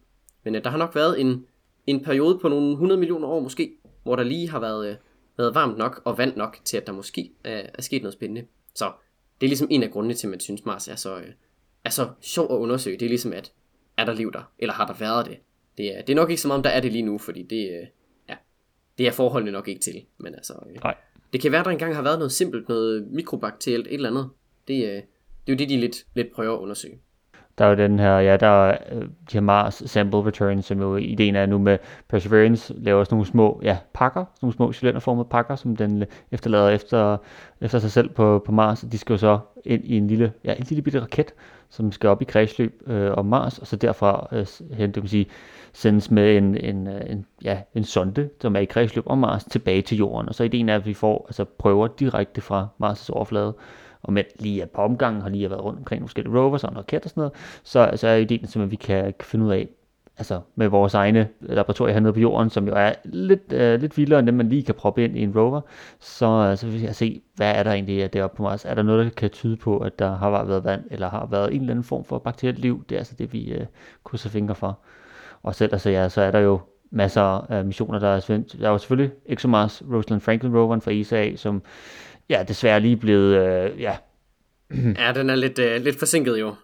Men 0.44 0.54
øh, 0.54 0.64
der 0.64 0.70
har 0.70 0.78
nok 0.78 0.94
været 0.94 1.20
en, 1.20 1.46
en 1.86 2.04
periode 2.04 2.38
på 2.38 2.48
nogle 2.48 2.70
100 2.70 2.98
millioner 2.98 3.28
år 3.28 3.40
måske, 3.40 3.72
hvor 4.02 4.16
der 4.16 4.22
lige 4.22 4.50
har 4.50 4.60
været, 4.60 4.90
øh, 4.90 4.96
været 5.38 5.54
varmt 5.54 5.78
nok 5.78 6.02
og 6.04 6.18
vand 6.18 6.36
nok 6.36 6.58
til, 6.64 6.76
at 6.76 6.86
der 6.86 6.92
måske 6.92 7.32
er, 7.44 7.62
er 7.74 7.82
sket 7.82 8.02
noget 8.02 8.12
spændende. 8.12 8.46
Så 8.74 8.92
det 9.40 9.46
er 9.46 9.48
ligesom 9.48 9.68
en 9.70 9.82
af 9.82 9.90
grundene 9.90 10.14
til, 10.14 10.26
at 10.26 10.30
man 10.30 10.40
synes, 10.40 10.64
Mars 10.64 10.88
er 10.88 10.94
så, 10.94 11.18
øh, 11.18 11.32
er 11.84 11.90
så 11.90 12.10
sjov 12.20 12.52
at 12.52 12.56
undersøge. 12.56 12.98
Det 12.98 13.04
er 13.04 13.10
ligesom, 13.10 13.32
at 13.32 13.52
er 13.96 14.04
der 14.04 14.14
liv 14.14 14.32
der, 14.32 14.52
eller 14.58 14.74
har 14.74 14.86
der 14.86 14.94
været 14.94 15.26
det? 15.26 15.38
Det 15.78 15.98
er, 15.98 16.02
det 16.02 16.12
er 16.12 16.16
nok 16.16 16.30
ikke 16.30 16.42
så 16.42 16.48
meget, 16.48 16.58
om 16.58 16.62
der 16.62 16.70
er 16.70 16.80
det 16.80 16.92
lige 16.92 17.02
nu, 17.02 17.18
fordi 17.18 17.42
det, 17.42 17.70
øh, 17.80 17.86
ja, 18.28 18.36
det 18.98 19.06
er 19.06 19.12
forholdene 19.12 19.52
nok 19.52 19.68
ikke 19.68 19.80
til. 19.80 20.04
Men 20.18 20.34
altså, 20.34 20.54
øh, 20.70 20.76
Nej 20.82 20.94
det 21.32 21.40
kan 21.40 21.52
være, 21.52 21.64
der 21.64 21.70
engang 21.70 21.94
har 21.94 22.02
været 22.02 22.18
noget 22.18 22.32
simpelt, 22.32 22.68
noget 22.68 23.08
mikrobakterielt, 23.10 23.86
et 23.86 23.94
eller 23.94 24.10
andet. 24.10 24.30
Det, 24.68 24.74
øh, 24.74 24.94
det 25.46 25.52
er 25.52 25.52
jo 25.52 25.56
det, 25.56 25.68
de 25.68 25.80
lidt, 25.80 26.06
lidt 26.14 26.32
prøver 26.34 26.54
at 26.54 26.60
undersøge. 26.60 27.00
Der 27.58 27.64
er 27.64 27.68
jo 27.68 27.76
den 27.76 27.98
her, 27.98 28.18
ja, 28.18 28.36
der 28.36 28.46
er 28.46 28.78
de 29.00 29.32
her 29.32 29.40
Mars 29.40 29.82
Sample 29.86 30.26
Return, 30.26 30.62
som 30.62 30.80
jo 30.80 30.96
ideen 30.96 31.36
er 31.36 31.46
nu 31.46 31.58
med 31.58 31.78
Perseverance, 32.08 32.74
laver 32.76 33.04
sådan 33.04 33.14
nogle 33.14 33.26
små, 33.26 33.60
ja, 33.64 33.78
pakker, 33.94 34.24
sådan 34.24 34.38
nogle 34.42 34.54
små 34.54 34.72
cylinderformede 34.72 35.28
pakker, 35.30 35.56
som 35.56 35.76
den 35.76 36.02
øh, 36.02 36.08
efterlader 36.30 36.68
efter, 36.68 37.16
efter 37.60 37.78
sig 37.78 37.90
selv 37.90 38.08
på, 38.08 38.42
på 38.46 38.52
Mars. 38.52 38.80
De 38.80 38.98
skal 38.98 39.12
jo 39.12 39.18
så 39.18 39.38
ind 39.64 39.84
i 39.84 39.96
en 39.96 40.06
lille, 40.06 40.32
ja, 40.44 40.54
en 40.54 40.64
lille 40.68 40.82
bitte 40.82 41.00
raket, 41.00 41.34
som 41.70 41.92
skal 41.92 42.10
op 42.10 42.22
i 42.22 42.24
kredsløb 42.24 42.82
øh, 42.86 43.12
om 43.12 43.26
Mars, 43.26 43.58
og 43.58 43.66
så 43.66 43.76
derfra 43.76 44.28
øh, 44.32 44.46
hen, 44.76 44.92
det 44.92 45.02
vil 45.02 45.10
sige, 45.10 45.26
sendes 45.72 46.10
med 46.10 46.36
en, 46.36 46.56
en, 46.56 46.86
øh, 46.86 47.00
en, 47.06 47.26
ja, 47.44 47.58
en 47.74 47.84
sonde, 47.84 48.28
som 48.40 48.56
er 48.56 48.60
i 48.60 48.64
kredsløb 48.64 49.04
om 49.06 49.18
Mars, 49.18 49.44
tilbage 49.44 49.82
til 49.82 49.98
Jorden. 49.98 50.28
Og 50.28 50.34
så 50.34 50.44
ideen 50.44 50.68
er, 50.68 50.76
at 50.76 50.86
vi 50.86 50.94
får 50.94 51.24
altså, 51.28 51.44
prøver 51.44 51.86
direkte 51.86 52.40
fra 52.40 52.68
Mars' 52.82 53.10
overflade, 53.12 53.54
og 54.02 54.12
med 54.12 54.24
lige 54.38 54.62
et 54.62 54.70
par 54.70 54.82
omgange 54.82 55.22
har 55.22 55.28
lige 55.28 55.50
været 55.50 55.64
rundt 55.64 55.78
omkring 55.78 56.00
nogle 56.00 56.08
forskellige 56.08 56.38
rovers 56.38 56.64
og 56.64 56.70
en 56.70 56.78
raket 56.78 57.04
og 57.04 57.10
sådan 57.10 57.20
noget, 57.20 57.32
så, 57.62 57.90
så 57.94 58.08
er 58.08 58.16
ideen 58.16 58.38
simpelthen, 58.38 58.62
at 58.62 58.70
vi 58.70 58.76
kan, 58.76 59.14
finde 59.20 59.44
ud 59.44 59.50
af, 59.52 59.68
altså 60.18 60.40
med 60.54 60.68
vores 60.68 60.94
egne 60.94 61.28
laboratorier 61.40 61.92
hernede 61.92 62.12
på 62.12 62.20
jorden, 62.20 62.50
som 62.50 62.66
jo 62.66 62.74
er 62.76 62.92
lidt, 63.04 63.52
øh, 63.52 63.80
lidt 63.80 63.96
vildere 63.96 64.18
end 64.18 64.26
dem, 64.26 64.34
man 64.34 64.48
lige 64.48 64.62
kan 64.62 64.74
proppe 64.74 65.04
ind 65.04 65.18
i 65.18 65.22
en 65.22 65.38
rover, 65.38 65.60
så, 66.00 66.26
øh, 66.26 66.56
så 66.56 66.66
vil 66.66 66.80
jeg 66.80 66.94
se, 66.94 67.22
hvad 67.34 67.54
er 67.54 67.62
der 67.62 67.72
egentlig 67.72 68.12
deroppe 68.12 68.36
på 68.36 68.42
Mars? 68.42 68.64
Er 68.64 68.74
der 68.74 68.82
noget, 68.82 69.04
der 69.04 69.10
kan 69.10 69.30
tyde 69.30 69.56
på, 69.56 69.78
at 69.78 69.98
der 69.98 70.16
har 70.16 70.44
været 70.44 70.64
vand, 70.64 70.84
eller 70.90 71.10
har 71.10 71.26
været 71.26 71.54
en 71.54 71.60
eller 71.60 71.72
anden 71.72 71.84
form 71.84 72.04
for 72.04 72.18
bakterielt 72.18 72.58
liv? 72.58 72.84
Det 72.88 72.94
er 72.94 72.98
altså 72.98 73.14
det, 73.18 73.32
vi 73.32 73.52
øh, 73.52 73.66
krydser 74.04 74.30
fingre 74.30 74.54
for. 74.54 74.78
Og 75.42 75.54
selv 75.54 75.72
altså, 75.72 75.90
ja, 75.90 76.08
så 76.08 76.20
er 76.20 76.30
der 76.30 76.38
jo 76.38 76.60
masser 76.90 77.50
af 77.50 77.64
missioner, 77.64 77.98
der 77.98 78.08
er 78.08 78.20
svendt. 78.20 78.56
Der 78.60 78.66
er 78.66 78.70
jo 78.70 78.78
selvfølgelig 78.78 79.12
ExoMars 79.26 79.82
Rosalind 79.92 80.20
Franklin 80.20 80.56
roveren 80.56 80.80
fra 80.80 80.92
ESA, 80.92 81.36
som 81.36 81.62
ja, 82.30 82.44
desværre 82.48 82.80
lige 82.80 82.96
blevet, 82.96 83.36
øh, 83.36 83.80
ja. 83.80 83.96
ja, 85.04 85.12
den 85.14 85.30
er 85.30 85.34
lidt, 85.34 85.58
øh, 85.58 85.82
lidt 85.82 85.98
forsinket 85.98 86.40
jo. 86.40 86.54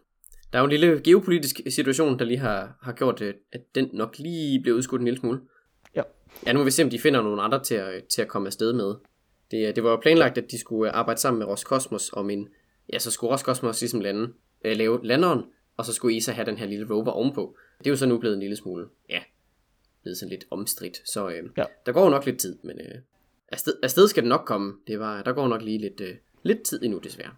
Der 0.53 0.59
er 0.59 0.63
jo 0.63 0.65
en 0.65 0.71
lille 0.71 1.01
geopolitisk 1.05 1.61
situation, 1.69 2.19
der 2.19 2.25
lige 2.25 2.39
har, 2.39 2.79
har 2.83 2.93
gjort, 2.93 3.21
øh, 3.21 3.35
at 3.53 3.61
den 3.75 3.91
nok 3.93 4.19
lige 4.19 4.63
blev 4.63 4.75
udskudt 4.75 5.01
en 5.01 5.05
lille 5.05 5.21
smule. 5.21 5.41
Ja. 5.97 6.03
Ja, 6.47 6.53
nu 6.53 6.59
må 6.59 6.65
vi 6.65 6.71
se, 6.71 6.83
om 6.83 6.91
de 6.91 6.99
finder 6.99 7.23
nogle 7.23 7.43
andre 7.43 7.63
til 7.63 7.75
at, 7.75 8.05
til 8.05 8.23
at 8.23 8.29
komme 8.29 8.47
afsted 8.47 8.73
med. 8.73 8.95
Det, 9.51 9.69
øh, 9.69 9.77
det 9.77 9.85
var 9.85 9.91
jo 9.91 9.97
planlagt, 9.97 10.39
at 10.39 10.51
de 10.51 10.59
skulle 10.59 10.91
øh, 10.91 10.99
arbejde 10.99 11.21
sammen 11.21 11.39
med 11.39 11.47
Roskosmos 11.47 12.11
om 12.13 12.31
en... 12.31 12.49
Ja, 12.93 12.99
så 12.99 13.11
skulle 13.11 13.33
Roskosmos 13.33 13.81
ligesom 13.81 14.01
lande, 14.01 14.33
øh, 14.65 14.77
lave 14.77 15.07
landeren, 15.07 15.43
og 15.77 15.85
så 15.85 15.93
skulle 15.93 16.17
ESA 16.17 16.33
have 16.33 16.47
den 16.47 16.57
her 16.57 16.67
lille 16.67 16.87
rover 16.91 17.11
ovenpå. 17.11 17.57
Det 17.79 17.87
er 17.87 17.91
jo 17.91 17.97
så 17.97 18.07
nu 18.07 18.19
blevet 18.19 18.35
en 18.35 18.41
lille 18.41 18.57
smule, 18.57 18.87
ja, 19.11 19.21
blevet 20.03 20.19
sådan 20.19 20.31
lidt 20.31 20.45
omstridt. 20.51 21.09
Så 21.09 21.29
øh, 21.29 21.51
ja. 21.57 21.65
der 21.87 21.93
går 21.93 22.05
jo 22.05 22.11
nok 22.11 22.27
lidt 22.27 22.39
tid, 22.39 22.59
men 22.63 22.81
øh, 22.81 22.95
afsted, 23.55 23.73
afsted 23.83 24.09
skal 24.09 24.23
den 24.23 24.29
nok 24.29 24.43
komme. 24.47 24.73
Det 24.87 25.01
var, 25.01 25.23
der 25.23 25.33
går 25.33 25.49
nok 25.49 25.63
lige 25.63 25.79
lidt, 25.79 26.01
øh, 26.01 26.15
lidt 26.43 26.63
tid 26.63 26.83
endnu, 26.83 26.99
desværre. 26.99 27.31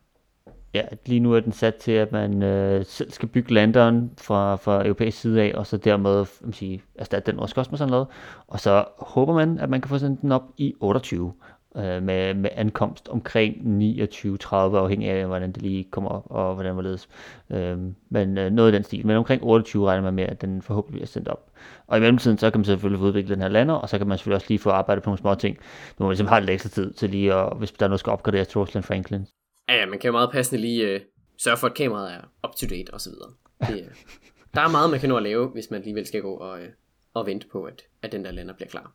Ja, 0.75 0.83
lige 1.07 1.21
nu 1.21 1.33
er 1.33 1.41
den 1.41 1.53
sat 1.53 1.75
til, 1.75 1.93
at 1.93 2.13
man 2.13 2.43
øh, 2.43 2.85
selv 2.87 3.11
skal 3.11 3.29
bygge 3.29 3.55
landeren 3.55 4.11
fra, 4.19 4.57
fra 4.57 4.85
europæisk 4.85 5.21
side 5.21 5.43
af, 5.43 5.53
og 5.55 5.67
så 5.67 5.77
dermed 5.77 6.25
man 6.41 6.53
sige, 6.53 6.83
erstatte 6.95 7.33
den 7.33 7.41
Roskosmos 7.41 7.81
han 7.81 7.89
noget. 7.89 8.07
Og 8.47 8.61
så 8.61 8.85
håber 8.99 9.35
man, 9.35 9.59
at 9.59 9.71
man 9.71 9.81
kan 9.81 9.89
få 9.89 9.99
sendt 9.99 10.23
den 10.23 10.33
op 10.33 10.43
i 10.57 10.75
28 10.81 11.33
øh, 11.77 12.03
med, 12.03 12.35
med 12.35 12.51
ankomst 12.53 13.09
omkring 13.09 13.55
29-30, 13.55 14.55
afhængig 14.55 15.11
af, 15.11 15.27
hvordan 15.27 15.53
det 15.53 15.63
lige 15.63 15.85
kommer 15.91 16.11
op, 16.11 16.27
og 16.31 16.55
hvordan 16.55 16.77
det 16.77 16.85
ledes. 16.85 17.09
Øh, 17.51 17.79
men 18.09 18.39
øh, 18.39 18.51
noget 18.51 18.73
i 18.73 18.75
den 18.75 18.85
stil. 18.85 19.07
Men 19.07 19.17
omkring 19.17 19.43
28 19.45 19.87
regner 19.87 20.03
man 20.03 20.15
med, 20.15 20.25
at 20.25 20.41
den 20.41 20.63
forhåbentlig 20.63 21.03
er 21.03 21.07
sendt 21.07 21.29
op. 21.29 21.51
Og 21.87 21.97
i 21.97 22.01
mellemtiden, 22.01 22.39
så 22.39 22.51
kan 22.51 22.61
man 22.61 22.65
selvfølgelig 22.65 23.01
få 23.01 23.07
udviklet 23.07 23.35
den 23.35 23.43
her 23.43 23.49
lander, 23.49 23.75
og 23.75 23.89
så 23.89 23.99
kan 23.99 24.07
man 24.07 24.19
selvfølgelig 24.19 24.37
også 24.37 24.47
lige 24.49 24.59
få 24.59 24.71
arbejdet 24.71 25.05
på 25.05 25.11
nogle 25.11 25.19
små 25.19 25.35
ting. 25.35 25.59
Må 25.99 26.07
man 26.07 26.11
ligesom 26.11 26.27
have 26.27 26.41
lidt 26.41 26.51
ekstra 26.51 26.69
tid 26.69 26.93
til 26.93 27.11
lige, 27.11 27.35
og 27.35 27.57
hvis 27.59 27.73
der 27.73 27.87
er 27.87 27.89
noget, 27.89 28.01
skal 28.01 28.11
opgraderes 28.11 28.49
til 28.49 28.59
Rosalind 28.59 28.85
Franklin. 28.85 29.27
Ja, 29.69 29.75
ja, 29.75 29.87
man 29.87 29.99
kan 29.99 30.09
jo 30.09 30.13
meget 30.13 30.31
passende 30.33 30.61
lige 30.61 30.89
øh, 30.89 31.01
sørge 31.39 31.57
for, 31.57 31.67
at 31.67 31.75
kameraet 31.75 32.13
er 32.13 32.49
up-to-date 32.49 32.95
og 32.95 33.01
så 33.01 33.11
videre. 33.11 33.31
Det, 33.61 33.85
øh, 33.85 33.91
der 34.55 34.61
er 34.61 34.69
meget, 34.69 34.91
man 34.91 35.01
kan 35.01 35.09
nå 35.09 35.17
at 35.17 35.23
lave, 35.23 35.49
hvis 35.49 35.71
man 35.71 35.81
alligevel 35.81 36.07
skal 36.07 36.23
gå 36.23 36.35
og, 36.35 36.61
øh, 36.61 36.69
og 37.15 37.27
vente 37.27 37.47
på, 37.53 37.65
at, 37.65 37.83
at 38.03 38.13
den 38.13 38.25
der 38.25 38.31
lander 38.31 38.55
bliver 38.55 38.69
klar. 38.69 38.93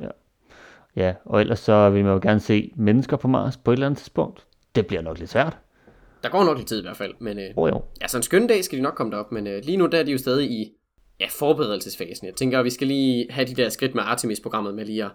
Ja. 0.00 0.08
Ja, 0.96 1.14
og 1.24 1.40
ellers 1.40 1.58
så 1.58 1.90
vil 1.90 2.04
man 2.04 2.12
jo 2.12 2.20
gerne 2.22 2.40
se 2.40 2.72
mennesker 2.76 3.16
på 3.16 3.28
Mars 3.28 3.56
på 3.56 3.70
et 3.70 3.76
eller 3.76 3.86
andet 3.86 3.98
tidspunkt. 3.98 4.46
Det 4.74 4.86
bliver 4.86 5.02
nok 5.02 5.18
lidt 5.18 5.30
svært. 5.30 5.58
Der 6.22 6.28
går 6.28 6.44
nok 6.44 6.56
lidt 6.56 6.68
tid 6.68 6.78
i 6.78 6.82
hvert 6.82 6.96
fald, 6.96 7.14
men 7.18 7.38
øh, 7.38 7.50
oh, 7.56 7.70
jo. 7.70 7.82
ja, 8.02 8.08
så 8.08 8.16
en 8.16 8.22
skøn 8.22 8.46
dag 8.46 8.64
skal 8.64 8.78
de 8.78 8.82
nok 8.82 8.94
komme 8.94 9.12
derop, 9.12 9.32
men 9.32 9.46
øh, 9.46 9.64
lige 9.64 9.76
nu 9.76 9.86
der 9.86 9.98
er 9.98 10.02
de 10.02 10.12
jo 10.12 10.18
stadig 10.18 10.50
i 10.50 10.72
ja, 11.20 11.26
forberedelsesfasen. 11.30 12.26
Jeg 12.26 12.34
tænker, 12.34 12.58
at 12.58 12.64
vi 12.64 12.70
skal 12.70 12.86
lige 12.86 13.26
have 13.30 13.46
de 13.46 13.54
der 13.54 13.68
skridt 13.68 13.94
med 13.94 14.02
Artemis-programmet 14.06 14.74
med 14.74 14.84
lige 14.84 15.04
at 15.04 15.10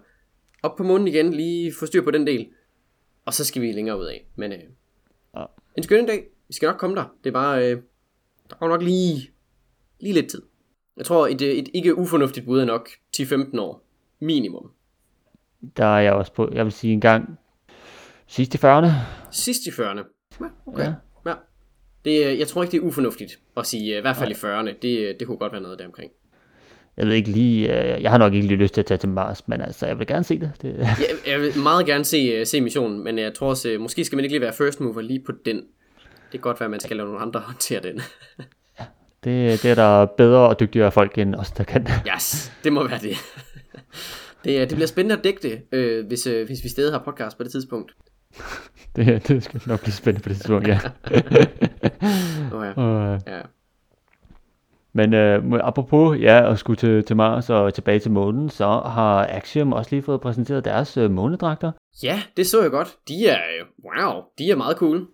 op 0.62 0.76
på 0.76 0.82
månen 0.82 1.08
igen, 1.08 1.32
lige 1.32 1.72
få 1.80 1.86
styr 1.86 2.02
på 2.02 2.10
den 2.10 2.26
del, 2.26 2.48
og 3.24 3.34
så 3.34 3.44
skal 3.44 3.62
vi 3.62 3.72
længere 3.72 3.98
ud 3.98 4.04
af. 4.04 4.26
Men 4.36 4.52
øh, 4.52 4.58
ja. 5.36 5.44
en 5.76 5.82
skøn 5.82 6.06
dag, 6.06 6.24
vi 6.48 6.54
skal 6.54 6.66
nok 6.66 6.76
komme 6.76 6.96
der. 6.96 7.04
Det 7.24 7.30
er 7.30 7.34
bare, 7.34 7.70
øh, 7.70 7.82
der 8.50 8.56
går 8.56 8.68
nok 8.68 8.82
lige, 8.82 9.30
lige 10.00 10.14
lidt 10.14 10.30
tid. 10.30 10.42
Jeg 10.96 11.06
tror, 11.06 11.26
et, 11.26 11.42
et 11.42 11.68
ikke 11.74 11.98
ufornuftigt 11.98 12.46
bud 12.46 12.60
er 12.60 12.64
nok 12.64 12.88
10-15 13.16 13.60
år. 13.60 13.84
Minimum. 14.20 14.70
Der 15.76 15.84
er 15.96 16.00
jeg 16.00 16.12
også 16.12 16.32
på, 16.32 16.50
jeg 16.52 16.64
vil 16.64 16.72
sige 16.72 16.92
en 16.92 17.00
gang 17.00 17.38
sidst 18.26 18.54
i 18.54 18.58
40'erne. 18.58 18.86
Sidst 19.30 19.66
i 19.66 19.70
40'erne. 19.70 20.36
Ja, 20.40 20.46
okay. 20.66 20.84
Ja. 20.84 20.92
Ja. 21.26 21.34
Det, 22.04 22.26
øh, 22.26 22.38
jeg 22.38 22.48
tror 22.48 22.62
ikke, 22.62 22.72
det 22.72 22.78
er 22.78 22.82
ufornuftigt 22.82 23.38
at 23.56 23.66
sige, 23.66 23.92
øh, 23.92 23.98
i 23.98 24.00
hvert 24.00 24.16
fald 24.16 24.30
i 24.30 24.34
40'erne. 24.34 24.78
Det, 24.82 24.98
øh, 24.98 25.14
det 25.18 25.26
kunne 25.26 25.36
godt 25.38 25.52
være 25.52 25.62
noget 25.62 25.78
der 25.78 25.86
omkring. 25.86 26.10
Jeg 26.96 27.06
ved 27.06 27.14
ikke 27.14 27.30
lige, 27.30 27.72
jeg 27.74 28.10
har 28.10 28.18
nok 28.18 28.34
ikke 28.34 28.46
lige 28.46 28.58
lyst 28.58 28.74
til 28.74 28.80
at 28.80 28.86
tage 28.86 28.98
til 28.98 29.08
Mars, 29.08 29.48
men 29.48 29.60
altså, 29.60 29.86
jeg 29.86 29.98
vil 29.98 30.06
gerne 30.06 30.24
se 30.24 30.40
det. 30.40 30.52
det 30.62 30.78
Jeg, 30.78 30.96
jeg 31.26 31.40
vil 31.40 31.58
meget 31.58 31.86
gerne 31.86 32.04
se, 32.04 32.44
se 32.46 32.60
missionen, 32.60 33.04
men 33.04 33.18
jeg 33.18 33.34
tror 33.34 33.48
også, 33.48 33.76
måske 33.80 34.04
skal 34.04 34.16
man 34.16 34.24
ikke 34.24 34.34
lige 34.34 34.40
være 34.40 34.52
first 34.52 34.80
mover 34.80 35.00
lige 35.00 35.22
på 35.26 35.32
den. 35.44 35.56
Det 35.56 35.64
kan 36.32 36.40
godt 36.40 36.60
være, 36.60 36.64
at 36.64 36.70
man 36.70 36.80
skal 36.80 36.96
lade 36.96 37.08
nogle 37.08 37.20
andre 37.22 37.40
håndtere 37.50 37.80
den. 37.82 38.00
det, 39.24 39.62
det 39.62 39.70
er 39.70 39.74
der 39.74 40.06
bedre 40.06 40.48
og 40.48 40.60
dygtigere 40.60 40.92
folk 40.92 41.18
end 41.18 41.34
os, 41.34 41.50
der 41.50 41.64
kan. 41.64 41.88
Yes, 42.14 42.52
det 42.64 42.72
må 42.72 42.88
være 42.88 42.98
det. 42.98 43.16
Det, 44.44 44.54
øh, 44.54 44.60
det 44.60 44.68
bliver 44.68 44.86
spændende 44.86 45.16
at 45.16 45.24
dække 45.24 45.42
det, 45.42 45.62
øh, 45.72 46.06
hvis, 46.06 46.26
øh, 46.26 46.46
hvis 46.46 46.64
vi 46.64 46.68
stadig 46.68 46.92
har 46.92 47.02
podcast 47.04 47.36
på 47.38 47.44
det 47.44 47.52
tidspunkt. 47.52 47.92
Det, 48.96 49.28
det 49.28 49.44
skal 49.44 49.62
nok 49.66 49.80
blive 49.80 49.92
spændende 49.92 50.22
på 50.22 50.28
det 50.28 50.36
tidspunkt, 50.36 50.68
ja. 50.68 50.78
Oh, 52.56 52.66
ja. 52.66 52.72
Og, 52.76 53.14
øh, 53.14 53.20
Ja. 53.26 53.40
Men 54.92 55.14
øh, 55.14 55.42
apropos 55.62 56.20
ja, 56.20 56.52
at 56.52 56.58
skulle 56.58 56.76
til, 56.76 57.04
til 57.04 57.16
Mars 57.16 57.50
og 57.50 57.74
tilbage 57.74 57.98
til 57.98 58.10
månen, 58.10 58.50
så 58.50 58.64
har 58.66 59.26
Axiom 59.26 59.72
også 59.72 59.90
lige 59.90 60.02
fået 60.02 60.20
præsenteret 60.20 60.64
deres 60.64 60.96
øh, 60.96 61.10
månedragter. 61.10 61.72
ja, 62.02 62.22
det 62.36 62.46
så 62.46 62.62
jeg 62.62 62.70
godt. 62.70 62.96
De 63.08 63.26
er, 63.26 63.38
øh, 63.38 63.66
wow, 63.84 64.22
de 64.38 64.50
er 64.50 64.56
meget 64.56 64.76
cool. 64.76 65.06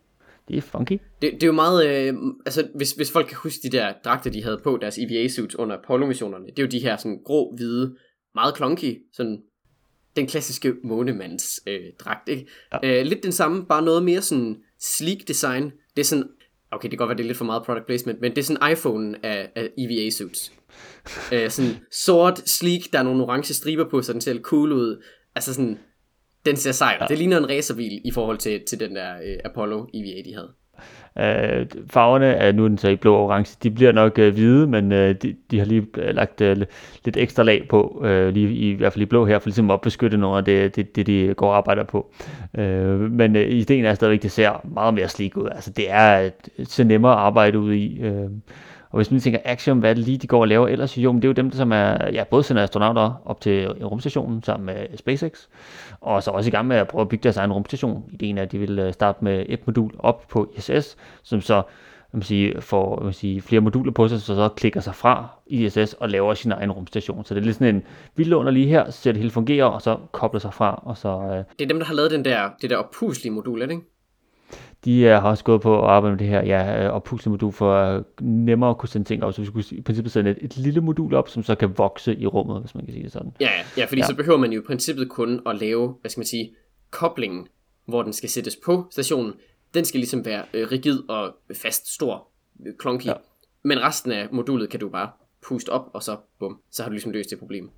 Det 0.49 0.57
er 0.57 0.61
funky. 0.61 1.01
Det, 1.23 1.33
det 1.33 1.43
er 1.43 1.47
jo 1.47 1.53
meget, 1.53 1.87
øh, 1.87 2.15
altså 2.47 2.69
hvis, 2.75 2.93
hvis 2.93 3.13
folk 3.13 3.27
kan 3.27 3.37
huske 3.43 3.59
de 3.63 3.77
der 3.77 3.93
dragter, 4.05 4.31
de 4.31 4.43
havde 4.43 4.61
på, 4.65 4.79
deres 4.81 4.99
EVA-suits 4.99 5.55
under 5.55 5.77
Apollo-missionerne, 5.77 6.47
det 6.47 6.59
er 6.59 6.63
jo 6.63 6.69
de 6.69 6.79
her 6.79 6.97
sådan 6.97 7.21
grå, 7.25 7.55
hvide, 7.57 7.97
meget 8.37 8.55
klonky, 8.55 9.03
sådan 9.13 9.43
den 10.17 10.27
klassiske 10.27 10.75
månemands 10.85 11.61
øh, 11.67 11.81
dragt, 11.99 12.29
ikke? 12.29 12.47
Ja. 12.73 13.01
Øh, 13.01 13.07
lidt 13.07 13.23
den 13.23 13.33
samme, 13.33 13.67
bare 13.67 13.83
noget 13.83 14.05
mere 14.05 14.23
sådan 14.23 14.57
sleek 14.81 15.29
design. 15.29 15.73
Det 15.97 16.01
er 16.01 16.05
sådan, 16.05 16.29
okay, 16.71 16.83
det 16.83 16.91
kan 16.91 16.99
godt 16.99 17.09
være, 17.09 17.17
det 17.17 17.23
er 17.23 17.27
lidt 17.27 17.39
for 17.39 17.45
meget 17.45 17.63
product 17.63 17.87
placement, 17.87 18.21
men 18.21 18.31
det 18.31 18.39
er 18.39 18.43
sådan 18.43 18.73
iPhone 18.73 19.27
af, 19.27 19.51
af 19.55 19.71
EVA-suits. 19.79 20.53
øh, 21.33 21.51
sådan 21.51 21.77
sort, 21.93 22.39
sleek, 22.39 22.93
der 22.93 22.99
er 22.99 23.03
nogle 23.03 23.25
orange 23.25 23.55
striber 23.55 23.89
på, 23.91 24.03
så 24.03 24.13
den 24.13 24.21
ser 24.21 24.33
lidt 24.33 24.45
cool 24.45 24.73
ud. 24.73 25.05
Altså 25.35 25.55
sådan, 25.55 25.79
den 26.47 26.57
ser 26.57 26.73
sej. 26.73 26.99
Ja. 27.01 27.07
Det 27.07 27.19
ligner 27.19 27.39
en 27.39 27.49
racerbil 27.49 28.01
i 28.05 28.11
forhold 28.11 28.39
til, 28.39 28.63
til 28.69 28.81
den 28.81 28.97
der 28.97 29.17
øh, 29.17 29.37
Apollo 29.45 29.87
EVA, 29.95 30.23
de 30.25 30.35
havde. 30.35 30.53
Øh, 31.19 31.67
farverne 31.91 32.27
er 32.27 32.53
nu 32.53 32.65
er 32.65 32.69
den 32.69 32.79
så 32.79 32.89
i 32.89 32.97
blå 32.97 33.15
og 33.15 33.25
orange. 33.25 33.57
De 33.63 33.71
bliver 33.71 33.93
nok 33.93 34.19
øh, 34.19 34.35
hvide, 34.35 34.67
men 34.67 34.93
øh, 34.93 35.15
de, 35.15 35.37
de 35.51 35.59
har 35.59 35.67
lige 35.67 35.87
øh, 35.99 36.15
lagt 36.15 36.41
øh, 36.41 36.57
lidt 37.05 37.17
ekstra 37.17 37.43
lag 37.43 37.67
på, 37.69 38.03
øh, 38.05 38.29
lige 38.35 38.49
i, 38.49 38.71
i 38.71 38.75
hvert 38.75 38.93
fald 38.93 39.03
i 39.03 39.07
blå 39.07 39.27
her, 39.27 39.39
for 39.39 39.49
ligesom 39.49 39.71
at 39.71 39.81
beskytte 39.81 40.17
noget 40.17 40.39
af 40.39 40.45
det, 40.45 40.77
det, 40.77 40.97
det 40.97 41.07
de 41.07 41.35
går 41.37 41.51
og 41.51 41.57
arbejder 41.57 41.85
på. 41.85 42.13
Øh, 42.59 43.01
men 43.01 43.37
øh, 43.37 43.49
ideen 43.51 43.85
er 43.85 43.95
stadigvæk, 43.95 44.23
det 44.23 44.31
ser 44.31 44.61
meget 44.65 44.95
mere 44.95 45.09
slik 45.09 45.37
ud. 45.37 45.49
Altså 45.55 45.71
det 45.71 45.85
er 45.89 46.31
det 46.57 46.69
så 46.69 46.85
nemmere 46.85 47.13
at 47.13 47.19
arbejde 47.19 47.59
ud 47.59 47.73
i. 47.73 48.01
Øh, 48.03 48.31
og 48.97 48.99
hvis 48.99 49.11
man 49.11 49.21
tænker, 49.21 49.41
Axiom, 49.45 49.79
hvad 49.79 49.91
er 49.91 49.95
det 49.95 50.05
lige, 50.05 50.19
de 50.19 50.27
går 50.27 50.41
og 50.41 50.49
laver 50.49 50.69
ellers? 50.69 50.99
Jo, 50.99 51.13
men 51.13 51.23
det 51.23 51.29
er 51.29 51.29
jo 51.29 51.33
dem, 51.33 51.51
der 51.51 51.57
som 51.57 51.73
er, 51.73 52.11
ja, 52.13 52.25
både 52.25 52.43
sender 52.43 52.63
astronauter 52.63 53.23
op 53.25 53.41
til 53.41 53.69
rumstationen 53.85 54.43
sammen 54.43 54.67
med 54.67 54.87
SpaceX, 54.97 55.47
og 56.01 56.23
så 56.23 56.31
også 56.31 56.49
i 56.49 56.51
gang 56.51 56.69
med 56.69 56.77
at 56.77 56.89
prøve 56.89 57.03
at 57.03 57.09
bygge 57.09 57.23
deres 57.23 57.37
egen 57.37 57.53
rumstation. 57.53 58.05
Ideen 58.13 58.39
er, 58.39 58.43
at 58.43 58.53
de 58.53 58.59
vil 58.59 58.79
øh, 58.79 58.93
starte 58.93 59.25
med 59.25 59.47
et 59.49 59.67
modul 59.67 59.93
op 59.99 60.29
på 60.29 60.53
ISS, 60.57 60.97
som 61.23 61.41
så 61.41 61.63
man 62.13 62.23
sige, 62.23 62.61
får 62.61 63.01
man 63.05 63.13
sige, 63.13 63.43
flere 63.43 63.61
moduler 63.61 63.93
på 63.93 64.09
sig, 64.09 64.21
så 64.21 64.35
så 64.35 64.49
klikker 64.57 64.81
sig 64.81 64.95
fra 64.95 65.29
ISS 65.47 65.93
og 65.93 66.09
laver 66.09 66.35
sin 66.35 66.53
egen 66.53 66.73
rumstation. 66.73 67.25
Så 67.25 67.35
det 67.35 67.41
er 67.41 67.45
lidt 67.45 67.57
sådan 67.57 67.75
en, 67.75 67.83
vi 68.17 68.25
låner 68.25 68.51
lige 68.51 68.67
her, 68.67 68.91
så 68.91 69.13
det 69.13 69.17
hele 69.17 69.31
fungerer, 69.31 69.65
og 69.65 69.83
så 69.83 69.97
kobler 70.13 70.41
sig 70.41 70.55
fra, 70.55 70.83
og 70.85 70.97
så 70.97 71.09
øh, 71.09 71.45
Det 71.59 71.65
er 71.65 71.69
dem, 71.69 71.79
der 71.79 71.87
har 71.87 71.95
lavet 71.95 72.11
den 72.11 72.25
der, 72.25 72.51
det 72.63 72.71
der 72.71 72.77
oppuslige 72.77 73.33
modul, 73.33 73.63
er 73.63 73.67
det 73.67 73.73
ikke? 73.73 73.87
De 74.85 75.01
øh, 75.01 75.11
har 75.11 75.31
også 75.31 75.45
gået 75.45 75.61
på 75.61 75.83
at 75.83 75.91
arbejde 75.91 76.13
med 76.13 76.19
det 76.19 76.29
her 76.29 76.45
ja, 76.45 76.85
øh, 76.85 76.93
oppuslige 76.93 77.31
modul 77.31 77.53
for 77.53 77.75
at 77.75 78.05
nemmere 78.21 78.71
at 78.71 78.79
kunne 78.79 78.89
sende 78.89 79.09
ting 79.09 79.25
op, 79.25 79.33
så 79.33 79.41
vi 79.41 79.47
skulle 79.47 79.67
i 79.71 79.81
princippet 79.81 80.13
sende 80.13 80.31
et, 80.31 80.39
et 80.41 80.57
lille 80.57 80.81
modul 80.81 81.15
op, 81.15 81.29
som 81.29 81.43
så 81.43 81.55
kan 81.55 81.79
vokse 81.79 82.17
i 82.17 82.27
rummet, 82.27 82.61
hvis 82.61 82.75
man 82.75 82.85
kan 82.85 82.93
sige 82.93 83.05
det 83.05 83.13
sådan. 83.13 83.33
Ja, 83.41 83.51
ja, 83.77 83.85
fordi 83.85 84.01
ja. 84.01 84.07
så 84.07 84.15
behøver 84.15 84.39
man 84.39 84.53
jo 84.53 84.61
i 84.61 84.65
princippet 84.65 85.09
kun 85.09 85.41
at 85.47 85.59
lave, 85.59 85.95
hvad 86.01 86.11
skal 86.11 86.21
man 86.21 86.27
sige, 86.27 86.55
koblingen, 86.91 87.49
hvor 87.85 88.03
den 88.03 88.13
skal 88.13 88.29
sættes 88.29 88.57
på 88.65 88.87
stationen. 88.91 89.33
Den 89.75 89.85
skal 89.85 90.01
ligesom 90.01 90.25
være 90.25 90.43
øh, 90.55 90.69
rigid 90.73 91.03
og 91.09 91.35
fast, 91.55 91.95
stor, 91.95 92.29
øh, 92.67 92.75
klonky. 92.79 93.07
Ja. 93.07 93.15
Men 93.63 93.83
resten 93.83 94.13
af 94.13 94.29
modulet 94.33 94.71
kan 94.71 94.81
du 94.81 94.89
bare 94.89 95.11
puste 95.49 95.69
op, 95.69 95.91
og 95.93 96.03
så 96.03 96.17
bum, 96.39 96.61
så 96.71 96.83
har 96.83 96.89
du 96.89 96.93
ligesom 96.93 97.13
løst 97.13 97.31
det 97.31 97.39
problem. 97.39 97.71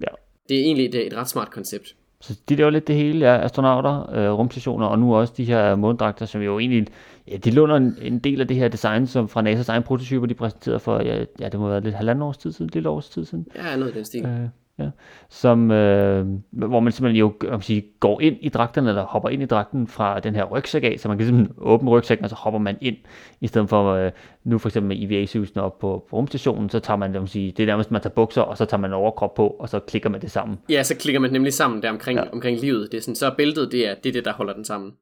Ja. 0.00 0.06
Det 0.48 0.56
er 0.56 0.64
egentlig 0.64 0.86
et, 0.86 1.06
et 1.06 1.14
ret 1.14 1.28
smart 1.28 1.50
koncept. 1.50 1.96
Så 2.20 2.40
de 2.48 2.56
laver 2.56 2.70
lidt 2.70 2.88
det 2.88 2.96
hele, 2.96 3.26
ja, 3.26 3.44
astronauter, 3.44 4.12
øh, 4.12 4.30
rumstationer, 4.30 4.86
og 4.86 4.98
nu 4.98 5.16
også 5.16 5.34
de 5.36 5.44
her 5.44 5.74
månedragter, 5.74 6.26
som 6.26 6.40
jo 6.42 6.58
egentlig, 6.58 6.86
ja, 7.28 7.36
de 7.36 7.50
låner 7.50 7.76
en, 7.76 7.96
en 8.02 8.18
del 8.18 8.40
af 8.40 8.48
det 8.48 8.56
her 8.56 8.68
design, 8.68 9.06
som 9.06 9.28
fra 9.28 9.42
NASA's 9.42 9.68
egen 9.68 9.82
prototyper, 9.82 10.26
de 10.26 10.34
præsenterede 10.34 10.80
for, 10.80 11.02
ja, 11.02 11.24
ja 11.40 11.48
det 11.48 11.60
må 11.60 11.66
have 11.66 11.70
været 11.70 11.84
lidt 11.84 11.94
halvanden 11.94 12.22
års 12.22 12.36
tid 12.36 12.52
siden, 12.52 12.70
lille 12.74 12.88
års 12.88 13.08
tid 13.08 13.24
siden. 13.24 13.46
Ja, 13.54 13.76
noget 13.76 13.92
i 13.92 13.96
den 13.96 14.04
stil. 14.04 14.24
Øh, 14.24 14.48
ja, 14.78 14.90
som, 15.30 15.70
øh, 15.70 16.26
hvor 16.50 16.80
man 16.80 16.92
simpelthen 16.92 17.16
jo 17.16 17.32
man 17.42 17.60
sige, 17.60 17.84
går 18.00 18.20
ind 18.20 18.36
i 18.40 18.48
dragten, 18.48 18.86
eller 18.86 19.04
hopper 19.04 19.28
ind 19.28 19.42
i 19.42 19.46
dragten 19.46 19.86
fra 19.86 20.20
den 20.20 20.34
her 20.34 20.44
rygsæk 20.44 20.84
af, 20.84 20.94
så 20.98 21.08
man 21.08 21.18
kan 21.18 21.26
simpelthen 21.26 21.56
åbne 21.58 21.90
rygsækken, 21.90 22.24
og 22.24 22.30
så 22.30 22.36
hopper 22.36 22.60
man 22.60 22.76
ind, 22.80 22.96
i 23.40 23.46
stedet 23.46 23.68
for 23.68 23.92
øh, 23.92 24.12
nu 24.44 24.58
for 24.58 24.68
eksempel 24.68 24.88
med 24.88 25.10
EVA-susen 25.10 25.60
op 25.60 25.78
på, 25.78 26.06
på 26.10 26.16
rumstationen, 26.16 26.70
så 26.70 26.80
tager 26.80 26.96
man, 26.96 27.12
det, 27.12 27.20
man 27.20 27.28
sige, 27.28 27.52
det 27.56 27.62
er 27.62 27.66
nærmest, 27.66 27.90
man 27.90 28.02
tager 28.02 28.14
bukser, 28.14 28.42
og 28.42 28.56
så 28.56 28.64
tager 28.64 28.80
man 28.80 28.92
overkrop 28.92 29.34
på, 29.34 29.46
og 29.46 29.68
så 29.68 29.80
klikker 29.80 30.08
man 30.08 30.20
det 30.20 30.30
sammen. 30.30 30.58
Ja, 30.68 30.82
så 30.82 30.96
klikker 30.96 31.20
man 31.20 31.32
nemlig 31.32 31.52
sammen 31.52 31.82
der 31.82 31.90
omkring, 31.90 32.18
ja. 32.18 32.24
Omkring 32.32 32.60
livet. 32.60 32.92
Det 32.92 32.98
er 32.98 33.02
sådan, 33.02 33.14
så 33.14 33.34
bæltet, 33.36 33.72
det 33.72 33.88
er, 33.88 33.94
det 33.94 34.08
er 34.08 34.12
det, 34.12 34.24
der 34.24 34.32
holder 34.32 34.52
den 34.52 34.64
sammen. 34.64 34.92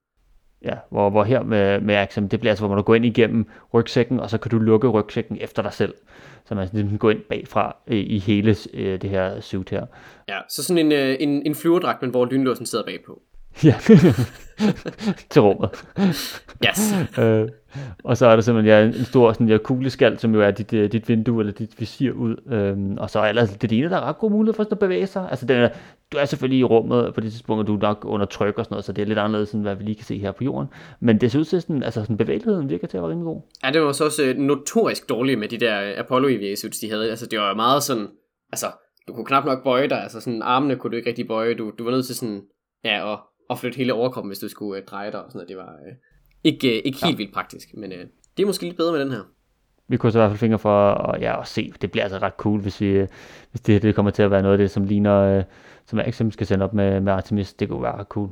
Ja, 0.64 0.74
hvor, 0.90 1.10
hvor 1.10 1.24
her 1.24 1.42
med, 1.42 1.80
med 1.80 1.94
Axiom, 1.94 2.28
det 2.28 2.40
bliver 2.40 2.52
altså, 2.52 2.66
hvor 2.66 2.74
man 2.74 2.84
går 2.84 2.94
ind 2.94 3.04
igennem 3.04 3.46
rygsækken, 3.74 4.20
og 4.20 4.30
så 4.30 4.38
kan 4.38 4.50
du 4.50 4.58
lukke 4.58 4.88
rygsækken 4.88 5.38
efter 5.40 5.62
dig 5.62 5.72
selv. 5.72 5.94
Så 6.44 6.54
man 6.54 6.66
sådan 6.66 6.80
ligesom 6.80 6.98
går 6.98 7.10
ind 7.10 7.20
bagfra 7.20 7.76
øh, 7.86 7.96
i 7.96 8.18
hele 8.18 8.56
øh, 8.74 9.02
det 9.02 9.10
her 9.10 9.40
suit 9.40 9.70
her. 9.70 9.86
Ja, 10.28 10.38
så 10.48 10.62
sådan 10.62 10.86
en, 10.86 10.92
øh, 10.92 11.16
en, 11.20 11.46
en 11.46 11.54
flyverdragt, 11.54 12.02
men 12.02 12.10
hvor 12.10 12.24
lynlåsen 12.24 12.66
sidder 12.66 12.84
bagpå. 12.84 13.22
Ja, 13.64 13.74
til 15.30 15.42
rummet. 15.42 15.84
Yes. 16.66 17.18
øh, 17.18 17.48
og 18.04 18.16
så 18.16 18.26
er 18.26 18.36
der 18.36 18.42
simpelthen 18.42 18.92
ja, 18.92 18.98
en 18.98 19.04
stor 19.04 19.32
sådan, 19.32 19.48
ja, 19.48 19.58
kugleskald, 19.58 20.18
som 20.18 20.34
jo 20.34 20.42
er 20.42 20.50
dit, 20.50 20.72
øh, 20.72 20.92
dit 20.92 21.08
vindue 21.08 21.40
eller 21.40 21.52
dit 21.52 21.80
visir 21.80 22.12
ud. 22.12 22.36
Øhm, 22.52 22.98
og 22.98 23.10
så 23.10 23.18
er 23.18 23.24
ellers 23.24 23.50
det 23.50 23.72
ene, 23.72 23.90
der 23.90 23.96
er 23.96 24.00
ret 24.00 24.18
god 24.18 24.30
mulighed 24.30 24.54
for 24.54 24.62
sådan 24.62 24.74
at 24.74 24.78
bevæge 24.78 25.06
sig. 25.06 25.28
Altså, 25.30 25.46
den 25.46 25.56
er, 25.56 25.68
du 26.12 26.18
er 26.18 26.24
selvfølgelig 26.24 26.58
i 26.58 26.64
rummet 26.64 27.14
på 27.14 27.20
det 27.20 27.32
tidspunkt, 27.32 27.60
og 27.60 27.66
du 27.66 27.74
er 27.74 27.80
nok 27.80 28.04
under 28.04 28.26
tryk 28.26 28.58
og 28.58 28.64
sådan 28.64 28.74
noget, 28.74 28.84
så 28.84 28.92
det 28.92 29.02
er 29.02 29.06
lidt 29.06 29.18
anderledes, 29.18 29.52
end 29.52 29.62
hvad 29.62 29.74
vi 29.74 29.84
lige 29.84 29.94
kan 29.94 30.04
se 30.04 30.18
her 30.18 30.32
på 30.32 30.44
jorden. 30.44 30.68
Men 31.00 31.20
det 31.20 31.32
ser 31.32 31.38
ud 31.38 31.44
til, 31.44 31.62
sådan, 31.62 31.82
altså 31.82 32.00
sådan 32.00 32.16
bevægeligheden 32.16 32.68
virker 32.68 32.86
til 32.86 32.96
at 32.96 33.02
være 33.02 33.10
rimelig 33.10 33.26
god. 33.26 33.40
Ja, 33.64 33.70
det 33.70 33.82
var 33.82 33.92
så 33.92 34.04
også 34.04 34.22
øh, 34.22 34.36
notorisk 34.36 35.08
dårligt 35.08 35.38
med 35.38 35.48
de 35.48 35.58
der 35.58 35.82
øh, 35.82 35.98
Apollo 35.98 36.28
suits, 36.56 36.78
de 36.78 36.90
havde. 36.90 37.10
Altså, 37.10 37.26
det 37.26 37.38
var 37.38 37.54
meget 37.54 37.82
sådan, 37.82 38.08
altså, 38.52 38.66
du 39.08 39.12
kunne 39.12 39.26
knap 39.26 39.44
nok 39.44 39.64
bøje 39.64 39.88
dig, 39.88 40.02
altså 40.02 40.20
sådan 40.20 40.42
armene 40.42 40.76
kunne 40.76 40.90
du 40.90 40.96
ikke 40.96 41.08
rigtig 41.08 41.28
bøje, 41.28 41.54
du, 41.54 41.72
du 41.78 41.84
var 41.84 41.90
nødt 41.90 42.06
til 42.06 42.14
sådan, 42.14 42.42
ja, 42.84 43.12
at, 43.12 43.18
at 43.50 43.58
flytte 43.58 43.76
hele 43.76 43.94
overkroppen, 43.94 44.28
hvis 44.28 44.38
du 44.38 44.48
skulle 44.48 44.80
øh, 44.80 44.86
dreje 44.86 45.12
dig 45.12 45.24
og 45.24 45.30
sådan 45.30 45.38
noget. 45.38 45.48
Det 45.48 45.56
var 45.56 45.72
øh, 45.86 45.94
ikke, 46.44 46.68
øh, 46.68 46.82
ikke 46.84 47.04
helt 47.04 47.14
ja. 47.14 47.16
vildt 47.16 47.34
praktisk, 47.34 47.74
men 47.74 47.92
øh, 47.92 48.06
det 48.36 48.42
er 48.42 48.46
måske 48.46 48.64
lidt 48.64 48.76
bedre 48.76 48.92
med 48.92 49.00
den 49.00 49.10
her. 49.10 49.22
Vi 49.88 49.96
kunne 49.96 50.12
så 50.12 50.18
i 50.18 50.20
hvert 50.20 50.30
fald 50.30 50.38
fingre 50.38 50.58
for 50.58 50.94
at, 50.94 51.20
ja, 51.20 51.40
at 51.40 51.48
se, 51.48 51.72
det 51.80 51.90
bliver 51.90 52.04
altså 52.04 52.18
ret 52.18 52.32
cool, 52.36 52.60
hvis, 52.60 52.80
vi, 52.80 52.86
øh, 52.86 53.08
hvis 53.50 53.60
det, 53.60 53.82
det 53.82 53.94
kommer 53.94 54.10
til 54.10 54.22
at 54.22 54.30
være 54.30 54.42
noget 54.42 54.52
af 54.52 54.58
det, 54.58 54.70
som 54.70 54.84
ligner, 54.84 55.20
øh, 55.20 55.44
som 55.86 55.98
Axiom 55.98 56.30
skal 56.30 56.46
sende 56.46 56.64
op 56.64 56.74
med, 56.74 57.00
med 57.00 57.12
Artemis. 57.12 57.52
Det 57.52 57.68
kunne 57.68 57.82
være 57.82 57.98
ret 57.98 58.06
cool. 58.06 58.30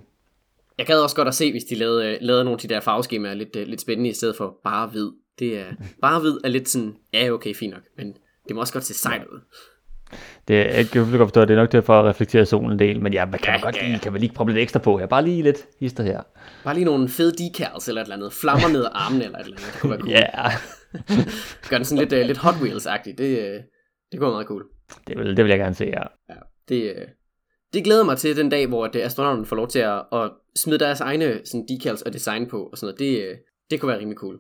Jeg 0.78 0.86
gad 0.86 1.00
også 1.00 1.16
godt 1.16 1.28
at 1.28 1.34
se, 1.34 1.50
hvis 1.50 1.64
de 1.64 1.74
lavede, 1.74 2.08
øh, 2.08 2.18
lavede 2.20 2.44
nogle 2.44 2.54
af 2.54 2.58
de 2.58 2.68
der 2.68 2.80
farveskemaer 2.80 3.34
lidt, 3.34 3.56
øh, 3.56 3.66
lidt 3.66 3.80
spændende, 3.80 4.10
i 4.10 4.12
stedet 4.12 4.36
for 4.36 4.60
bare 4.64 4.88
hvid. 4.88 5.10
Det 5.38 5.58
er, 5.58 5.64
bare 6.02 6.20
hvid 6.20 6.38
er 6.44 6.48
lidt 6.48 6.68
sådan, 6.68 6.96
ja 7.12 7.30
okay, 7.30 7.54
fint 7.54 7.72
nok, 7.72 7.82
men 7.96 8.16
det 8.48 8.54
må 8.54 8.60
også 8.60 8.72
godt 8.72 8.84
se 8.84 8.94
sejt 8.94 9.26
ud. 9.32 9.40
Det, 10.48 10.54
jeg 10.54 10.74
kan 10.74 10.84
selvfølgelig 10.84 11.18
godt 11.18 11.28
forstå, 11.28 11.40
at 11.40 11.48
det 11.48 11.54
er 11.54 11.58
nok 11.60 11.70
til 11.70 11.82
for 11.82 12.00
at 12.00 12.04
reflektere 12.04 12.46
solen 12.46 12.72
en 12.72 12.78
del, 12.78 13.02
men 13.02 13.12
ja, 13.12 13.24
man 13.24 13.38
kan 13.40 13.54
Ja, 13.54 13.60
godt 13.60 13.76
ja, 13.76 13.86
lige, 13.86 13.98
kan 13.98 14.12
man 14.12 14.20
lige 14.20 14.32
proppe 14.32 14.52
lidt 14.52 14.62
ekstra 14.62 14.78
på 14.80 14.98
her. 14.98 15.06
Bare 15.06 15.24
lige 15.24 15.42
lidt 15.42 15.66
hister 15.80 16.04
her. 16.04 16.22
Bare 16.64 16.74
lige 16.74 16.84
nogle 16.84 17.08
fede 17.08 17.32
decals 17.44 17.88
eller 17.88 18.00
et 18.00 18.04
eller 18.04 18.16
andet, 18.16 18.32
flammer 18.32 18.68
ned 18.68 18.84
ad 18.84 18.90
armene 18.92 19.24
eller 19.24 19.38
et 19.38 19.44
eller 19.44 19.56
andet, 19.56 19.72
det 19.72 19.80
kunne 19.80 19.90
være 19.90 20.00
cool. 20.00 20.10
Ja, 20.10 20.26
Gør 21.70 21.76
den 21.76 21.84
sådan 21.84 22.08
lidt, 22.08 22.12
uh, 22.12 22.26
lidt 22.26 22.38
Hot 22.38 22.54
Wheels-agtigt, 22.54 23.14
det, 23.18 23.38
uh, 23.38 23.62
det 24.12 24.18
kunne 24.20 24.26
være 24.26 24.30
meget 24.30 24.46
cool. 24.46 24.64
det 25.06 25.18
vil, 25.18 25.36
det 25.36 25.44
vil 25.44 25.50
jeg 25.50 25.58
gerne 25.58 25.74
se, 25.74 25.84
ja. 25.84 26.02
Ja, 26.28 26.40
det, 26.68 26.82
øh, 26.82 27.06
det 27.74 27.84
glæder 27.84 28.04
mig 28.04 28.18
til 28.18 28.36
den 28.36 28.48
dag, 28.48 28.66
hvor 28.66 28.84
øh, 28.84 28.90
astronauten 29.06 29.46
får 29.46 29.56
lov 29.56 29.68
til 29.68 29.78
at, 29.78 30.02
at 30.12 30.30
smide 30.56 30.78
deres 30.78 31.00
egne 31.00 31.40
sådan, 31.44 31.66
decals 31.68 32.02
og 32.02 32.12
design 32.12 32.46
på 32.46 32.62
og 32.64 32.78
sådan 32.78 32.86
noget. 32.86 32.98
Det, 32.98 33.28
øh, 33.28 33.36
det 33.70 33.80
kunne 33.80 33.88
være 33.88 33.98
rimelig 33.98 34.18
cool. 34.18 34.38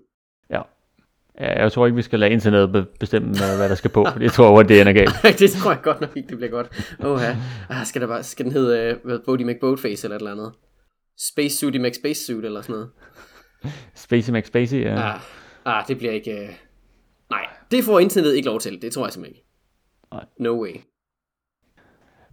ja. 0.50 0.62
Ja, 1.40 1.62
Jeg 1.62 1.72
tror 1.72 1.86
ikke, 1.86 1.96
vi 1.96 2.02
skal 2.02 2.20
lade 2.20 2.30
internettet 2.30 2.72
be- 2.72 2.98
bestemme, 3.00 3.28
øh, 3.28 3.56
hvad 3.56 3.68
der 3.68 3.74
skal 3.74 3.90
på. 3.90 4.06
Jeg 4.20 4.32
tror, 4.32 4.60
at 4.60 4.68
det 4.68 4.80
ender 4.80 4.92
galt. 4.92 5.10
det 5.40 5.50
tror 5.50 5.70
jeg 5.70 5.80
godt 5.82 6.00
nok 6.00 6.16
ikke, 6.16 6.28
det 6.28 6.36
bliver 6.36 6.50
godt. 6.50 6.94
Åh 7.04 7.20
ja. 7.22 7.36
Ah, 7.70 7.86
skal, 7.86 8.00
der 8.00 8.06
bare, 8.06 8.22
skal 8.22 8.44
den 8.44 8.52
hedde 8.52 8.98
uh, 9.04 9.12
Bodie 9.26 9.46
McBoatface 9.46 10.06
eller 10.06 10.16
et 10.16 10.20
eller 10.20 10.32
andet? 10.32 10.52
Space 11.18 11.56
Suit 11.56 11.74
i 11.74 11.78
McSpace 11.78 12.24
Suit 12.26 12.44
eller 12.44 12.60
sådan 12.60 12.72
noget? 12.72 12.90
Spacey 13.94 14.32
McSpacey, 14.32 14.84
ja. 14.84 14.94
Ah, 14.94 15.20
ah 15.64 15.84
det 15.88 15.98
bliver 15.98 16.12
ikke... 16.12 16.32
Uh... 16.42 16.48
Nej, 17.30 17.46
det 17.70 17.84
får 17.84 17.98
internettet 17.98 18.36
ikke 18.36 18.46
lov 18.48 18.60
til. 18.60 18.82
Det 18.82 18.92
tror 18.92 19.06
jeg 19.06 19.12
simpelthen 19.12 19.36
ikke. 19.36 19.46
No 20.38 20.62
way. 20.62 20.72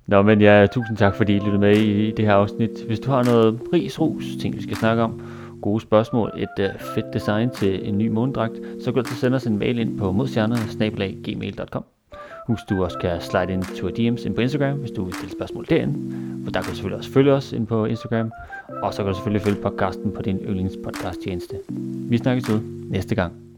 Nå, 0.08 0.22
men 0.22 0.42
ja, 0.42 0.68
tusind 0.72 0.98
tak, 0.98 1.16
fordi 1.16 1.36
I 1.36 1.40
lyttede 1.40 1.60
med 1.60 1.78
i 1.78 2.12
det 2.12 2.26
her 2.26 2.34
afsnit. 2.34 2.84
Hvis 2.88 3.00
du 3.00 3.12
har 3.12 3.24
noget 3.24 3.62
ris, 3.74 4.00
ros, 4.02 4.24
ting 4.42 4.56
vi 4.56 4.64
skal 4.64 4.76
snakke 4.76 5.04
om, 5.04 5.22
gode 5.62 5.82
spørgsmål, 5.82 6.32
et 6.38 6.66
uh, 6.66 6.80
fedt 6.96 7.14
design 7.14 7.50
til 7.50 7.90
en 7.90 7.98
ny 7.98 8.08
månedragt, 8.08 8.54
så 8.84 8.92
kan 8.92 9.04
du 9.04 9.10
sende 9.10 9.36
os 9.36 9.48
en 9.48 9.60
mail 9.60 9.80
ind 9.80 9.98
på 9.98 10.12
modstjernerne 10.12 10.62
Husk, 12.48 12.70
du 12.70 12.84
også 12.84 12.98
kan 12.98 13.22
slide 13.22 13.54
ind 13.54 13.64
til 13.64 13.84
DM's 13.84 14.26
ind 14.26 14.36
på 14.36 14.42
Instagram, 14.42 14.78
hvis 14.78 14.92
du 14.92 15.04
vil 15.04 15.14
stille 15.14 15.32
spørgsmål 15.32 15.66
derinde. 15.70 15.94
Og 16.48 16.54
der 16.54 16.62
kan 16.62 16.70
du 16.70 16.76
selvfølgelig 16.76 16.98
også 16.98 17.12
følge 17.12 17.34
os 17.34 17.54
ind 17.54 17.68
på 17.68 17.86
Instagram. 17.86 18.32
Og 18.84 18.94
så 18.94 19.04
kan 19.04 19.08
du 19.08 19.16
selvfølgelig 19.16 19.42
følge 19.42 19.62
podcasten 19.62 20.12
på 20.12 20.22
din 20.22 20.38
yndlingspodcast 20.38 21.22
tjeneste. 21.22 21.56
Vi 22.10 22.18
snakkes 22.18 22.50
ud 22.50 22.60
næste 22.90 23.16
gang. 23.16 23.49